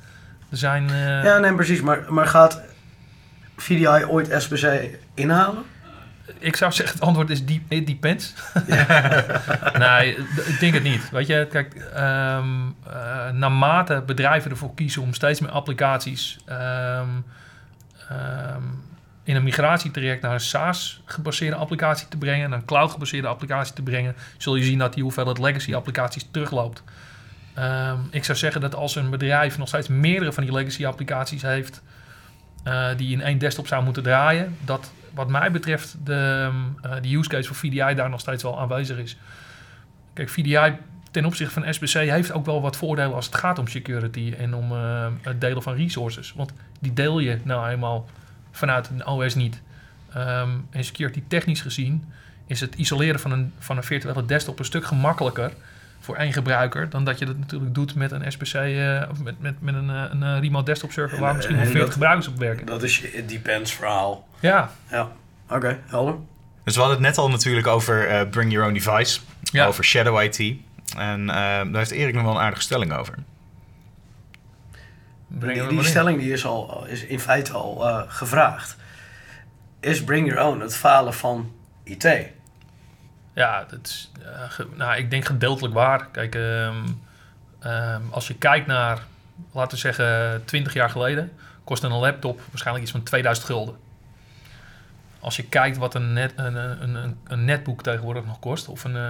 Er 0.51 0.57
zijn... 0.57 0.91
eh, 0.91 1.25
ja, 1.25 1.39
nee, 1.39 1.55
precies. 1.55 1.81
Maar, 1.81 2.05
maar 2.09 2.27
gaat 2.27 2.63
VDI 3.57 4.05
ooit 4.05 4.43
SBC 4.43 4.89
inhalen? 5.15 5.63
Ik 6.39 6.57
zou 6.57 6.73
zeggen, 6.73 6.95
het 6.95 7.07
antwoord 7.07 7.31
is 7.31 7.45
deep, 7.45 7.63
it 7.69 7.87
depends. 7.87 8.35
nee, 9.79 10.17
ik 10.47 10.57
denk 10.61 10.75
het 10.75 10.83
niet. 10.83 11.11
Weet 11.11 11.27
je, 11.27 11.47
kijk, 11.51 11.75
eh, 11.75 13.31
naarmate 13.33 14.03
bedrijven 14.07 14.51
ervoor 14.51 14.75
kiezen 14.75 15.03
om 15.03 15.15
steeds 15.15 15.41
meer 15.41 15.51
applicaties 15.51 16.39
ehm, 16.47 17.09
ehm, 18.09 18.63
in 19.27 19.37
een 19.37 19.43
migratietraject 19.43 20.23
naar 20.23 20.33
een 20.33 20.41
SaaS-gebaseerde 20.41 21.57
applicatie 21.57 22.09
te 22.09 22.17
brengen, 22.17 22.51
naar 22.51 22.59
een 22.59 22.65
cloud-gebaseerde 22.65 23.29
applicatie 23.29 23.75
te 23.75 23.83
brengen, 23.83 24.17
zul 24.37 24.57
je 24.57 24.65
zien 24.65 24.79
dat 24.79 24.95
die 24.95 25.03
hoeveelheid 25.03 25.39
legacy-applicaties 25.39 26.29
terugloopt. 26.31 26.83
Ehm, 27.55 27.99
ik 28.11 28.25
zou 28.25 28.39
zeggen 28.39 28.61
dat 28.61 28.75
als 28.75 28.97
een 28.97 29.11
bedrijf 29.11 29.59
nog 29.59 29.69
steeds 29.69 29.89
meerdere 29.89 30.33
van 30.33 30.43
die 30.43 30.53
legacy-applicaties 30.53 31.43
heeft, 31.43 31.83
eh, 32.65 32.89
die 32.97 33.13
in 33.13 33.21
één 33.21 33.39
desktop 33.39 33.67
zou 33.67 33.85
moeten 33.85 34.03
draaien, 34.03 34.57
dat 34.65 34.93
wat 35.15 35.29
mij 35.29 35.51
betreft 35.51 35.97
de, 36.05 36.51
eh, 36.83 36.91
de 37.03 37.17
use 37.17 37.29
case 37.29 37.47
voor 37.47 37.57
VDI 37.57 37.95
daar 37.95 38.11
nog 38.11 38.21
steeds 38.21 38.43
wel 38.43 38.61
aanwezig 38.61 38.99
is. 38.99 39.17
Kijk, 40.13 40.29
VDI 40.29 40.77
ten 41.11 41.25
opzichte 41.25 41.61
van 41.61 41.75
SBC 41.75 41.93
heeft 41.93 42.33
ook 42.33 42.47
wel 42.47 42.61
wat 42.61 42.77
voordelen 42.77 43.15
als 43.15 43.27
het 43.27 43.35
gaat 43.35 43.59
om 43.59 43.67
security 43.67 44.35
en 44.39 44.55
om 44.55 44.73
eh, 44.73 45.07
het 45.23 45.41
delen 45.41 45.63
van 45.63 45.75
resources. 45.75 46.33
Want 46.37 46.53
die 46.81 46.93
deel 46.93 47.19
je 47.19 47.39
nou 47.43 47.69
eenmaal 47.69 48.07
vanuit 48.57 48.89
een 48.89 49.07
OS 49.07 49.35
niet. 49.35 49.61
Ehm, 50.15 50.51
en 50.71 50.85
security 50.85 51.23
technisch 51.29 51.61
gezien 51.61 52.05
is 52.47 52.61
het 52.61 52.75
isoleren 52.75 53.21
van 53.21 53.31
een, 53.33 53.53
van 53.59 53.77
een 53.77 53.83
virtuele 53.85 54.25
desktop 54.25 54.59
een 54.59 54.65
stuk 54.65 54.85
gemakkelijker 54.87 55.51
voor 56.01 56.17
één 56.17 56.33
gebruiker 56.33 56.91
dan 56.91 57.05
dat 57.05 57.19
je 57.19 57.27
dat 57.27 57.39
natuurlijk 57.39 57.75
doet 57.75 57.95
met 57.95 58.11
een 58.11 58.33
SBC 58.33 58.55
eh, 58.55 59.03
of 59.11 59.23
met, 59.23 59.41
met, 59.41 59.55
met 59.63 59.75
een, 59.75 59.91
eh, 59.91 60.03
een 60.11 60.23
eh, 60.23 60.39
remote 60.41 60.65
desktop 60.65 60.93
server 60.93 61.17
En, 61.17 61.23
waar 61.23 61.35
misschien 61.35 61.57
wel 61.57 61.65
en 61.65 61.71
40 61.71 61.85
dat- 61.89 61.93
gebruikers 61.99 62.29
op 62.29 62.39
werken. 62.39 62.67
Dat 62.67 62.83
is 62.83 62.99
je 62.99 63.13
it 63.13 63.29
depends 63.29 63.73
verhaal. 63.73 64.29
Ja, 64.41 64.71
Ja, 64.91 65.09
oké, 65.51 65.79
helder. 65.87 66.15
Dus 66.65 66.75
we 66.75 66.81
hadden 66.81 66.99
het 66.99 67.07
net 67.09 67.19
al 67.19 67.29
natuurlijk 67.31 67.67
over 67.67 68.09
eh, 68.09 68.29
Bring 68.29 68.53
Your 68.53 68.67
Own 68.67 68.75
Device. 68.75 69.21
Ja. 69.43 69.67
Over 69.67 69.85
Shadow 69.85 70.23
IT. 70.23 70.55
En 70.97 71.27
daar 71.27 71.67
heeft 71.77 71.91
Erik 71.91 72.15
nog 72.15 72.23
wel 72.23 72.33
een 72.35 72.41
aardige 72.41 72.63
stelling 72.63 72.93
over. 72.93 73.15
Die, 75.27 75.67
die 75.67 75.85
stelling 75.85 76.21
die 76.21 76.33
is, 76.33 76.45
al, 76.45 76.87
is 76.87 77.05
in 77.05 77.21
feite 77.21 77.53
al 77.53 77.89
eh, 77.89 78.03
gevraagd. 78.07 78.77
Is 79.81 80.05
Bring 80.05 80.27
Your 80.27 80.43
Own 80.47 80.61
het 80.61 80.77
falen 80.77 81.15
van 81.15 81.53
IT? 81.83 82.31
Ja, 83.33 83.65
dat 83.71 83.79
is, 83.83 84.13
eh, 84.23 84.67
nou, 84.75 84.97
ik 84.97 85.11
denk 85.11 85.25
gedeeltelijk 85.25 85.75
waar. 85.75 86.09
Kijk, 86.11 86.35
ehm, 86.35 86.85
ehm, 87.59 88.03
als 88.11 88.27
je 88.27 88.35
kijkt 88.35 88.67
naar, 88.67 89.03
laten 89.53 89.71
we 89.71 89.77
zeggen, 89.77 90.43
20 90.45 90.73
jaar 90.73 90.91
geleden, 90.91 91.33
kostte 91.65 91.87
een 91.87 91.93
laptop 91.93 92.41
waarschijnlijk 92.51 92.85
iets 92.85 92.95
van 92.95 93.03
2000 93.03 93.47
gulden. 93.47 93.77
Als 95.21 95.37
je 95.37 95.43
kijkt 95.43 95.77
wat 95.77 95.95
een, 95.95 96.13
net, 96.13 96.33
een, 96.37 96.55
een, 96.55 96.95
een, 96.95 97.17
een 97.27 97.45
netboek 97.45 97.83
tegenwoordig 97.83 98.25
nog 98.27 98.39
kost, 98.39 98.69
of 98.69 98.85
een, 98.85 98.97
eh, 98.97 99.03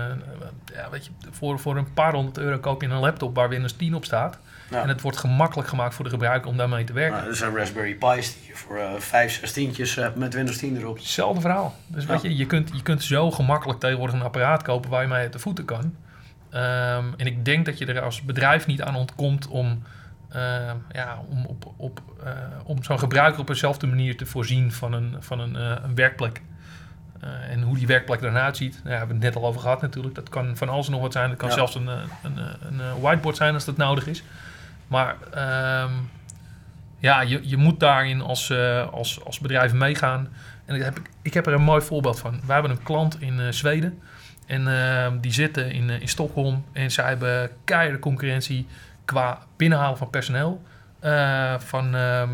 ja, 0.75 0.91
weet 0.91 1.05
je, 1.05 1.11
voor, 1.31 1.59
voor 1.59 1.77
een 1.77 1.93
paar 1.93 2.13
honderd 2.13 2.39
euro 2.39 2.59
koop 2.59 2.83
je 2.83 2.89
een 2.89 2.99
laptop 2.99 3.35
waar 3.35 3.49
Windows 3.49 3.73
10 3.73 3.95
op 3.95 4.05
staat. 4.05 4.39
Ja. 4.71 4.83
En 4.83 4.89
het 4.89 5.01
wordt 5.01 5.17
gemakkelijk 5.17 5.69
gemaakt 5.69 5.95
voor 5.95 6.05
de 6.05 6.11
gebruiker 6.11 6.51
om 6.51 6.57
daarmee 6.57 6.85
te 6.85 6.93
werken. 6.93 7.17
Nou, 7.17 7.29
dat 7.29 7.37
zijn 7.37 7.57
Raspberry 7.57 7.95
Pi's 7.95 8.35
die 8.39 8.47
je 8.49 8.55
voor 8.57 8.77
eh 8.79 8.91
5, 8.99 9.33
6 9.33 9.53
tientjes 9.53 9.95
hebt 9.95 10.17
met 10.17 10.35
Windows 10.35 10.59
10 10.59 10.77
erop. 10.77 10.97
Hetzelfde 10.97 11.41
verhaal. 11.41 11.75
Dus 11.87 12.05
weet 12.05 12.23
Ja. 12.23 12.29
je, 12.29 12.37
je 12.37 12.47
kunt, 12.47 12.71
je 12.75 12.83
kunt 12.83 13.03
zo 13.03 13.31
gemakkelijk 13.31 13.81
tegenwoordig 13.81 14.15
een 14.17 14.23
apparaat 14.23 14.63
kopen 14.63 14.91
waar 14.91 15.03
je 15.03 15.09
mee 15.09 15.19
uit 15.19 15.33
de 15.33 15.39
voeten 15.39 15.65
kan. 15.65 15.95
Ehm, 16.51 17.05
en 17.17 17.27
ik 17.27 17.45
denk 17.45 17.67
dat 17.67 17.79
je 17.79 17.87
er 17.87 18.01
als 18.01 18.23
bedrijf 18.23 18.67
niet 18.67 18.83
aan 18.83 18.95
ontkomt 18.95 19.47
om, 19.49 19.83
ehm, 20.29 20.77
ja, 20.93 21.19
om, 21.29 21.45
op, 21.47 21.73
op, 21.77 22.03
eh, 22.25 22.33
om 22.65 22.83
zo'n 22.83 22.99
gebruiker 22.99 23.41
op 23.41 23.49
eenzelfde 23.49 23.87
manier 23.87 24.17
te 24.17 24.27
voorzien 24.27 24.73
van 24.73 24.93
een, 24.93 25.17
van 25.21 25.41
een, 25.41 25.57
eh, 25.57 25.77
een 25.85 25.95
werkplek. 25.95 26.43
Eh, 27.21 27.51
en 27.51 27.63
hoe 27.63 27.77
die 27.77 27.87
werkplek 27.87 28.23
eruit 28.23 28.57
ziet. 28.57 28.73
Nou, 28.73 28.89
daar 28.89 28.99
hebben 28.99 29.19
we 29.19 29.25
het 29.25 29.35
net 29.35 29.43
al 29.43 29.49
over 29.49 29.61
gehad 29.61 29.83
natuurlijk. 29.83 30.15
Dat 30.15 30.29
kan 30.29 30.57
van 30.57 30.69
alles 30.69 30.87
en 30.87 30.93
nog 30.93 31.01
wat 31.01 31.13
zijn. 31.13 31.29
Dat 31.29 31.39
kan 31.39 31.49
Ja. 31.49 31.55
zelfs 31.55 31.75
een, 31.75 31.89
eh, 31.89 31.95
een, 32.23 32.39
eh, 32.39 32.45
een, 32.61 32.81
eh, 32.81 32.93
whiteboard 33.01 33.37
zijn 33.37 33.55
als 33.55 33.65
dat 33.65 33.77
nodig 33.77 34.07
is. 34.07 34.23
Maar 34.89 35.17
ehm, 35.33 35.91
ja, 36.99 37.21
je, 37.21 37.41
je 37.43 37.57
moet 37.57 37.81
daarin 37.81 38.21
als, 38.21 38.51
eh, 38.51 38.89
als, 38.93 39.25
als 39.25 39.39
bedrijf 39.39 39.73
meegaan. 39.73 40.29
En 40.65 40.75
ik 40.75 40.83
heb, 40.83 40.99
ik 41.23 41.35
heb 41.35 41.47
er 41.47 41.53
een 41.53 41.63
mooi 41.63 41.83
voorbeeld 41.83 42.19
van. 42.19 42.41
We 42.47 42.53
hebben 42.53 42.71
een 42.71 42.83
klant 42.83 43.21
in 43.21 43.41
eh, 43.41 43.47
Zweden. 43.51 44.01
En 44.47 44.69
ehm, 44.69 45.19
die 45.21 45.33
zitten 45.33 45.71
in, 45.73 45.91
eh, 45.91 46.01
in 46.01 46.09
Stockholm. 46.09 46.65
En 46.73 46.91
zij 46.91 47.09
hebben 47.09 47.51
keiharde 47.65 47.99
concurrentie 47.99 48.67
qua 49.07 49.39
binnenhalen 49.57 49.99
van 49.99 50.11
personeel. 50.11 50.63
Eh, 51.01 51.55
van... 51.59 51.95
ehm, 51.95 52.31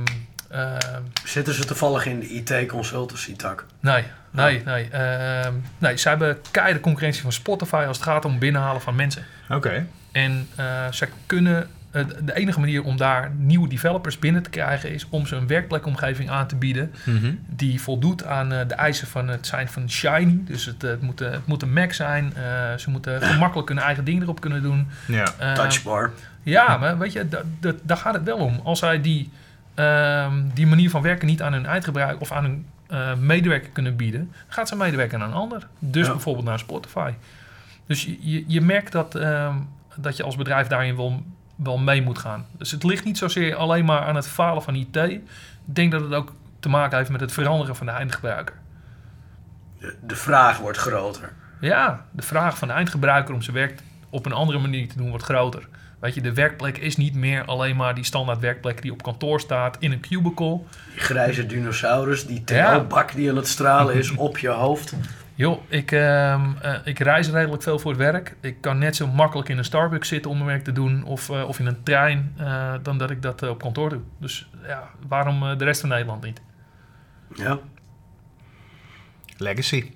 ehm, 0.51 1.03
Zitten 1.25 1.55
ze 1.55 1.65
toevallig 1.65 2.07
in 2.07 2.21
de 2.21 2.29
IT-consultancy 2.29 3.37
tak? 3.37 3.67
Nee, 3.81 4.05
nee, 4.31 4.63
nee. 4.65 4.89
Ehm, 4.91 5.55
nee, 5.79 5.97
ze 5.97 6.09
hebben 6.09 6.39
keiharde 6.51 6.81
concurrentie 6.81 7.23
van 7.23 7.33
Spotify 7.33 7.85
als 7.87 7.97
het 7.97 8.07
gaat 8.07 8.25
om 8.25 8.39
binnenhalen 8.39 8.81
van 8.83 8.95
mensen. 8.95 9.25
Oké. 9.51 9.87
En 10.13 10.49
eh 10.57 10.87
ze 10.91 11.09
kunnen... 11.27 11.69
eh, 11.92 12.05
de 12.24 12.35
enige 12.35 12.61
manier 12.61 12.83
om 12.85 12.96
daar 12.96 13.31
nieuwe 13.37 13.68
developers 13.68 14.18
binnen 14.18 14.42
te 14.42 14.50
krijgen... 14.50 14.90
is 14.94 15.07
om 15.09 15.26
ze 15.26 15.37
een 15.37 15.46
werkplekomgeving 15.46 16.31
aan 16.31 16.46
te 16.46 16.57
bieden... 16.57 16.92
Mhm. 17.05 17.35
die 17.48 17.81
voldoet 17.81 18.24
aan 18.24 18.52
eh, 18.52 18.68
de 18.68 18.74
eisen 18.74 19.07
van 19.07 19.28
het 19.28 19.46
zijn 19.46 19.68
van 19.68 19.90
shiny. 19.90 20.40
Dus 20.44 20.64
het, 20.64 20.83
het, 20.83 21.02
moet, 21.02 21.20
eh, 21.20 21.31
het 21.31 21.46
moet 21.46 21.62
een 21.62 21.72
Mac 21.72 21.92
zijn. 21.92 22.33
ze 22.78 22.90
moeten 22.90 23.22
gemakkelijk 23.33 23.68
hun 23.68 23.78
eigen 23.78 24.05
ding 24.05 24.22
erop 24.22 24.40
kunnen 24.40 24.62
doen. 24.62 24.87
Ja. 25.07 25.24
Touchbar. 25.55 26.11
ja, 26.42 26.76
maar 26.76 26.98
weet 26.98 27.12
je, 27.12 27.28
da- 27.28 27.42
da- 27.61 27.72
daar 27.83 27.96
gaat 27.96 28.14
het 28.14 28.22
wel 28.24 28.37
om. 28.38 28.61
Als 28.64 28.78
zij 28.78 29.00
die, 29.00 29.31
ehm, 29.74 30.42
die 30.55 30.66
manier 30.66 30.90
van 30.90 31.02
werken 31.02 31.26
niet 31.26 31.42
aan 31.42 31.52
hun 31.52 31.66
eindgebruik 31.66 32.20
of 32.20 32.33
aan 32.33 32.44
hun 32.44 32.66
medewerker 33.26 33.70
kunnen 33.70 33.96
bieden, 33.96 34.33
gaat 34.48 34.68
ze 34.68 34.76
medewerken 34.76 35.22
aan 35.22 35.28
een 35.28 35.35
ander. 35.35 35.66
Dus 35.78 36.07
Ja. 36.07 36.12
bijvoorbeeld 36.12 36.46
naar 36.46 36.59
Spotify. 36.59 37.12
Dus 37.87 38.05
je, 38.20 38.44
je, 38.46 38.61
merkt 38.61 38.92
dat, 38.92 39.14
ehm, 39.14 39.55
dat 39.96 40.16
je 40.16 40.22
als 40.22 40.37
bedrijf 40.37 40.66
daarin 40.66 40.96
wel, 40.96 41.22
wel 41.62 41.79
mee 41.79 42.03
moet 42.03 42.18
gaan. 42.18 42.46
Dus 42.59 42.70
het 42.70 42.83
ligt 42.85 43.05
niet 43.05 43.18
zozeer 43.18 43.55
alleen 43.57 43.85
maar 43.85 44.01
aan 44.01 44.14
het 44.16 44.29
falen 44.29 44.62
van 44.62 44.75
IT. 44.75 44.96
Ik 44.96 45.20
denk 45.64 45.92
dat 45.92 46.01
het 46.01 46.12
ook 46.14 46.33
te 46.61 46.68
maken 46.68 46.98
heeft 46.98 47.11
met 47.11 47.20
het 47.20 47.33
veranderen 47.33 47.77
van 47.77 47.87
de 47.87 47.92
eindgebruiker. 47.92 48.55
De, 49.79 49.94
de 50.07 50.16
vraag 50.16 50.59
wordt 50.59 50.79
groter. 50.79 51.33
Ja, 51.61 52.05
de 52.11 52.22
vraag 52.22 52.59
van 52.59 52.68
de 52.68 52.75
eindgebruiker 52.75 53.35
om 53.35 53.42
zijn 53.42 53.57
werk 53.57 53.81
op 54.11 54.27
een 54.27 54.33
andere 54.33 54.59
manier 54.59 54.88
te 54.88 54.96
doen 54.96 55.09
wordt 55.09 55.25
groter. 55.25 55.68
Weet 56.01 56.14
je, 56.14 56.20
de 56.20 56.33
werkplek 56.35 56.79
is 56.79 56.96
niet 56.96 57.14
meer 57.14 57.44
alleen 57.44 57.77
maar 57.77 57.94
die 57.94 58.05
standaard 58.05 58.38
werkplek 58.40 58.83
die 58.83 58.92
op 58.92 59.03
kantoor 59.03 59.40
staat 59.40 59.77
in 59.81 59.92
een 59.92 60.01
cubicle. 60.01 60.61
Die 60.92 61.01
grijze 61.01 61.46
dinosaurus, 61.46 62.27
die 62.27 62.42
Ja. 62.44 62.79
TL-bak 62.79 63.14
die 63.14 63.31
aan 63.31 63.37
het 63.37 63.48
stralen 63.48 63.94
is 63.94 64.11
op 64.14 64.38
je 64.38 64.48
hoofd. 64.48 64.94
Joh, 65.35 65.62
ik, 65.68 65.92
eh, 65.92 66.42
ik 66.85 66.99
reis 66.99 67.29
redelijk 67.31 67.62
veel 67.62 67.79
voor 67.79 67.90
het 67.90 68.01
werk. 68.01 68.37
Ik 68.40 68.61
kan 68.61 68.79
net 68.79 68.97
zo 68.97 69.07
makkelijk 69.07 69.49
in 69.49 69.59
een 69.59 69.64
Starbucks 69.64 70.09
zitten 70.09 70.31
om 70.31 70.37
mijn 70.37 70.49
werk 70.49 70.64
te 70.64 70.73
doen 70.73 71.05
of, 71.05 71.31
eh, 71.31 71.49
of 71.49 71.59
in 71.59 71.66
een 71.66 71.83
trein 71.83 72.35
eh, 72.37 72.75
dan 72.83 72.99
dat 72.99 73.11
ik 73.11 73.23
dat 73.23 73.42
op 73.42 73.61
kantoor 73.61 73.88
doe. 73.88 74.01
Dus 74.18 74.49
ja, 74.66 74.90
waarom 75.09 75.59
de 75.59 75.64
rest 75.64 75.81
van 75.81 75.88
Nederland 75.88 76.25
niet? 76.25 76.40
Ja. 77.35 77.59
Legacy. 79.37 79.92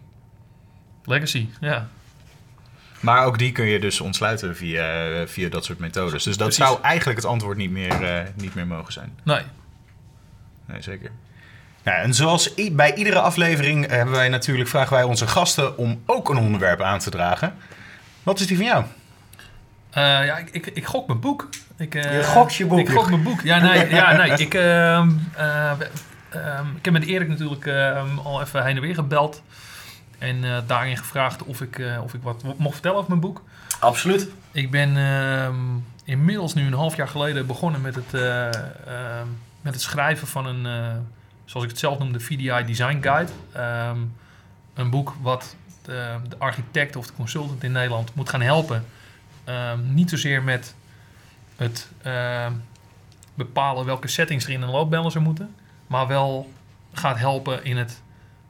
Legacy, 1.05 1.49
ja. 1.61 1.89
Maar 3.01 3.25
ook 3.25 3.39
die 3.39 3.53
kun 3.53 3.67
je 3.67 3.79
dus 3.79 4.01
ontsluiten 4.01 4.57
via, 4.57 5.27
via 5.27 5.49
dat 5.49 5.65
soort 5.65 5.79
methodes. 5.79 6.23
Dus 6.25 6.37
dat 6.37 6.49
Precies. 6.49 6.67
zou 6.67 6.83
eigenlijk 6.83 7.19
het 7.19 7.29
antwoord 7.29 7.57
niet 7.57 7.71
meer, 7.71 8.31
niet 8.37 8.55
meer 8.55 8.67
mogen 8.67 8.93
zijn. 8.93 9.19
Nee, 9.23 9.43
Nee, 10.67 10.83
zeker. 10.83 11.11
Nou, 11.87 11.99
en 12.03 12.15
zoals 12.15 12.55
bij 12.73 12.95
iedere 12.95 13.21
aflevering 13.21 13.89
hebben 13.89 14.15
wij 14.15 14.29
natuurlijk, 14.29 14.69
vragen 14.69 14.93
wij 14.93 15.03
onze 15.03 15.27
gasten 15.27 15.79
om 15.79 16.03
ook 16.07 16.29
een 16.29 16.37
onderwerp 16.37 16.81
aan 16.81 16.99
te 16.99 17.11
dragen. 17.11 17.55
Wat 18.23 18.41
is 18.41 18.47
die 18.47 18.57
van 18.57 18.67
jou? 18.67 18.85
Eh, 19.91 20.03
ja, 20.03 20.37
ik, 20.37 20.49
ik, 20.51 20.67
ik 20.67 20.87
gok 20.87 21.07
mijn 21.07 21.21
boek. 21.21 21.49
Ik, 21.77 21.95
eh, 21.95 22.17
Je 22.17 22.23
gokt 22.25 22.55
je 22.55 22.67
boek. 22.67 22.79
Ik 22.79 22.89
gok 22.89 23.11
mijn 23.11 23.23
boek. 23.23 23.41
Ja, 23.41 23.59
nee. 23.59 23.89
ja, 23.89 24.13
nee 24.23 24.31
ik, 24.31 24.55
ehm, 24.55 25.11
eh, 25.35 25.71
ehm, 26.31 26.67
ik 26.77 26.85
heb 26.85 26.93
met 26.93 27.05
Erik 27.07 27.29
natuurlijk 27.29 27.67
ehm, 27.67 28.19
al 28.19 28.41
even 28.41 28.65
heen 28.65 28.77
en 28.77 28.83
weer 28.83 28.95
gebeld. 28.95 29.43
En 30.19 30.45
eh, 30.45 30.59
daarin 30.67 30.97
gevraagd 30.97 31.43
of 31.43 31.61
ik, 31.61 31.79
eh, 31.79 32.03
of 32.03 32.15
ik 32.15 32.23
wat 32.23 32.43
mocht 32.57 32.73
vertellen 32.73 32.97
over 32.97 33.11
mijn 33.11 33.21
boek. 33.21 33.43
Absoluut. 33.81 34.29
Ik 34.53 34.71
ben 34.71 34.97
inmiddels 36.05 36.55
nu 36.55 36.67
een 36.67 36.73
half 36.73 36.97
jaar 36.97 37.09
geleden 37.09 37.47
begonnen 37.47 37.81
met 37.81 37.95
het, 37.95 38.15
eh, 38.15 38.49
met 39.61 39.73
het 39.75 39.83
schrijven 39.83 40.27
van 40.27 40.47
een, 40.47 40.67
eh, 40.67 40.97
zoals 41.47 41.65
ik 41.65 41.71
het 41.71 41.81
zelf 41.81 41.99
noem, 41.99 42.13
de 42.13 42.21
VDI 42.21 42.65
Design 42.67 42.99
Guide. 43.01 43.33
Ehm, 43.53 43.99
een 44.75 44.91
boek 44.91 45.15
wat 45.21 45.57
de, 45.83 46.17
de 46.29 46.39
architect 46.39 46.97
of 46.97 47.07
de 47.07 47.13
consultant 47.13 47.65
in 47.65 47.73
Nederland 47.73 48.15
moet 48.15 48.29
gaan 48.29 48.41
helpen. 48.41 48.85
Ehm, 49.45 49.95
niet 49.95 50.11
zozeer 50.11 50.43
met 50.43 50.75
het 51.57 51.91
ehm, 52.03 52.53
bepalen 53.35 53.85
welke 53.85 54.09
settings 54.09 54.45
er 54.45 54.53
in 54.53 54.63
een 54.63 54.71
load 54.71 54.91
balancer 54.91 55.21
moeten, 55.21 55.55
maar 55.87 56.07
wel 56.07 56.53
gaat 56.93 57.19
helpen 57.19 57.65
in 57.65 57.77
het 57.77 58.03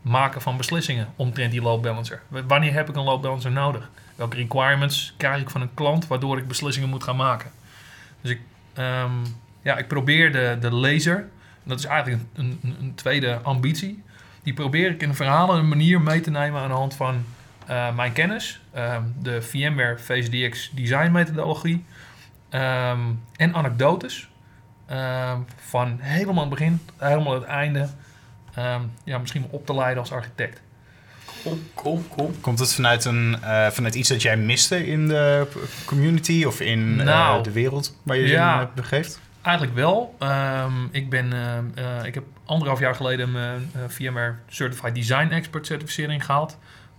maken 0.03 0.43
van 0.43 0.57
beslissingen 0.57 1.09
omtrent 1.17 1.53
die 1.53 1.63
load 1.63 1.83
balancer. 1.83 2.23
Wanneer 2.29 2.73
heb 2.73 2.89
ik 2.89 2.97
een 2.97 3.03
load 3.03 3.21
balancer 3.21 3.51
nodig? 3.51 3.91
Welke 4.15 4.37
requirements 4.37 5.15
krijg 5.17 5.41
ik 5.41 5.51
van 5.51 5.61
een 5.61 5.75
klant 5.75 6.07
waardoor 6.07 6.39
ik 6.39 6.49
beslissingen 6.49 6.89
moet 6.89 7.03
gaan 7.03 7.17
maken? 7.17 7.51
Dus 8.21 8.31
ik, 8.31 8.41
ehm, 8.75 9.11
ja, 9.63 9.77
ik 9.77 9.89
probeer 9.89 10.33
de, 10.33 10.57
de 10.61 10.75
lezer, 10.75 11.29
dat 11.67 11.79
is 11.79 11.85
eigenlijk 11.85 12.23
een, 12.35 12.59
een, 12.63 12.77
een 12.81 12.95
tweede 12.95 13.39
ambitie, 13.43 14.03
die 14.43 14.55
probeer 14.55 14.91
ik 14.91 15.03
in 15.03 15.09
een 15.09 15.15
verhaal 15.15 15.53
en 15.53 15.59
een 15.59 15.69
manier 15.69 16.01
mee 16.01 16.21
te 16.21 16.31
nemen 16.31 16.61
aan 16.61 16.69
de 16.69 16.75
hand 16.75 16.95
van 16.95 17.25
eh, 17.67 17.95
mijn 17.95 18.13
kennis, 18.13 18.61
ehm, 18.73 19.03
de 19.23 19.43
VMware 19.43 19.99
VSDX 19.99 20.71
design 20.75 21.11
methodologie 21.11 21.85
ehm, 22.49 23.01
en 23.37 23.55
anekdotes. 23.55 24.29
ehm, 24.87 25.39
van 25.57 25.99
helemaal 26.01 26.41
het 26.41 26.51
begin, 26.51 26.81
helemaal 26.97 27.35
het 27.35 27.45
einde, 27.45 27.89
ja, 29.05 29.19
misschien 29.19 29.47
op 29.51 29.67
te 29.67 29.75
leiden 29.75 29.99
als 29.99 30.13
architect. 30.13 30.61
Cool, 31.43 31.59
cool, 31.75 32.05
cool. 32.15 32.35
Komt 32.41 32.59
het 32.59 32.75
vanuit, 32.75 33.05
een, 33.05 33.37
eh, 33.43 33.67
vanuit 33.71 33.95
iets 33.95 34.09
dat 34.09 34.23
jij 34.23 34.37
miste 34.37 34.87
in 34.87 35.09
de 35.09 35.47
community 35.85 36.45
of 36.45 36.61
in 36.61 36.97
eh, 37.01 37.07
Nou, 37.07 37.43
de 37.43 37.51
wereld 37.53 37.97
waar 38.03 38.17
je 38.17 38.23
je 38.23 38.29
ja. 38.29 38.61
in 38.61 38.69
begeeft? 38.75 39.21
Eigenlijk 39.47 39.77
wel. 39.77 40.15
Ehm, 40.19 40.73
ik, 40.91 41.11
ben, 41.11 41.33
ehm, 41.33 41.65
eh, 41.75 42.05
ik 42.05 42.15
heb 42.15 42.25
anderhalf 42.45 42.81
jaar 42.81 42.95
geleden 42.95 43.33
mijn 43.33 43.71
eh, 43.75 43.81
VMware 43.89 44.35
Certified 44.49 44.95
Design 44.95 45.29
Expert 45.31 45.67
certificering 45.67 46.25
gehaald. 46.25 46.59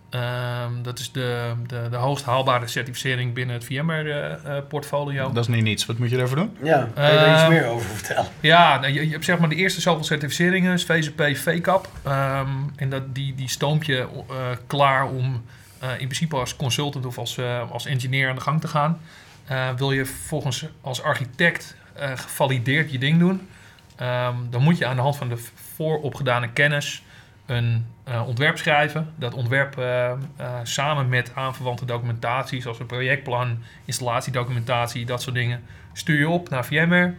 Ehm, 0.09 0.81
dat 0.81 0.99
is 0.99 1.11
de, 1.11 1.53
de, 1.67 1.87
de 1.89 1.95
hoogst 1.95 2.25
haalbare 2.25 2.67
certificering 2.67 3.33
binnen 3.33 3.55
het 3.55 3.65
VMware-portfolio. 3.65 5.31
Dat 5.31 5.43
is 5.43 5.55
nu 5.55 5.61
niets. 5.61 5.85
Wat 5.85 5.97
moet 5.97 6.09
je 6.09 6.17
daarvoor 6.17 6.37
doen? 6.37 6.57
Ja, 6.63 6.89
kan 6.95 7.11
je 7.11 7.17
daar 7.17 7.33
iets 7.33 7.41
Eh, 7.41 7.47
meer 7.49 7.65
over 7.65 7.89
vertellen? 7.89 8.27
Ja, 8.39 8.79
nou, 8.79 8.93
je, 8.93 9.05
je 9.05 9.11
hebt 9.11 9.25
zeg 9.25 9.39
maar 9.39 9.49
de 9.49 9.55
eerste 9.55 9.81
zoveel 9.81 10.03
certificeringen, 10.03 10.73
is 10.73 10.83
VCP, 10.83 11.21
VCAP. 11.37 11.87
Ehm, 12.03 12.47
en 12.75 12.89
dat, 12.89 13.15
die, 13.15 13.35
die 13.35 13.49
stoomt 13.49 13.85
je 13.85 13.97
eh, 14.29 14.35
klaar 14.67 15.05
om 15.05 15.43
eh, 15.79 15.89
in 15.89 15.97
principe 15.97 16.35
als 16.35 16.55
consultant 16.55 17.05
of 17.05 17.17
als, 17.17 17.37
eh, 17.37 17.71
als 17.71 17.85
engineer 17.85 18.29
aan 18.29 18.35
de 18.35 18.41
gang 18.41 18.61
te 18.61 18.67
gaan. 18.67 18.99
Eh, 19.45 19.69
wil 19.77 19.91
je 19.91 20.05
volgens 20.05 20.65
als 20.81 21.03
architect 21.03 21.75
eh, 21.79 21.86
gevalideerd 21.99 22.91
je 22.91 22.97
ding 22.97 23.19
doen, 23.19 23.47
ehm, 23.95 24.35
dan 24.49 24.63
moet 24.63 24.77
je 24.77 24.85
aan 24.85 24.95
de 24.95 25.01
hand 25.01 25.17
van 25.17 25.29
de 25.29 25.37
vooropgedane 25.75 26.49
kennis 26.49 27.03
een 27.45 27.85
eh, 28.03 28.27
ontwerp 28.27 28.57
schrijven. 28.57 29.13
Dat 29.15 29.33
ontwerp 29.33 29.77
eh, 29.77 30.11
eh, 30.11 30.17
samen 30.63 31.09
met 31.09 31.31
aanverwante 31.35 31.85
documentatie, 31.85 32.61
zoals 32.61 32.79
een 32.79 32.85
projectplan, 32.85 33.63
installatiedocumentatie, 33.85 35.05
dat 35.05 35.21
soort 35.21 35.35
dingen, 35.35 35.63
stuur 35.93 36.19
je 36.19 36.29
op 36.29 36.49
naar 36.49 36.65
VMware. 36.65 37.13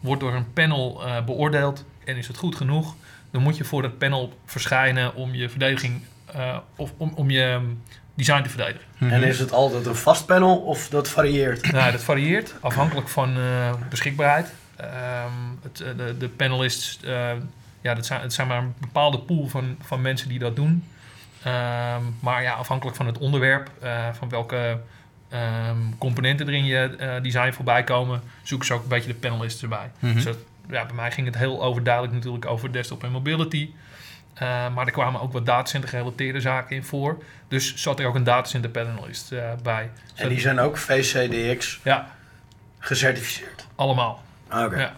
Wordt 0.00 0.20
door 0.20 0.34
een 0.34 0.52
panel 0.52 1.04
eh, 1.04 1.24
beoordeeld 1.24 1.84
en 2.04 2.16
is 2.16 2.26
het 2.26 2.36
goed 2.36 2.56
genoeg, 2.56 2.94
dan 3.30 3.42
moet 3.42 3.56
je 3.56 3.64
voor 3.64 3.82
dat 3.82 3.98
panel 3.98 4.38
verschijnen 4.44 5.14
om 5.14 5.34
je 5.34 5.48
verdediging 5.48 6.02
eh, 6.26 6.56
of 6.76 6.92
om, 6.96 7.12
om 7.14 7.30
je 7.30 7.74
design 8.14 8.42
te 8.42 8.48
verdedigen. 8.48 8.86
En 8.98 9.22
is 9.22 9.38
het 9.38 9.52
altijd 9.52 9.86
een 9.86 9.96
vast 9.96 10.26
panel 10.26 10.56
of 10.56 10.88
dat 10.88 11.08
varieert? 11.08 11.72
Nou, 11.72 11.92
dat 11.92 12.02
varieert 12.02 12.54
afhankelijk 12.60 13.08
van 13.08 13.36
eh, 13.36 13.72
beschikbaarheid. 13.88 14.52
Ehm, 14.76 15.30
het, 15.62 15.80
eh, 15.80 15.88
de, 15.96 16.16
de 16.18 16.28
panelists, 16.28 16.98
eh, 17.04 17.30
ja, 17.80 17.94
dat 17.94 18.06
zijn, 18.06 18.20
het 18.20 18.32
zijn 18.32 18.46
maar 18.46 18.58
een 18.58 18.74
bepaalde 18.78 19.18
pool 19.18 19.48
van, 19.48 19.76
van 19.80 20.00
mensen 20.00 20.28
die 20.28 20.38
dat 20.38 20.56
doen. 20.56 20.84
Ehm, 21.42 22.02
maar 22.20 22.42
ja, 22.42 22.52
afhankelijk 22.52 22.96
van 22.96 23.06
het 23.06 23.18
onderwerp, 23.18 23.70
eh, 23.80 24.08
van 24.12 24.28
welke 24.28 24.80
ehm, 25.28 25.76
componenten 25.98 26.46
er 26.46 26.54
in 26.54 26.64
je 26.64 26.96
eh, 26.98 27.22
design 27.22 27.52
voorbij 27.52 27.84
komen, 27.84 28.22
zoeken 28.42 28.66
ze 28.66 28.74
ook 28.74 28.82
een 28.82 28.88
beetje 28.88 29.12
de 29.12 29.18
panelists 29.18 29.62
erbij. 29.62 29.90
Mhm. 29.98 30.14
Dus 30.14 30.24
dat, 30.24 30.36
ja, 30.68 30.86
bij 30.86 30.94
mij 30.94 31.10
ging 31.10 31.26
het 31.26 31.36
heel 31.38 31.62
overduidelijk 31.62 32.14
natuurlijk 32.14 32.46
over 32.46 32.72
desktop 32.72 33.04
en 33.04 33.10
mobility. 33.10 33.70
Eh, 34.34 34.74
maar 34.74 34.86
er 34.86 34.92
kwamen 34.92 35.20
ook 35.20 35.32
wat 35.32 35.46
datacenter 35.46 35.88
gerelateerde 35.88 36.40
zaken 36.40 36.76
in 36.76 36.84
voor. 36.84 37.22
Dus 37.48 37.74
zat 37.76 38.00
er 38.00 38.06
ook 38.06 38.14
een 38.14 38.24
datacenter 38.24 38.70
panelist 38.70 39.32
eh, 39.32 39.38
bij. 39.62 39.90
En 40.14 40.28
die 40.28 40.40
zijn 40.40 40.58
ook 40.60 40.76
VCDX 40.78 41.80
Ja, 41.82 42.06
gecertificeerd. 42.78 43.66
allemaal. 43.74 44.22
Ah, 44.48 44.64
Oké. 44.64 44.80
Ja. 44.80 44.92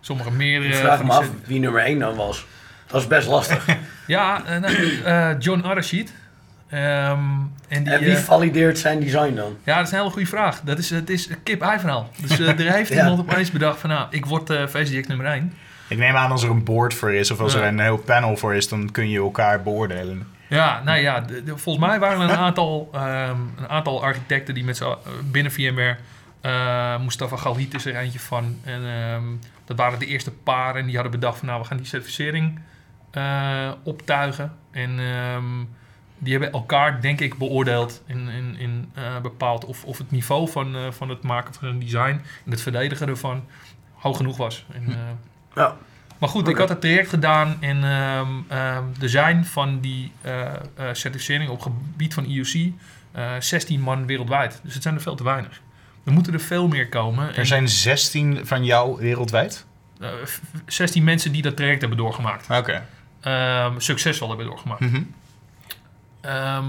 Sommige 0.00 0.30
meerdere. 0.30 0.72
Ik 0.72 0.78
vraag 0.78 0.96
van 0.96 1.06
me 1.06 1.12
af 1.12 1.30
wie 1.44 1.60
nummer 1.60 1.82
1 1.84 1.98
dan 1.98 2.14
was. 2.16 2.46
Dat 2.86 3.00
is 3.00 3.06
best 3.06 3.28
lastig. 3.28 3.66
Ja, 4.06 4.44
eh, 4.44 4.58
nou, 4.60 5.00
eh, 5.04 5.30
John 5.38 5.60
Arashid. 5.64 6.12
Ehm, 6.68 7.18
en 7.68 7.84
die, 7.84 7.92
En 7.92 8.00
wie 8.00 8.16
eh, 8.16 8.22
valideert 8.22 8.78
zijn 8.78 9.00
design 9.00 9.34
dan? 9.34 9.56
ja, 9.64 9.76
dat 9.76 9.86
is 9.86 9.92
een 9.92 9.98
hele 9.98 10.10
goede 10.10 10.26
vraag. 10.28 10.60
Dat 10.60 10.78
is, 10.78 10.90
het 10.90 11.10
is 11.10 11.28
een 11.28 11.42
kip-ei 11.42 11.78
verhaal. 11.78 12.10
Dus 12.16 12.38
eh, 12.38 12.48
er 12.66 12.72
heeft 12.72 12.90
Ja. 12.94 12.96
iemand 13.02 13.20
opeens 13.20 13.50
bedacht 13.50 13.80
van, 13.80 13.90
nou, 13.90 14.06
ik 14.10 14.26
word 14.26 14.50
eh 14.50 14.66
VCDX 14.66 15.06
nummer 15.06 15.26
1. 15.26 15.52
Ik 15.88 15.98
neem 15.98 16.16
aan 16.16 16.30
als 16.30 16.42
er 16.42 16.50
een 16.50 16.64
board 16.64 16.94
voor 16.94 17.12
is 17.12 17.30
of 17.30 17.40
als 17.40 17.54
er 17.54 17.64
een 17.64 17.80
heel 17.80 17.98
panel 17.98 18.36
voor 18.36 18.54
is, 18.54 18.68
dan 18.68 18.90
kun 18.90 19.08
je 19.08 19.18
elkaar 19.18 19.62
beoordelen. 19.62 20.26
Ja, 20.48 20.82
nou 20.84 20.98
ja, 20.98 21.20
de- 21.20 21.42
de- 21.44 21.58
volgens 21.58 21.86
mij 21.86 21.98
waren 21.98 22.20
er 22.20 22.30
een 22.30 22.36
aantal, 22.36 22.88
ehm, 22.92 23.40
een 23.56 23.68
aantal 23.68 24.02
architecten 24.02 24.54
die 24.54 24.64
met 24.64 24.82
binnen 25.30 25.52
VMware... 25.52 25.96
eh 26.40 27.00
Mustafa 27.00 27.36
Galhit 27.36 27.74
is 27.74 27.84
er 27.86 27.96
eentje 27.96 28.18
van. 28.20 28.58
En 28.64 28.86
ehm, 28.86 29.22
dat 29.64 29.76
waren 29.76 29.98
de 29.98 30.06
eerste 30.06 30.30
paar. 30.32 30.74
En 30.76 30.84
die 30.84 30.94
hadden 30.94 31.12
bedacht 31.12 31.38
van, 31.38 31.48
nou, 31.48 31.60
we 31.60 31.66
gaan 31.66 31.76
die 31.76 31.86
certificering 31.86 32.58
eh, 33.10 33.70
optuigen. 33.82 34.52
En 34.70 34.98
ehm, 34.98 35.44
die 36.18 36.32
hebben 36.32 36.52
elkaar, 36.52 37.00
denk 37.00 37.20
ik, 37.20 37.38
beoordeeld 37.38 38.02
en 38.06 38.28
in, 38.28 38.56
in, 38.58 38.90
eh, 38.94 39.20
bepaald 39.22 39.64
of, 39.64 39.84
of 39.84 39.98
het 39.98 40.10
niveau 40.10 40.48
van, 40.50 40.76
van 40.90 41.08
het 41.08 41.22
maken 41.22 41.54
van 41.54 41.68
een 41.68 41.78
design 41.78 42.20
en 42.44 42.50
het 42.50 42.62
verdedigen 42.62 43.08
ervan 43.08 43.44
hoog 43.94 44.16
genoeg 44.16 44.36
was. 44.36 44.64
En, 44.72 44.82
eh, 44.88 44.94
Ja. 45.56 45.76
maar 46.18 46.28
goed, 46.28 46.48
ik 46.48 46.56
had 46.56 46.68
het 46.68 46.80
traject 46.80 47.08
gedaan 47.08 47.56
en 47.60 47.84
ehm 47.84 48.28
ehm, 48.48 48.84
er 49.00 49.08
zijn 49.08 49.44
van 49.46 49.80
die 49.80 50.12
eh, 50.20 50.42
eh, 50.52 50.58
certificering 50.92 51.50
op 51.50 51.60
gebied 51.60 52.14
van 52.14 52.24
IOC 52.24 52.72
eh 53.12 53.30
16 53.38 53.80
man 53.80 54.06
wereldwijd. 54.06 54.60
Dus 54.62 54.74
het 54.74 54.82
zijn 54.82 54.94
er 54.94 55.00
veel 55.00 55.14
te 55.14 55.24
weinig. 55.24 55.60
Er 56.04 56.12
moeten 56.12 56.32
er 56.32 56.40
veel 56.40 56.68
meer 56.68 56.88
komen. 56.88 57.28
Er 57.28 57.38
En, 57.38 57.46
zijn 57.46 57.68
16 57.68 58.46
van 58.46 58.64
jou 58.64 59.00
wereldwijd? 59.00 59.66
eh, 60.00 60.08
f- 60.26 60.40
16 60.66 61.04
mensen 61.04 61.32
die 61.32 61.42
dat 61.42 61.56
traject 61.56 61.80
hebben 61.80 61.98
doorgemaakt. 61.98 62.50
Oké. 62.50 62.82
Ehm, 63.20 63.78
succesvol 63.78 64.28
hebben 64.28 64.46
doorgemaakt. 64.46 64.80
Mhm. 64.80 65.02
Ehm, 66.20 66.64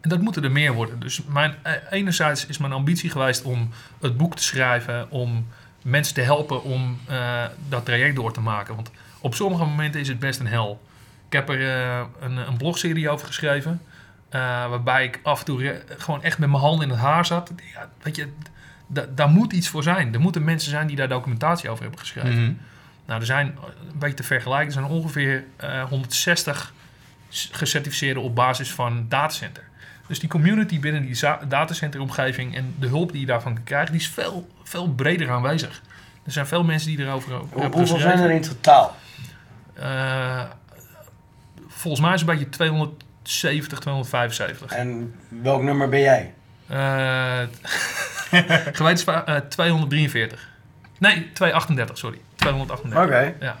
en 0.00 0.08
dat 0.08 0.20
moeten 0.20 0.44
er 0.44 0.50
meer 0.52 0.72
worden. 0.72 1.00
Dus 1.00 1.20
mijn, 1.28 1.54
eh, 1.62 1.72
enerzijds 1.90 2.46
is 2.46 2.58
mijn 2.58 2.72
ambitie 2.72 3.10
geweest 3.10 3.42
om 3.42 3.70
het 4.00 4.16
boek 4.16 4.36
te 4.36 4.42
schrijven, 4.42 5.10
om 5.10 5.46
mensen 5.88 6.14
te 6.14 6.20
helpen 6.20 6.62
om 6.62 6.98
eh, 7.06 7.44
dat 7.68 7.84
traject 7.84 8.16
door 8.16 8.32
te 8.32 8.40
maken. 8.40 8.74
Want 8.74 8.90
op 9.20 9.34
sommige 9.34 9.64
momenten 9.64 10.00
is 10.00 10.08
het 10.08 10.18
best 10.18 10.40
een 10.40 10.46
hel. 10.46 10.82
Ik 11.26 11.32
heb 11.32 11.48
er 11.48 11.68
eh, 11.68 12.00
een, 12.20 12.36
een 12.36 12.56
blogserie 12.56 13.08
over 13.10 13.26
geschreven, 13.26 13.82
eh, 14.28 14.40
waarbij 14.40 15.04
ik 15.04 15.20
af 15.22 15.38
en 15.38 15.44
toe 15.44 15.82
gewoon 15.98 16.22
echt 16.22 16.38
met 16.38 16.48
mijn 16.48 16.62
handen 16.62 16.84
in 16.84 16.90
het 16.90 16.98
haar 17.02 17.26
zat. 17.26 17.52
Ja, 17.74 17.88
weet 18.02 18.16
je, 18.16 18.28
da- 18.86 19.06
daar 19.14 19.28
moet 19.28 19.52
iets 19.52 19.68
voor 19.68 19.82
zijn. 19.82 20.14
Er 20.14 20.20
moeten 20.20 20.44
mensen 20.44 20.70
zijn 20.70 20.86
die 20.86 20.96
daar 20.96 21.08
documentatie 21.08 21.70
over 21.70 21.82
hebben 21.82 22.00
geschreven. 22.00 22.42
Mhm. 22.42 22.52
Nou, 23.06 23.20
er 23.20 23.26
zijn, 23.26 23.46
een 23.92 23.98
beetje 23.98 24.16
te 24.16 24.22
vergelijken, 24.22 24.66
er 24.66 24.72
zijn 24.72 24.84
ongeveer 24.84 25.44
eh, 25.56 25.82
160 25.82 26.72
s- 27.28 27.48
gecertificeerden 27.52 28.22
op 28.22 28.34
basis 28.34 28.72
van 28.72 29.06
datacenter. 29.08 29.62
Dus 30.06 30.18
die 30.18 30.28
community 30.28 30.80
binnen 30.80 31.02
die 31.02 31.20
datacenteromgeving 31.48 32.56
en 32.56 32.74
de 32.78 32.86
hulp 32.86 33.12
die 33.12 33.20
je 33.20 33.26
daarvan 33.26 33.54
kan 33.54 33.64
krijgen, 33.64 33.92
die 33.92 34.00
is 34.00 34.08
veel, 34.08 34.48
veel 34.68 34.88
breder 34.88 35.30
aanwezig. 35.30 35.82
Er 36.24 36.32
zijn 36.32 36.46
veel 36.46 36.64
mensen 36.64 36.88
die 36.96 37.06
erover 37.06 37.32
Hoe- 37.32 37.40
hebben 37.48 37.78
hoeveel 37.78 37.94
geschreven. 37.94 38.18
zijn 38.18 38.30
er 38.30 38.36
in 38.36 38.42
totaal? 38.42 38.96
Eh, 39.74 40.42
volgens 41.68 42.02
mij 42.02 42.14
is 42.14 42.20
het 42.20 42.28
een 42.30 42.36
beetje 42.36 42.50
270, 42.50 43.78
275. 43.78 44.70
En 44.72 45.14
welk 45.28 45.62
nummer 45.62 45.88
ben 45.88 46.00
jij? 46.00 46.34
Eh 46.66 47.40
gewetensvraag 48.72 49.24
eh 49.24 49.36
243. 49.36 50.48
Nee, 50.98 51.32
238, 51.32 51.98
sorry. 51.98 52.18
238. 52.36 53.04
Oké. 53.04 53.34
Ja. 53.44 53.56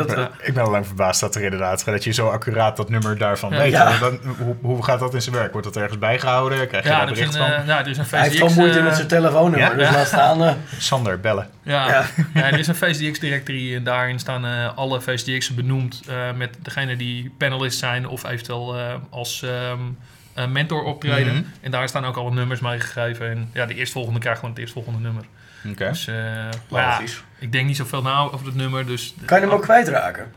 Ik, 0.00 0.06
ben, 0.06 0.16
eh, 0.16 0.24
ik 0.42 0.54
ben 0.54 0.64
al 0.64 0.70
lang 0.70 0.86
verbaasd 0.86 1.20
dat 1.20 1.34
er 1.34 1.42
inderdaad 1.42 1.84
dat 1.84 2.04
je 2.04 2.12
zo 2.12 2.28
accuraat 2.28 2.76
dat 2.76 2.88
nummer 2.88 3.18
daarvan 3.18 3.50
Ja. 3.52 3.58
weet. 3.58 3.72
Ja. 3.72 3.98
Dan, 3.98 4.18
hoe, 4.38 4.56
hoe 4.62 4.84
gaat 4.84 4.98
dat 5.00 5.14
in 5.14 5.22
zijn 5.22 5.34
werk? 5.34 5.52
Wordt 5.52 5.66
dat 5.66 5.76
ergens 5.76 5.98
bijgehouden? 5.98 6.68
Krijg 6.68 6.84
je 6.84 6.90
Ja, 6.90 6.94
daar 6.98 7.02
er 7.04 7.08
een, 7.08 7.14
bericht 7.14 7.36
van? 7.36 7.46
eh, 7.46 7.64
nou, 7.66 7.80
er 7.80 7.88
is 7.90 7.98
een 7.98 8.04
Hij 8.10 8.20
heeft 8.22 8.36
gewoon 8.36 8.54
moeite 8.54 8.78
eh, 8.78 8.84
met 8.84 8.94
zijn 8.94 9.06
telefoonnummer, 9.08 9.70
Ja? 9.70 9.74
dus 9.76 9.88
Ja. 9.88 9.94
laat 9.94 10.06
staan. 10.06 10.42
eh, 10.44 10.52
Sander, 10.78 11.20
bellen. 11.20 11.48
Ja, 11.62 11.88
Ja. 11.88 12.04
ja. 12.34 12.42
er 12.52 12.58
is 12.58 12.66
een 12.66 12.74
VCDX 12.74 13.18
directory 13.18 13.74
en 13.74 13.84
daarin 13.84 14.18
staan 14.18 14.44
eh, 14.46 14.76
alle 14.76 15.00
VCDX'en 15.00 15.54
benoemd 15.54 16.02
eh, 16.08 16.14
met 16.36 16.56
degene 16.62 16.96
die 16.96 17.32
panelist 17.38 17.78
zijn 17.78 18.08
of 18.08 18.24
eventueel 18.24 18.76
eh, 18.78 18.94
als 19.10 19.42
ehm, 19.42 19.78
eh, 20.34 20.46
mentor 20.46 20.82
optreden. 20.82 21.32
Mhm. 21.34 21.42
En 21.60 21.70
daar 21.70 21.88
staan 21.88 22.04
ook 22.04 22.16
alle 22.16 22.30
nummers 22.30 22.60
mee 22.60 22.80
gegeven. 22.80 23.30
En 23.30 23.50
ja, 23.52 23.66
de 23.66 23.74
eerstvolgende 23.74 24.18
krijgt 24.20 24.38
gewoon 24.38 24.54
het 24.54 24.62
eerstvolgende 24.62 24.98
nummer. 24.98 25.24
Oké. 25.68 25.88
Dus 25.88 26.06
eh, 26.06 26.14
maar 26.68 26.82
ja, 26.82 26.90
Logisch. 26.90 27.22
ik 27.38 27.52
denk 27.52 27.66
niet 27.66 27.76
zoveel 27.76 28.02
na 28.02 28.18
over 28.18 28.46
het 28.46 28.54
nummer. 28.54 28.86
Dus, 28.86 29.14
Kan 29.24 29.40
je 29.40 29.46
hem 29.46 29.54
ook 29.54 29.62
kwijtraken? 29.62 30.32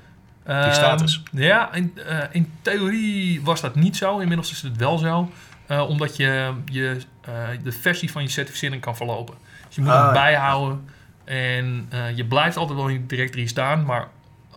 Ehm, 0.45 0.73
status? 0.73 1.23
Ja, 1.31 1.73
in, 1.73 1.97
eh, 2.07 2.17
in 2.31 2.51
theorie 2.61 3.41
was 3.43 3.61
dat 3.61 3.75
niet 3.75 3.97
zo. 3.97 4.19
Inmiddels 4.19 4.51
is 4.51 4.61
het 4.61 4.77
wel 4.77 4.97
zo. 4.97 5.31
Eh, 5.67 5.89
omdat 5.89 6.15
je, 6.15 6.53
je 6.65 6.97
eh, 7.21 7.31
de 7.63 7.71
versie 7.71 8.11
van 8.11 8.21
je 8.23 8.29
certificering 8.29 8.81
kan 8.81 8.95
verlopen. 8.95 9.35
Dus 9.67 9.75
je 9.75 9.81
moet 9.81 9.89
Ah, 9.91 9.97
hem 9.97 10.05
ja. 10.05 10.11
bijhouden. 10.13 10.89
En 11.25 11.85
eh, 11.89 12.15
je 12.17 12.25
blijft 12.25 12.57
altijd 12.57 12.77
wel 12.79 12.87
in 12.87 13.01
de 13.01 13.15
directory 13.15 13.47
staan. 13.47 13.85
Maar 13.85 14.07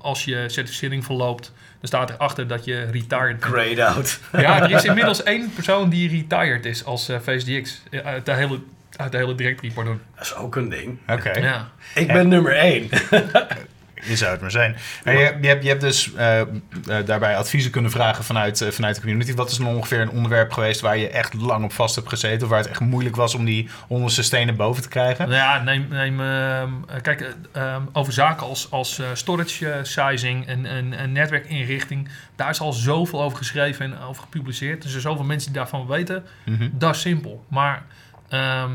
als 0.00 0.24
je 0.24 0.44
certificering 0.48 1.04
verloopt, 1.04 1.52
dan 1.78 1.88
staat 1.88 2.10
erachter 2.10 2.46
dat 2.46 2.64
je 2.64 2.82
retired 2.84 3.40
bent. 3.40 3.44
Grayed 3.52 3.78
out. 3.80 4.20
Ja, 4.32 4.62
er 4.62 4.70
is 4.70 4.84
inmiddels 4.90 5.22
één 5.22 5.52
persoon 5.54 5.88
die 5.88 6.08
retired 6.08 6.64
is 6.64 6.84
als 6.84 7.08
eh, 7.08 7.18
VSDX. 7.20 7.82
de 8.24 8.32
hele, 8.32 8.60
uit 8.96 9.12
de 9.12 9.18
hele 9.18 9.34
directory, 9.34 9.72
pardon. 9.72 10.00
Dat 10.14 10.24
is 10.24 10.34
ook 10.34 10.56
een 10.56 10.68
ding. 10.68 10.98
Oké. 11.08 11.38
Ja. 11.38 11.68
Ik 11.94 12.06
ben 12.06 12.28
nummer 12.28 12.52
1. 12.52 12.88
Je 14.04 14.16
zou 14.16 14.30
het 14.30 14.40
maar 14.40 14.50
zijn. 14.50 14.76
Maar 15.04 15.14
je, 15.14 15.36
je, 15.40 15.46
hebt, 15.46 15.62
je 15.62 15.68
hebt 15.68 15.80
dus 15.80 16.14
eh, 16.14 16.40
eh, 16.40 16.46
daarbij 17.04 17.36
adviezen 17.36 17.70
kunnen 17.70 17.90
vragen 17.90 18.24
vanuit, 18.24 18.60
eh, 18.60 18.70
vanuit 18.70 18.94
de 18.94 19.00
community. 19.00 19.34
Wat 19.34 19.50
is 19.50 19.56
dan 19.56 19.66
ongeveer 19.66 20.00
een 20.00 20.10
onderwerp 20.10 20.52
geweest 20.52 20.80
waar 20.80 20.96
je 20.98 21.08
echt 21.08 21.34
lang 21.34 21.64
op 21.64 21.72
vast 21.72 21.94
hebt 21.94 22.08
gezeten? 22.08 22.42
Of 22.42 22.48
waar 22.48 22.58
het 22.60 22.68
echt 22.68 22.80
moeilijk 22.80 23.16
was 23.16 23.34
om 23.34 23.44
die 23.44 23.68
onderste 23.88 24.22
stenen 24.22 24.56
boven 24.56 24.82
te 24.82 24.88
krijgen? 24.88 25.28
Nou 25.28 25.36
ja, 25.36 25.62
neem, 25.62 25.86
neem 25.88 26.20
ehm, 26.20 26.70
eh, 26.88 27.00
kijk, 27.02 27.20
eh, 27.20 27.62
ehm, 27.62 27.82
over 27.92 28.12
zaken 28.12 28.46
als, 28.46 28.70
als 28.70 28.98
eh, 28.98 29.06
storage 29.12 29.80
sizing 29.82 30.46
en, 30.46 30.66
en, 30.66 30.92
en 30.92 31.12
netwerkinrichting. 31.12 32.08
Daar 32.36 32.50
is 32.50 32.60
al 32.60 32.72
zoveel 32.72 33.22
over 33.22 33.38
geschreven 33.38 33.84
en 33.84 34.00
over 34.00 34.22
gepubliceerd. 34.22 34.76
Dus 34.82 34.94
er 34.94 35.00
zijn 35.00 35.12
zoveel 35.12 35.26
mensen 35.26 35.52
die 35.52 35.60
daarvan 35.60 35.86
weten. 35.86 36.24
Mhm. 36.44 36.68
Dat 36.72 36.94
is 36.94 37.00
simpel. 37.00 37.44
Maar 37.48 37.82
ehm, 38.30 38.70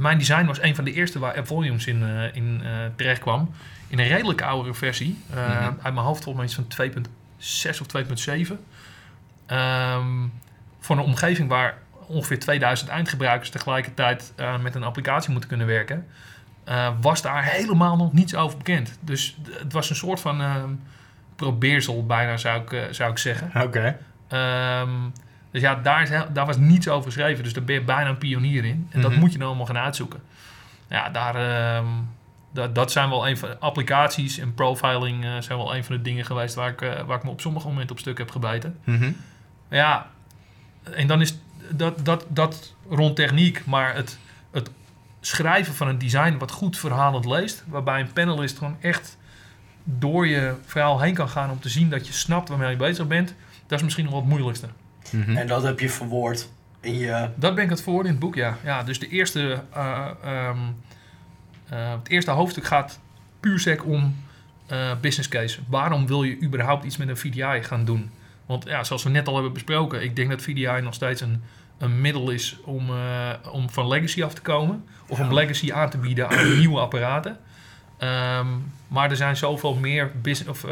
mijn 0.00 0.18
design 0.18 0.44
was 0.46 0.62
een 0.62 0.74
van 0.74 0.84
de 0.84 0.92
eerste 0.92 1.18
waar 1.18 1.36
App 1.36 1.46
Volumes 1.46 1.86
in, 1.86 2.02
eh, 2.02 2.34
in 2.36 2.60
eh, 2.64 2.70
terecht 2.96 3.20
kwam. 3.20 3.50
In 3.88 3.98
een 3.98 4.08
redelijk 4.08 4.42
oudere 4.42 4.74
versie. 4.74 5.18
Eh, 5.30 5.36
Mhm. 5.36 5.62
Uit 5.64 5.94
mijn 5.94 6.06
hoofd 6.06 6.24
volgens 6.24 6.34
mij 6.36 6.44
iets 6.44 6.54
van 6.54 6.66
2.6 6.66 7.80
of 7.80 7.86
2.7. 7.86 8.64
Ehm, 9.46 10.26
voor 10.80 10.96
een 10.96 11.02
omgeving 11.02 11.48
waar 11.48 11.78
ongeveer 12.06 12.38
2000 12.38 12.90
eindgebruikers 12.90 13.50
tegelijkertijd 13.50 14.32
eh, 14.36 14.58
met 14.58 14.74
een 14.74 14.82
applicatie 14.82 15.30
moeten 15.30 15.48
kunnen 15.48 15.66
werken. 15.66 16.06
was 17.00 17.22
daar 17.22 17.44
helemaal 17.44 17.96
nog 17.96 18.12
niets 18.12 18.34
over 18.34 18.58
bekend. 18.58 18.98
Dus 19.00 19.36
het 19.50 19.72
was 19.72 19.90
een 19.90 19.96
soort 19.96 20.20
van 20.20 20.40
ehm, 20.40 20.70
probeersel 21.36 22.06
bijna 22.06 22.36
zou 22.36 22.62
ik, 22.62 22.94
zou 22.94 23.10
ik 23.10 23.18
zeggen. 23.18 23.62
Oké. 23.62 23.98
Ehm, 24.28 24.90
dus 25.52 25.60
ja, 25.62 25.74
daar, 25.74 26.02
is, 26.02 26.10
daar 26.32 26.46
was 26.46 26.56
niets 26.56 26.88
over 26.88 27.12
geschreven. 27.12 27.44
Dus 27.44 27.52
daar 27.52 27.64
ben 27.64 27.74
je 27.74 27.82
bijna 27.82 28.08
een 28.08 28.18
pionier 28.18 28.64
in. 28.64 28.86
En 28.90 29.00
dat 29.00 29.10
Mhm. 29.10 29.20
moet 29.20 29.32
je 29.32 29.38
dan 29.38 29.46
allemaal 29.46 29.66
gaan 29.66 29.78
uitzoeken. 29.78 30.20
Ja, 30.88 31.08
daar, 31.10 31.34
ehm, 31.34 31.86
dat, 32.52 32.74
dat 32.74 32.92
zijn 32.92 33.08
wel 33.08 33.28
een 33.28 33.36
van 33.38 33.60
applicaties 33.60 34.38
en 34.38 34.54
profiling 34.54 35.24
eh, 35.24 35.30
zijn 35.40 35.58
wel 35.58 35.74
een 35.76 35.84
van 35.84 35.96
de 35.96 36.02
dingen 36.02 36.24
geweest 36.24 36.54
waar 36.54 36.68
ik, 36.68 36.82
eh, 36.82 37.00
waar 37.02 37.16
ik 37.16 37.24
me 37.24 37.30
op 37.30 37.40
sommige 37.40 37.66
momenten 37.68 37.90
op 37.90 37.98
stuk 37.98 38.18
heb 38.18 38.30
gebeten. 38.30 38.78
Mhm. 38.84 39.10
Ja, 39.70 40.06
en 40.82 41.06
dan 41.06 41.20
is 41.20 41.34
dat, 41.70 42.04
dat, 42.04 42.24
dat 42.28 42.74
rond 42.88 43.16
techniek, 43.16 43.64
maar 43.66 43.94
het, 43.94 44.18
het 44.50 44.70
schrijven 45.20 45.74
van 45.74 45.88
een 45.88 45.98
design 45.98 46.36
wat 46.38 46.50
goed 46.50 46.78
verhalend 46.78 47.24
leest, 47.24 47.64
waarbij 47.66 48.00
een 48.00 48.12
panelist 48.12 48.58
gewoon 48.58 48.76
echt 48.80 49.18
door 49.84 50.26
je 50.26 50.54
verhaal 50.66 51.00
heen 51.00 51.14
kan 51.14 51.28
gaan 51.28 51.50
om 51.50 51.60
te 51.60 51.68
zien 51.68 51.90
dat 51.90 52.06
je 52.06 52.12
snapt 52.12 52.48
waarmee 52.48 52.70
je 52.70 52.76
bezig 52.76 53.06
bent, 53.06 53.34
dat 53.66 53.78
is 53.78 53.84
misschien 53.84 54.04
nog 54.04 54.12
wel 54.12 54.22
het 54.22 54.30
moeilijkste. 54.30 54.68
Mhm. 55.12 55.36
En 55.36 55.46
dat 55.46 55.62
heb 55.62 55.80
je 55.80 55.88
verwoord 55.88 56.48
in 56.82 56.98
je... 56.98 57.28
Dat 57.34 57.54
ben 57.54 57.64
ik 57.64 57.70
het 57.70 57.82
voor 57.82 58.04
in 58.04 58.10
het 58.10 58.18
boek, 58.18 58.34
ja. 58.34 58.56
ja 58.64 58.82
dus 58.82 58.98
de 58.98 59.08
eerste, 59.08 59.62
eh, 59.72 60.08
ehm, 60.24 60.58
eh, 61.68 61.90
het 61.90 62.08
eerste 62.08 62.30
hoofdstuk 62.30 62.64
gaat 62.64 63.00
puur 63.40 63.58
sec 63.58 63.84
om 63.84 64.16
eh, 64.66 64.90
business 65.00 65.28
case. 65.28 65.58
Waarom 65.68 66.06
wil 66.06 66.22
je 66.22 66.42
überhaupt 66.42 66.84
iets 66.84 66.96
met 66.96 67.08
een 67.08 67.16
VDI 67.16 67.62
gaan 67.62 67.84
doen? 67.84 68.10
Want 68.46 68.64
ja, 68.64 68.84
zoals 68.84 69.02
we 69.02 69.10
net 69.10 69.28
al 69.28 69.34
hebben 69.34 69.52
besproken, 69.52 70.02
ik 70.02 70.16
denk 70.16 70.30
dat 70.30 70.42
VDI 70.42 70.80
nog 70.82 70.94
steeds 70.94 71.20
een, 71.20 71.42
een 71.78 72.00
middel 72.00 72.30
is 72.30 72.56
om, 72.64 72.90
om 73.50 73.70
van 73.70 73.88
legacy 73.88 74.22
af 74.22 74.34
te 74.34 74.40
komen. 74.40 74.84
Of 75.08 75.20
om 75.20 75.34
legacy 75.34 75.72
aan 75.72 75.90
te 75.90 75.98
bieden 75.98 76.28
aan 76.28 76.56
nieuwe 76.58 76.80
apparaten. 76.80 77.38
Ehm, 77.98 78.46
maar 78.88 79.10
er 79.10 79.16
zijn 79.16 79.36
zoveel 79.36 79.74
meer 79.74 80.10
business, 80.22 80.50
of, 80.50 80.70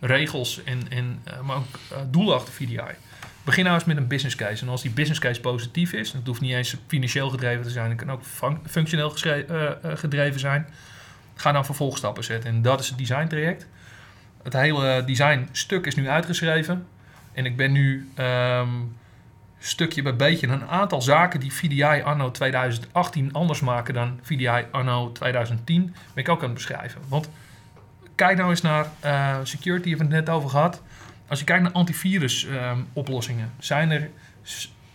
regels 0.00 0.62
en, 0.64 0.82
en 0.90 1.22
maar 1.42 1.56
ook 1.56 1.78
doelen 2.10 2.34
achter 2.34 2.52
VDI. 2.52 2.96
Begin 3.48 3.64
nou 3.64 3.76
eens 3.76 3.84
met 3.84 3.96
een 3.96 4.06
business 4.06 4.36
case. 4.36 4.62
En 4.62 4.68
als 4.68 4.82
die 4.82 4.90
business 4.90 5.20
case 5.20 5.40
positief 5.40 5.92
is, 5.92 6.12
het 6.12 6.26
hoeft 6.26 6.40
niet 6.40 6.52
eens 6.52 6.76
financieel 6.86 7.30
gedreven 7.30 7.62
te 7.62 7.70
zijn, 7.70 7.88
het 7.88 7.98
kan 7.98 8.10
ook 8.10 8.22
fun- 8.24 8.58
functioneel 8.66 9.14
eh, 9.22 9.38
eh, 9.48 9.74
gedreven 9.82 10.40
zijn, 10.40 10.66
ga 11.34 11.52
dan 11.52 11.64
vervolgstappen 11.64 12.24
zetten. 12.24 12.50
En 12.50 12.62
dat 12.62 12.80
is 12.80 12.88
het 12.88 12.98
design 12.98 13.26
traject. 13.26 13.66
Het 14.42 14.52
hele 14.52 15.04
design 15.04 15.48
stuk 15.52 15.86
is 15.86 15.94
nu 15.94 16.08
uitgeschreven. 16.08 16.86
En 17.32 17.46
ik 17.46 17.56
ben 17.56 17.72
nu 17.72 18.10
ehm, 18.14 18.68
stukje 19.58 20.02
bij 20.02 20.16
beetje 20.16 20.46
een 20.46 20.66
aantal 20.66 21.02
zaken 21.02 21.40
die 21.40 21.52
VDI 21.52 22.02
anno 22.04 22.30
2018 22.30 23.32
anders 23.32 23.60
maken 23.60 23.94
dan 23.94 24.18
VDI 24.22 24.64
anno 24.70 25.12
2010, 25.12 25.94
ben 26.14 26.24
ik 26.24 26.28
ook 26.28 26.38
aan 26.38 26.44
het 26.44 26.54
beschrijven. 26.54 27.00
Want 27.08 27.30
kijk 28.14 28.36
nou 28.36 28.50
eens 28.50 28.62
naar 28.62 28.86
uh, 29.04 29.36
security, 29.42 29.88
hebben 29.88 30.08
we 30.08 30.14
het 30.14 30.24
net 30.26 30.34
over 30.34 30.50
gehad. 30.50 30.82
Als 31.28 31.38
je 31.38 31.44
kijkt 31.44 31.62
naar 31.62 31.72
antivirus 31.72 32.44
um, 32.44 32.86
oplossingen, 32.92 33.52
zijn 33.58 33.90
er 33.90 34.10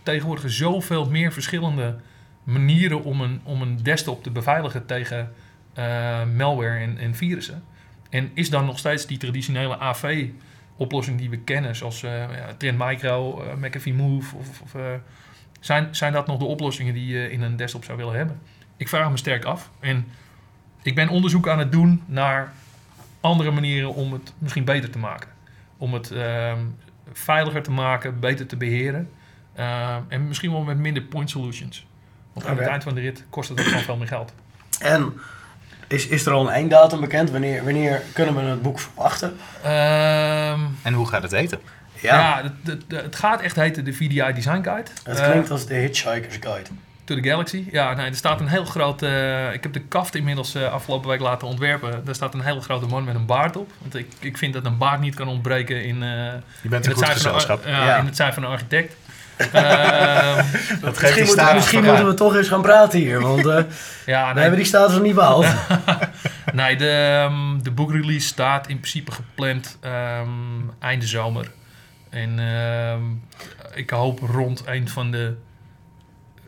tegenwoordig 0.04 0.52
zoveel 0.52 1.10
meer 1.10 1.34
verschillende 1.34 1.96
manieren 2.44 3.04
om 3.04 3.22
een, 3.22 3.42
om 3.44 3.62
een 3.62 3.84
desktop 3.84 4.24
te 4.24 4.32
beveiligen 4.32 4.86
tegen 4.86 5.34
uh, 5.78 6.24
malware 6.36 6.80
en, 6.80 6.98
en 6.98 7.16
virussen. 7.16 7.64
En 8.10 8.32
is 8.34 8.50
dan 8.50 8.66
nog 8.66 8.78
steeds 8.78 9.08
die 9.08 9.18
traditionele 9.18 9.80
AV 9.80 10.28
oplossing 10.78 11.18
die 11.18 11.30
we 11.30 11.38
kennen, 11.38 11.76
zoals 11.76 12.04
uh, 12.04 12.12
ja, 12.12 12.54
Trend 12.58 12.78
Micro, 12.78 13.44
uh, 13.44 13.54
McAfee 13.54 13.94
Move, 13.94 14.36
of, 14.36 14.62
of 14.62 14.76
zijn, 15.60 15.96
zijn 15.96 16.14
dat 16.14 16.28
nog 16.28 16.38
de 16.38 16.46
oplossingen 16.46 16.94
die 16.94 17.08
je 17.08 17.32
in 17.32 17.42
een 17.42 17.56
desktop 17.56 17.84
zou 17.84 17.98
willen 17.98 18.16
hebben? 18.16 18.40
Ik 18.78 18.90
vraag 18.90 19.10
me 19.10 19.18
sterk 19.18 19.46
af. 19.46 19.70
En 19.80 20.08
ik 20.82 20.96
ben 20.96 21.10
onderzoek 21.10 21.48
aan 21.48 21.60
het 21.60 21.72
doen 21.72 22.04
naar 22.06 22.54
andere 23.22 23.52
manieren 23.52 23.94
om 23.94 24.14
het 24.14 24.34
misschien 24.38 24.66
beter 24.66 24.90
te 24.90 24.98
maken. 24.98 25.33
Om 25.84 25.94
het 25.94 26.12
ehm, 26.12 26.60
veiliger 27.14 27.64
te 27.64 27.72
maken, 27.72 28.20
beter 28.20 28.46
te 28.46 28.58
beheren. 28.58 29.10
Ehm, 29.56 30.02
en 30.08 30.28
misschien 30.28 30.52
wel 30.52 30.62
met 30.62 30.78
minder 30.78 31.04
point 31.04 31.30
solutions. 31.30 31.86
Want 32.34 32.46
aan 32.46 32.58
het 32.58 32.68
eind 32.68 32.84
van 32.84 32.96
de 32.96 33.02
rit 33.02 33.26
kost 33.30 33.50
het 33.50 33.60
ook 33.60 33.66
gewoon 33.66 33.84
veel 33.84 33.98
meer 33.98 34.08
geld. 34.08 34.34
En 34.80 35.14
is, 35.88 36.08
is 36.08 36.26
er 36.26 36.34
al 36.34 36.42
een 36.42 36.54
einddatum 36.54 37.00
bekend? 37.00 37.32
Wanneer, 37.32 37.64
wanneer 37.64 38.02
kunnen 38.14 38.36
we 38.36 38.42
het 38.42 38.62
boek 38.62 38.80
verwachten? 38.80 39.30
Um, 39.30 40.78
en 40.82 40.94
hoe 40.94 41.08
gaat 41.08 41.22
het 41.22 41.32
heten? 41.32 41.60
Ja, 42.00 42.16
ja 42.16 42.44
het, 42.44 42.54
het, 42.88 43.04
het, 43.04 43.16
gaat 43.16 43.42
echt 43.42 43.56
heten 43.56 43.86
de 43.86 43.94
VDI 43.94 44.34
Design 44.34 44.64
Guide. 44.64 44.90
Het 45.04 45.22
klinkt 45.22 45.46
uh, 45.46 45.52
als 45.52 45.66
de 45.66 45.76
Hitchhiker's 45.76 46.38
Guide. 46.40 46.70
To 47.14 47.22
the 47.22 47.30
Galaxy. 47.30 47.68
Ja, 47.72 47.94
nee, 47.94 48.10
er 48.10 48.16
staat 48.16 48.40
een 48.40 48.48
heel 48.48 48.66
groot... 48.66 49.04
Uh, 49.04 49.54
ik 49.54 49.64
heb 49.64 49.74
de 49.74 49.80
kaft 49.80 50.16
inmiddels 50.16 50.56
uh, 50.56 50.72
afgelopen 50.72 51.10
week 51.10 51.20
laten 51.20 51.48
ontwerpen. 51.48 52.02
Daar 52.06 52.16
staat 52.16 52.34
een 52.34 52.42
hele 52.42 52.62
grote 52.62 52.86
man 52.86 53.04
met 53.04 53.16
een 53.16 53.26
baard 53.26 53.56
op. 53.56 53.72
Want 53.78 53.96
ik, 53.96 54.08
ik 54.20 54.38
vind 54.38 54.54
dat 54.54 54.66
een 54.66 54.78
baard 54.78 55.00
niet 55.00 55.16
kan 55.16 55.28
ontbreken 55.28 55.84
in... 55.84 56.00
Je 56.00 56.70
bent 56.70 56.86
in 56.86 56.92
een 56.92 56.98
goed 56.98 57.10
gezelschap. 57.10 57.66
ja. 57.66 57.98
In 57.98 58.06
het 58.06 58.16
zijn 58.16 58.34
van 58.34 58.44
een 58.44 58.50
architect. 58.50 58.96
Uh, 59.54 60.38
misschien, 60.84 61.26
moet, 61.26 61.54
misschien 61.54 61.84
moeten 61.84 62.08
we 62.08 62.14
toch 62.14 62.36
eens 62.36 62.48
gaan 62.48 62.62
praten 62.62 63.00
hier, 63.00 63.22
want 63.22 63.46
uh, 63.56 63.60
ja, 64.06 64.26
nee, 64.26 64.34
we 64.34 64.40
hebben 64.40 64.60
die 64.60 64.68
status 64.68 64.94
nog 64.94 65.04
niet 65.04 65.16
behaald. 65.16 65.46
nee, 66.54 66.76
de, 66.76 67.26
um, 67.30 67.64
de 67.64 67.72
boekrelease 67.72 68.28
staat 68.28 68.68
in 68.68 68.80
principe 68.80 69.12
gepland 69.12 69.78
um, 69.86 70.72
einde 70.80 71.08
zomer. 71.08 71.52
En 72.10 72.40
um, 72.40 73.24
ik 73.74 73.90
hoop 73.90 74.20
rond 74.20 74.64
een 74.66 74.90
van 74.90 75.12
de 75.12 75.36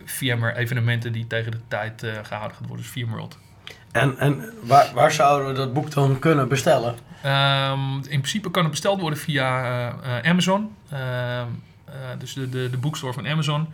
VMware 0.05 0.55
evenementen 0.57 1.11
die 1.11 1.27
tegen 1.27 1.51
de 1.51 1.59
tijd 1.67 2.03
uh, 2.03 2.11
gehouden 2.23 2.57
gaat 2.57 2.67
worden, 2.67 2.85
dus 2.85 3.03
VMworld. 3.03 3.37
En, 3.91 4.17
en 4.17 4.53
waar, 4.63 4.91
waar 4.93 5.11
zouden 5.11 5.47
we 5.47 5.53
dat 5.53 5.73
boek 5.73 5.91
dan 5.91 6.19
kunnen 6.19 6.47
bestellen? 6.47 6.95
in 8.01 8.19
principe 8.19 8.51
kan 8.51 8.61
het 8.61 8.71
besteld 8.71 9.01
worden 9.01 9.19
via 9.19 9.89
uh, 10.03 10.29
Amazon. 10.29 10.71
Eh, 11.95 12.19
dus 12.19 12.33
de, 12.33 12.49
de, 12.49 12.69
de 12.69 12.77
boekstore 12.77 13.13
van 13.13 13.27
Amazon. 13.27 13.67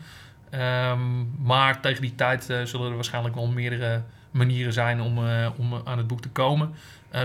Ehm, 0.50 1.44
maar 1.44 1.80
tegen 1.80 2.02
die 2.02 2.16
tijd 2.16 2.50
eh, 2.50 2.62
zullen 2.64 2.90
er 2.90 2.96
waarschijnlijk 2.96 3.36
wel 3.36 3.48
meerdere 3.48 4.02
manieren 4.32 4.74
zijn 4.74 5.02
om, 5.02 5.28
eh, 5.28 5.48
om 5.58 5.82
aan 5.84 5.98
het 5.98 6.08
boek 6.08 6.22
te 6.22 6.30
komen. 6.30 6.74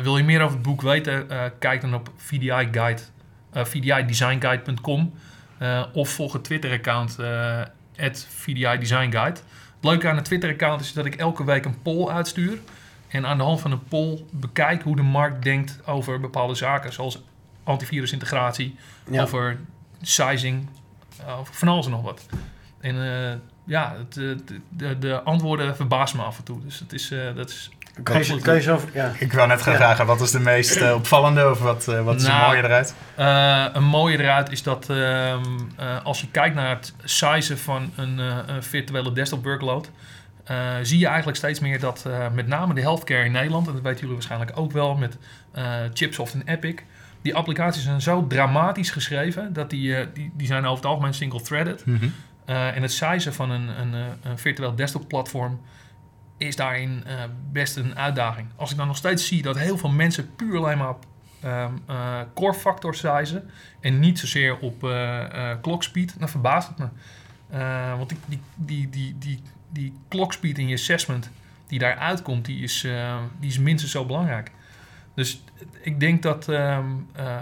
wil 0.02 0.16
je 0.16 0.24
meer 0.24 0.42
over 0.42 0.54
het 0.54 0.66
boek 0.66 0.82
weten? 0.82 1.26
kijk 1.58 1.80
dan 1.80 1.94
op 1.94 2.10
VDI 2.16 2.68
Guide, 2.70 3.02
vdidesign.guide.com 3.52 5.12
of 5.92 6.08
volg 6.08 6.32
het 6.32 6.44
Twitter-account 6.44 7.16
VDI 8.28 8.78
Design 8.78 9.10
Guide. 9.10 9.40
Het 9.76 9.84
leuke 9.84 10.08
aan 10.08 10.16
het 10.16 10.24
Twitter-account 10.24 10.80
is 10.80 10.92
dat 10.92 11.06
ik 11.06 11.14
elke 11.14 11.44
week 11.44 11.64
een 11.64 11.82
poll 11.82 12.08
uitstuur. 12.08 12.58
En 13.08 13.26
aan 13.26 13.36
de 13.36 13.42
hand 13.42 13.60
van 13.60 13.70
een 13.70 13.84
poll 13.84 14.24
bekijk 14.30 14.82
hoe 14.82 14.96
de 14.96 15.02
markt 15.02 15.42
denkt 15.42 15.86
over 15.86 16.20
bepaalde 16.20 16.54
zaken, 16.54 16.92
zoals 16.92 17.22
antivirusintegratie, 17.64 18.76
ja. 19.10 19.22
over 19.22 19.58
sizing, 20.02 20.68
of 21.40 21.48
van 21.52 21.68
alles 21.68 21.84
en 21.84 21.90
nog 21.90 22.02
wat. 22.02 22.26
En 22.80 22.94
uh, 22.94 23.32
ja, 23.64 23.94
eh, 23.94 24.00
de, 24.08 24.60
de, 24.68 24.98
de, 24.98 25.22
antwoorden 25.22 25.76
verbazen 25.76 26.16
me 26.16 26.24
af 26.24 26.38
en 26.38 26.44
toe. 26.44 26.60
Dus 26.64 26.78
het 26.78 26.92
is, 26.92 27.10
uh, 27.10 27.34
dat 27.34 27.48
is 27.48 27.70
kan 28.02 28.24
je, 28.24 28.40
kan 28.40 28.54
je 28.54 28.60
zo, 28.60 28.80
ja. 28.92 29.12
Ik 29.18 29.32
wou 29.32 29.48
net 29.48 29.62
gaan 29.62 29.72
ja. 29.72 29.78
vragen, 29.78 30.06
wat 30.06 30.20
is 30.20 30.30
de 30.30 30.40
meest 30.40 30.76
uh, 30.76 30.94
opvallende 30.94 31.50
of 31.50 31.58
wat, 31.58 31.86
uh, 31.88 32.04
wat 32.04 32.16
is 32.16 32.26
nou, 32.26 32.40
een 32.40 32.46
mooie 32.46 32.62
eruit? 32.62 32.94
Uh, 33.18 33.66
een 33.72 33.84
mooie 33.84 34.18
eruit 34.18 34.52
is 34.52 34.62
dat 34.62 34.90
ehm, 34.90 35.44
als 36.02 36.20
je 36.20 36.26
kijkt 36.30 36.54
naar 36.54 36.68
het 36.68 36.94
size 37.04 37.56
van 37.56 37.92
een, 37.96 38.18
een 38.18 38.62
virtuele 38.62 39.12
desktop 39.12 39.44
workload, 39.44 39.90
zie 40.82 40.98
je 40.98 41.06
eigenlijk 41.06 41.36
steeds 41.36 41.60
meer 41.60 41.80
dat 41.80 42.06
met 42.32 42.46
name 42.46 42.74
de 42.74 42.80
healthcare 42.80 43.24
in 43.24 43.32
Nederland, 43.32 43.66
en 43.66 43.72
dat 43.72 43.82
weten 43.82 44.00
jullie 44.00 44.14
waarschijnlijk 44.14 44.52
ook 44.54 44.72
wel 44.72 44.94
met 44.94 45.16
Chipsoft 45.92 46.34
en 46.34 46.42
Epic, 46.44 46.74
die 47.26 47.34
applicaties 47.34 47.82
zijn 47.82 48.00
zo 48.00 48.26
dramatisch 48.26 48.90
geschreven 48.90 49.52
dat 49.52 49.70
die, 49.70 49.88
uh, 49.88 49.98
die, 50.14 50.30
die 50.34 50.46
zijn 50.46 50.64
over 50.64 50.76
het 50.76 50.86
algemeen 50.86 51.14
single-threaded. 51.14 51.86
Mm 51.86 51.96
-hmm. 51.96 52.12
uh, 52.46 52.76
en 52.76 52.82
het 52.82 52.92
size 52.92 53.32
van 53.32 53.50
een, 53.50 53.68
een, 53.80 53.94
eh, 53.94 54.30
een 54.30 54.38
virtueel 54.38 54.74
desktop 54.74 55.08
platform 55.08 55.60
is 56.36 56.56
daarin 56.56 57.04
uh, 57.06 57.12
best 57.52 57.76
een 57.76 57.96
uitdaging. 57.96 58.48
Als 58.56 58.70
ik 58.70 58.76
dan 58.76 58.86
nog 58.86 58.96
steeds 58.96 59.26
zie 59.26 59.42
dat 59.42 59.58
heel 59.58 59.78
veel 59.78 59.90
mensen 59.90 60.34
puur 60.36 60.56
alleen 60.56 60.78
maar 60.78 60.88
op 60.88 61.06
um, 61.44 61.82
core 62.34 62.54
factor 62.54 62.94
sizen 62.94 63.50
en 63.80 64.00
niet 64.00 64.18
zozeer 64.18 64.58
op 64.58 64.80
clock 65.62 65.82
speed, 65.82 66.18
dan 66.18 66.28
verbaast 66.28 66.68
het 66.68 66.78
me. 66.78 66.88
want 67.96 68.08
die, 68.08 68.18
die, 68.26 68.40
die, 68.54 68.88
die, 68.88 69.16
die, 69.18 69.42
die 69.68 69.92
clock 70.08 70.34
in 70.34 70.68
je 70.68 70.74
assessment 70.74 71.30
die 71.66 71.78
daar 71.78 71.96
uitkomt, 71.96 72.44
die 72.44 72.62
is, 72.62 72.86
die 73.40 73.50
is 73.50 73.58
minstens 73.58 73.92
zo 73.92 74.04
belangrijk. 74.04 74.50
Dus 75.16 75.42
ik 75.80 76.00
denk 76.00 76.22
dat 76.22 76.48
uh, 76.48 76.78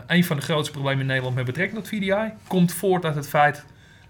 een 0.07 0.25
van 0.25 0.37
de 0.37 0.43
grootste 0.43 0.73
problemen 0.73 1.01
in 1.01 1.07
Nederland 1.07 1.35
met 1.35 1.45
betrekking 1.45 1.79
tot 1.79 1.89
VDI 1.89 2.33
komt 2.47 2.73
voort 2.73 3.05
uit 3.05 3.15
het 3.15 3.29
feit 3.29 3.65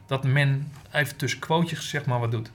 dat 0.06 0.24
men 0.24 0.72
even 0.92 1.16
tussen 1.16 1.40
quotejes 1.40 1.88
zeg 1.88 2.06
maar 2.06 2.20
wat 2.20 2.30
doet. 2.30 2.50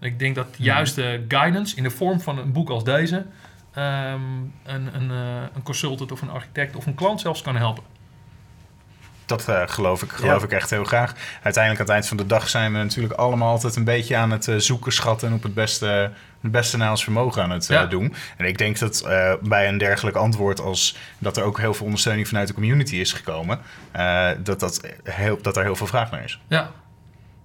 Ik 0.00 0.18
denk 0.18 0.34
dat 0.34 0.46
juist 0.56 0.94
de 0.94 1.24
guidance 1.28 1.76
in 1.76 1.82
de 1.82 1.90
vorm 1.90 2.20
van 2.20 2.38
een 2.38 2.52
boek 2.52 2.70
als 2.70 2.84
deze 2.84 3.16
um, 3.76 4.52
een, 4.64 4.94
een, 4.94 5.10
uh, 5.10 5.42
een 5.54 5.62
consultant 5.62 6.12
of 6.12 6.22
een 6.22 6.30
architect 6.30 6.76
of 6.76 6.86
een 6.86 6.94
klant 6.94 7.20
zelfs 7.20 7.42
kan 7.42 7.56
helpen. 7.56 7.82
Dat 9.26 9.48
uh, 9.48 9.62
geloof 9.66 10.02
ik, 10.02 10.10
geloof 10.12 10.40
ja. 10.40 10.46
ik 10.46 10.52
echt 10.52 10.70
heel 10.70 10.84
graag. 10.84 11.14
Uiteindelijk 11.42 11.80
aan 11.80 11.86
het 11.86 11.94
eind 11.94 12.06
van 12.06 12.16
de 12.16 12.26
dag 12.26 12.48
zijn 12.48 12.72
we 12.72 12.78
natuurlijk 12.78 13.14
allemaal 13.14 13.50
altijd 13.50 13.76
een 13.76 13.84
beetje 13.84 14.16
aan 14.16 14.30
het 14.30 14.46
uh, 14.46 14.56
zoeken, 14.56 14.92
schatten 14.92 15.28
en 15.28 15.34
op 15.34 15.42
het 15.42 15.54
beste, 15.54 16.12
het 16.40 16.50
beste 16.50 16.76
naar 16.76 16.90
ons 16.90 17.02
vermogen 17.02 17.42
aan 17.42 17.50
het 17.50 17.70
uh, 17.70 17.90
doen. 17.90 18.14
En 18.36 18.44
ik 18.44 18.58
denk 18.58 18.78
dat 18.78 19.02
bij 19.42 19.68
een 19.68 19.78
dergelijk 19.78 20.16
antwoord 20.16 20.60
als 20.60 20.96
dat 21.18 21.36
er 21.36 21.42
ook 21.42 21.58
heel 21.58 21.74
veel 21.74 21.84
ondersteuning 21.84 22.28
vanuit 22.28 22.48
de 22.48 22.54
community 22.54 22.96
is 22.96 23.12
gekomen, 23.12 23.60
dat, 24.42 24.60
dat, 24.60 24.80
heel, 25.02 25.38
dat 25.42 25.56
er 25.56 25.62
heel 25.62 25.76
veel 25.76 25.86
vraag 25.86 26.10
naar 26.10 26.24
is. 26.24 26.40
Ja, 26.48 26.70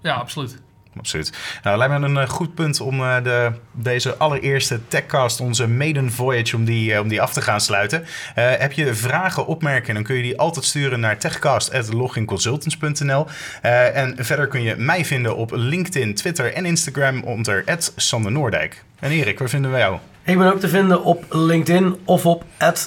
ja 0.01 0.13
absoluut 0.13 0.61
absoluut. 0.97 1.33
Nou, 1.63 1.77
lijkt 1.77 1.99
me 1.99 2.05
een 2.05 2.15
uh, 2.15 2.29
goed 2.29 2.55
punt 2.55 2.79
om 2.79 2.99
uh, 2.99 3.23
de, 3.23 3.51
deze 3.71 4.17
allereerste 4.17 4.87
TechCast, 4.87 5.39
onze 5.39 5.67
maiden 5.67 6.11
voyage, 6.11 6.55
om 6.55 6.65
die, 6.65 6.91
uh, 6.91 6.99
om 6.99 7.07
die 7.07 7.21
af 7.21 7.33
te 7.33 7.41
gaan 7.41 7.61
sluiten. 7.61 8.05
heb 8.35 8.71
je 8.71 8.93
vragen, 8.93 9.45
opmerkingen, 9.45 9.95
dan 9.95 10.03
kun 10.03 10.15
je 10.15 10.21
die 10.21 10.39
altijd 10.39 10.65
sturen 10.65 10.99
naar 10.99 11.17
techcast.loginconsultants.nl. 11.17 13.27
en 13.61 14.15
verder 14.17 14.47
kun 14.47 14.61
je 14.61 14.75
mij 14.75 15.05
vinden 15.05 15.35
op 15.35 15.51
LinkedIn, 15.53 16.15
Twitter 16.15 16.53
en 16.53 16.65
Instagram 16.65 17.23
onder 17.23 17.63
Sander 17.95 18.31
Noordijk. 18.31 18.83
En 18.99 19.11
Erik, 19.11 19.39
waar 19.39 19.49
vinden 19.49 19.71
we 19.71 19.77
jou? 19.77 19.97
Ik 20.23 20.37
ben 20.37 20.53
ook 20.53 20.59
te 20.59 20.69
vinden 20.69 21.03
op 21.03 21.25
LinkedIn 21.29 21.95
of 22.05 22.25
op 22.25 22.43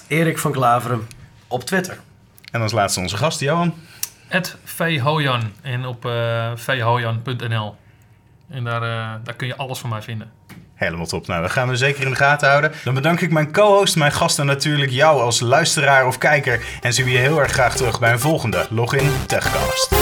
Erik 0.06 0.38
van 0.38 0.52
Klaveren 0.52 1.06
op 1.48 1.64
Twitter. 1.64 1.98
En 2.52 2.61
als 2.61 2.72
laatste 2.72 3.00
onze 3.00 3.16
gast, 3.16 3.40
Johan. 3.40 3.74
@vhojan 4.64 5.52
en 5.62 5.86
op 5.86 6.04
uh, 6.04 6.50
vhojan.nl. 6.54 7.76
En 8.49 8.64
daar, 8.64 8.82
uh, 8.82 9.14
daar 9.24 9.34
kun 9.36 9.46
je 9.46 9.57
alles 9.57 9.78
van 9.78 9.90
mij 9.90 10.03
vinden. 10.03 10.30
Helemaal 10.74 11.07
top. 11.07 11.26
Nou, 11.26 11.42
dat 11.42 11.51
gaan 11.51 11.68
we 11.68 11.76
zeker 11.76 12.05
in 12.05 12.11
de 12.11 12.16
gaten 12.16 12.49
houden. 12.49 12.72
Dan 12.84 12.94
bedank 12.94 13.20
ik 13.20 13.30
mijn 13.30 13.53
co-host, 13.53 13.96
mijn 13.96 14.12
gasten 14.12 14.46
natuurlijk 14.46 14.90
jou 14.90 15.20
als 15.20 15.40
luisteraar 15.40 16.07
of 16.07 16.18
kijker. 16.18 16.64
En 16.80 16.92
zie 16.92 17.11
je 17.11 17.18
heel 17.18 17.40
erg 17.40 17.53
graag 17.53 17.76
terug 17.76 18.01
bij 18.01 18.12
een 18.12 18.18
volgende 18.18 18.66
Login 18.70 19.11
Techcast. 19.26 19.94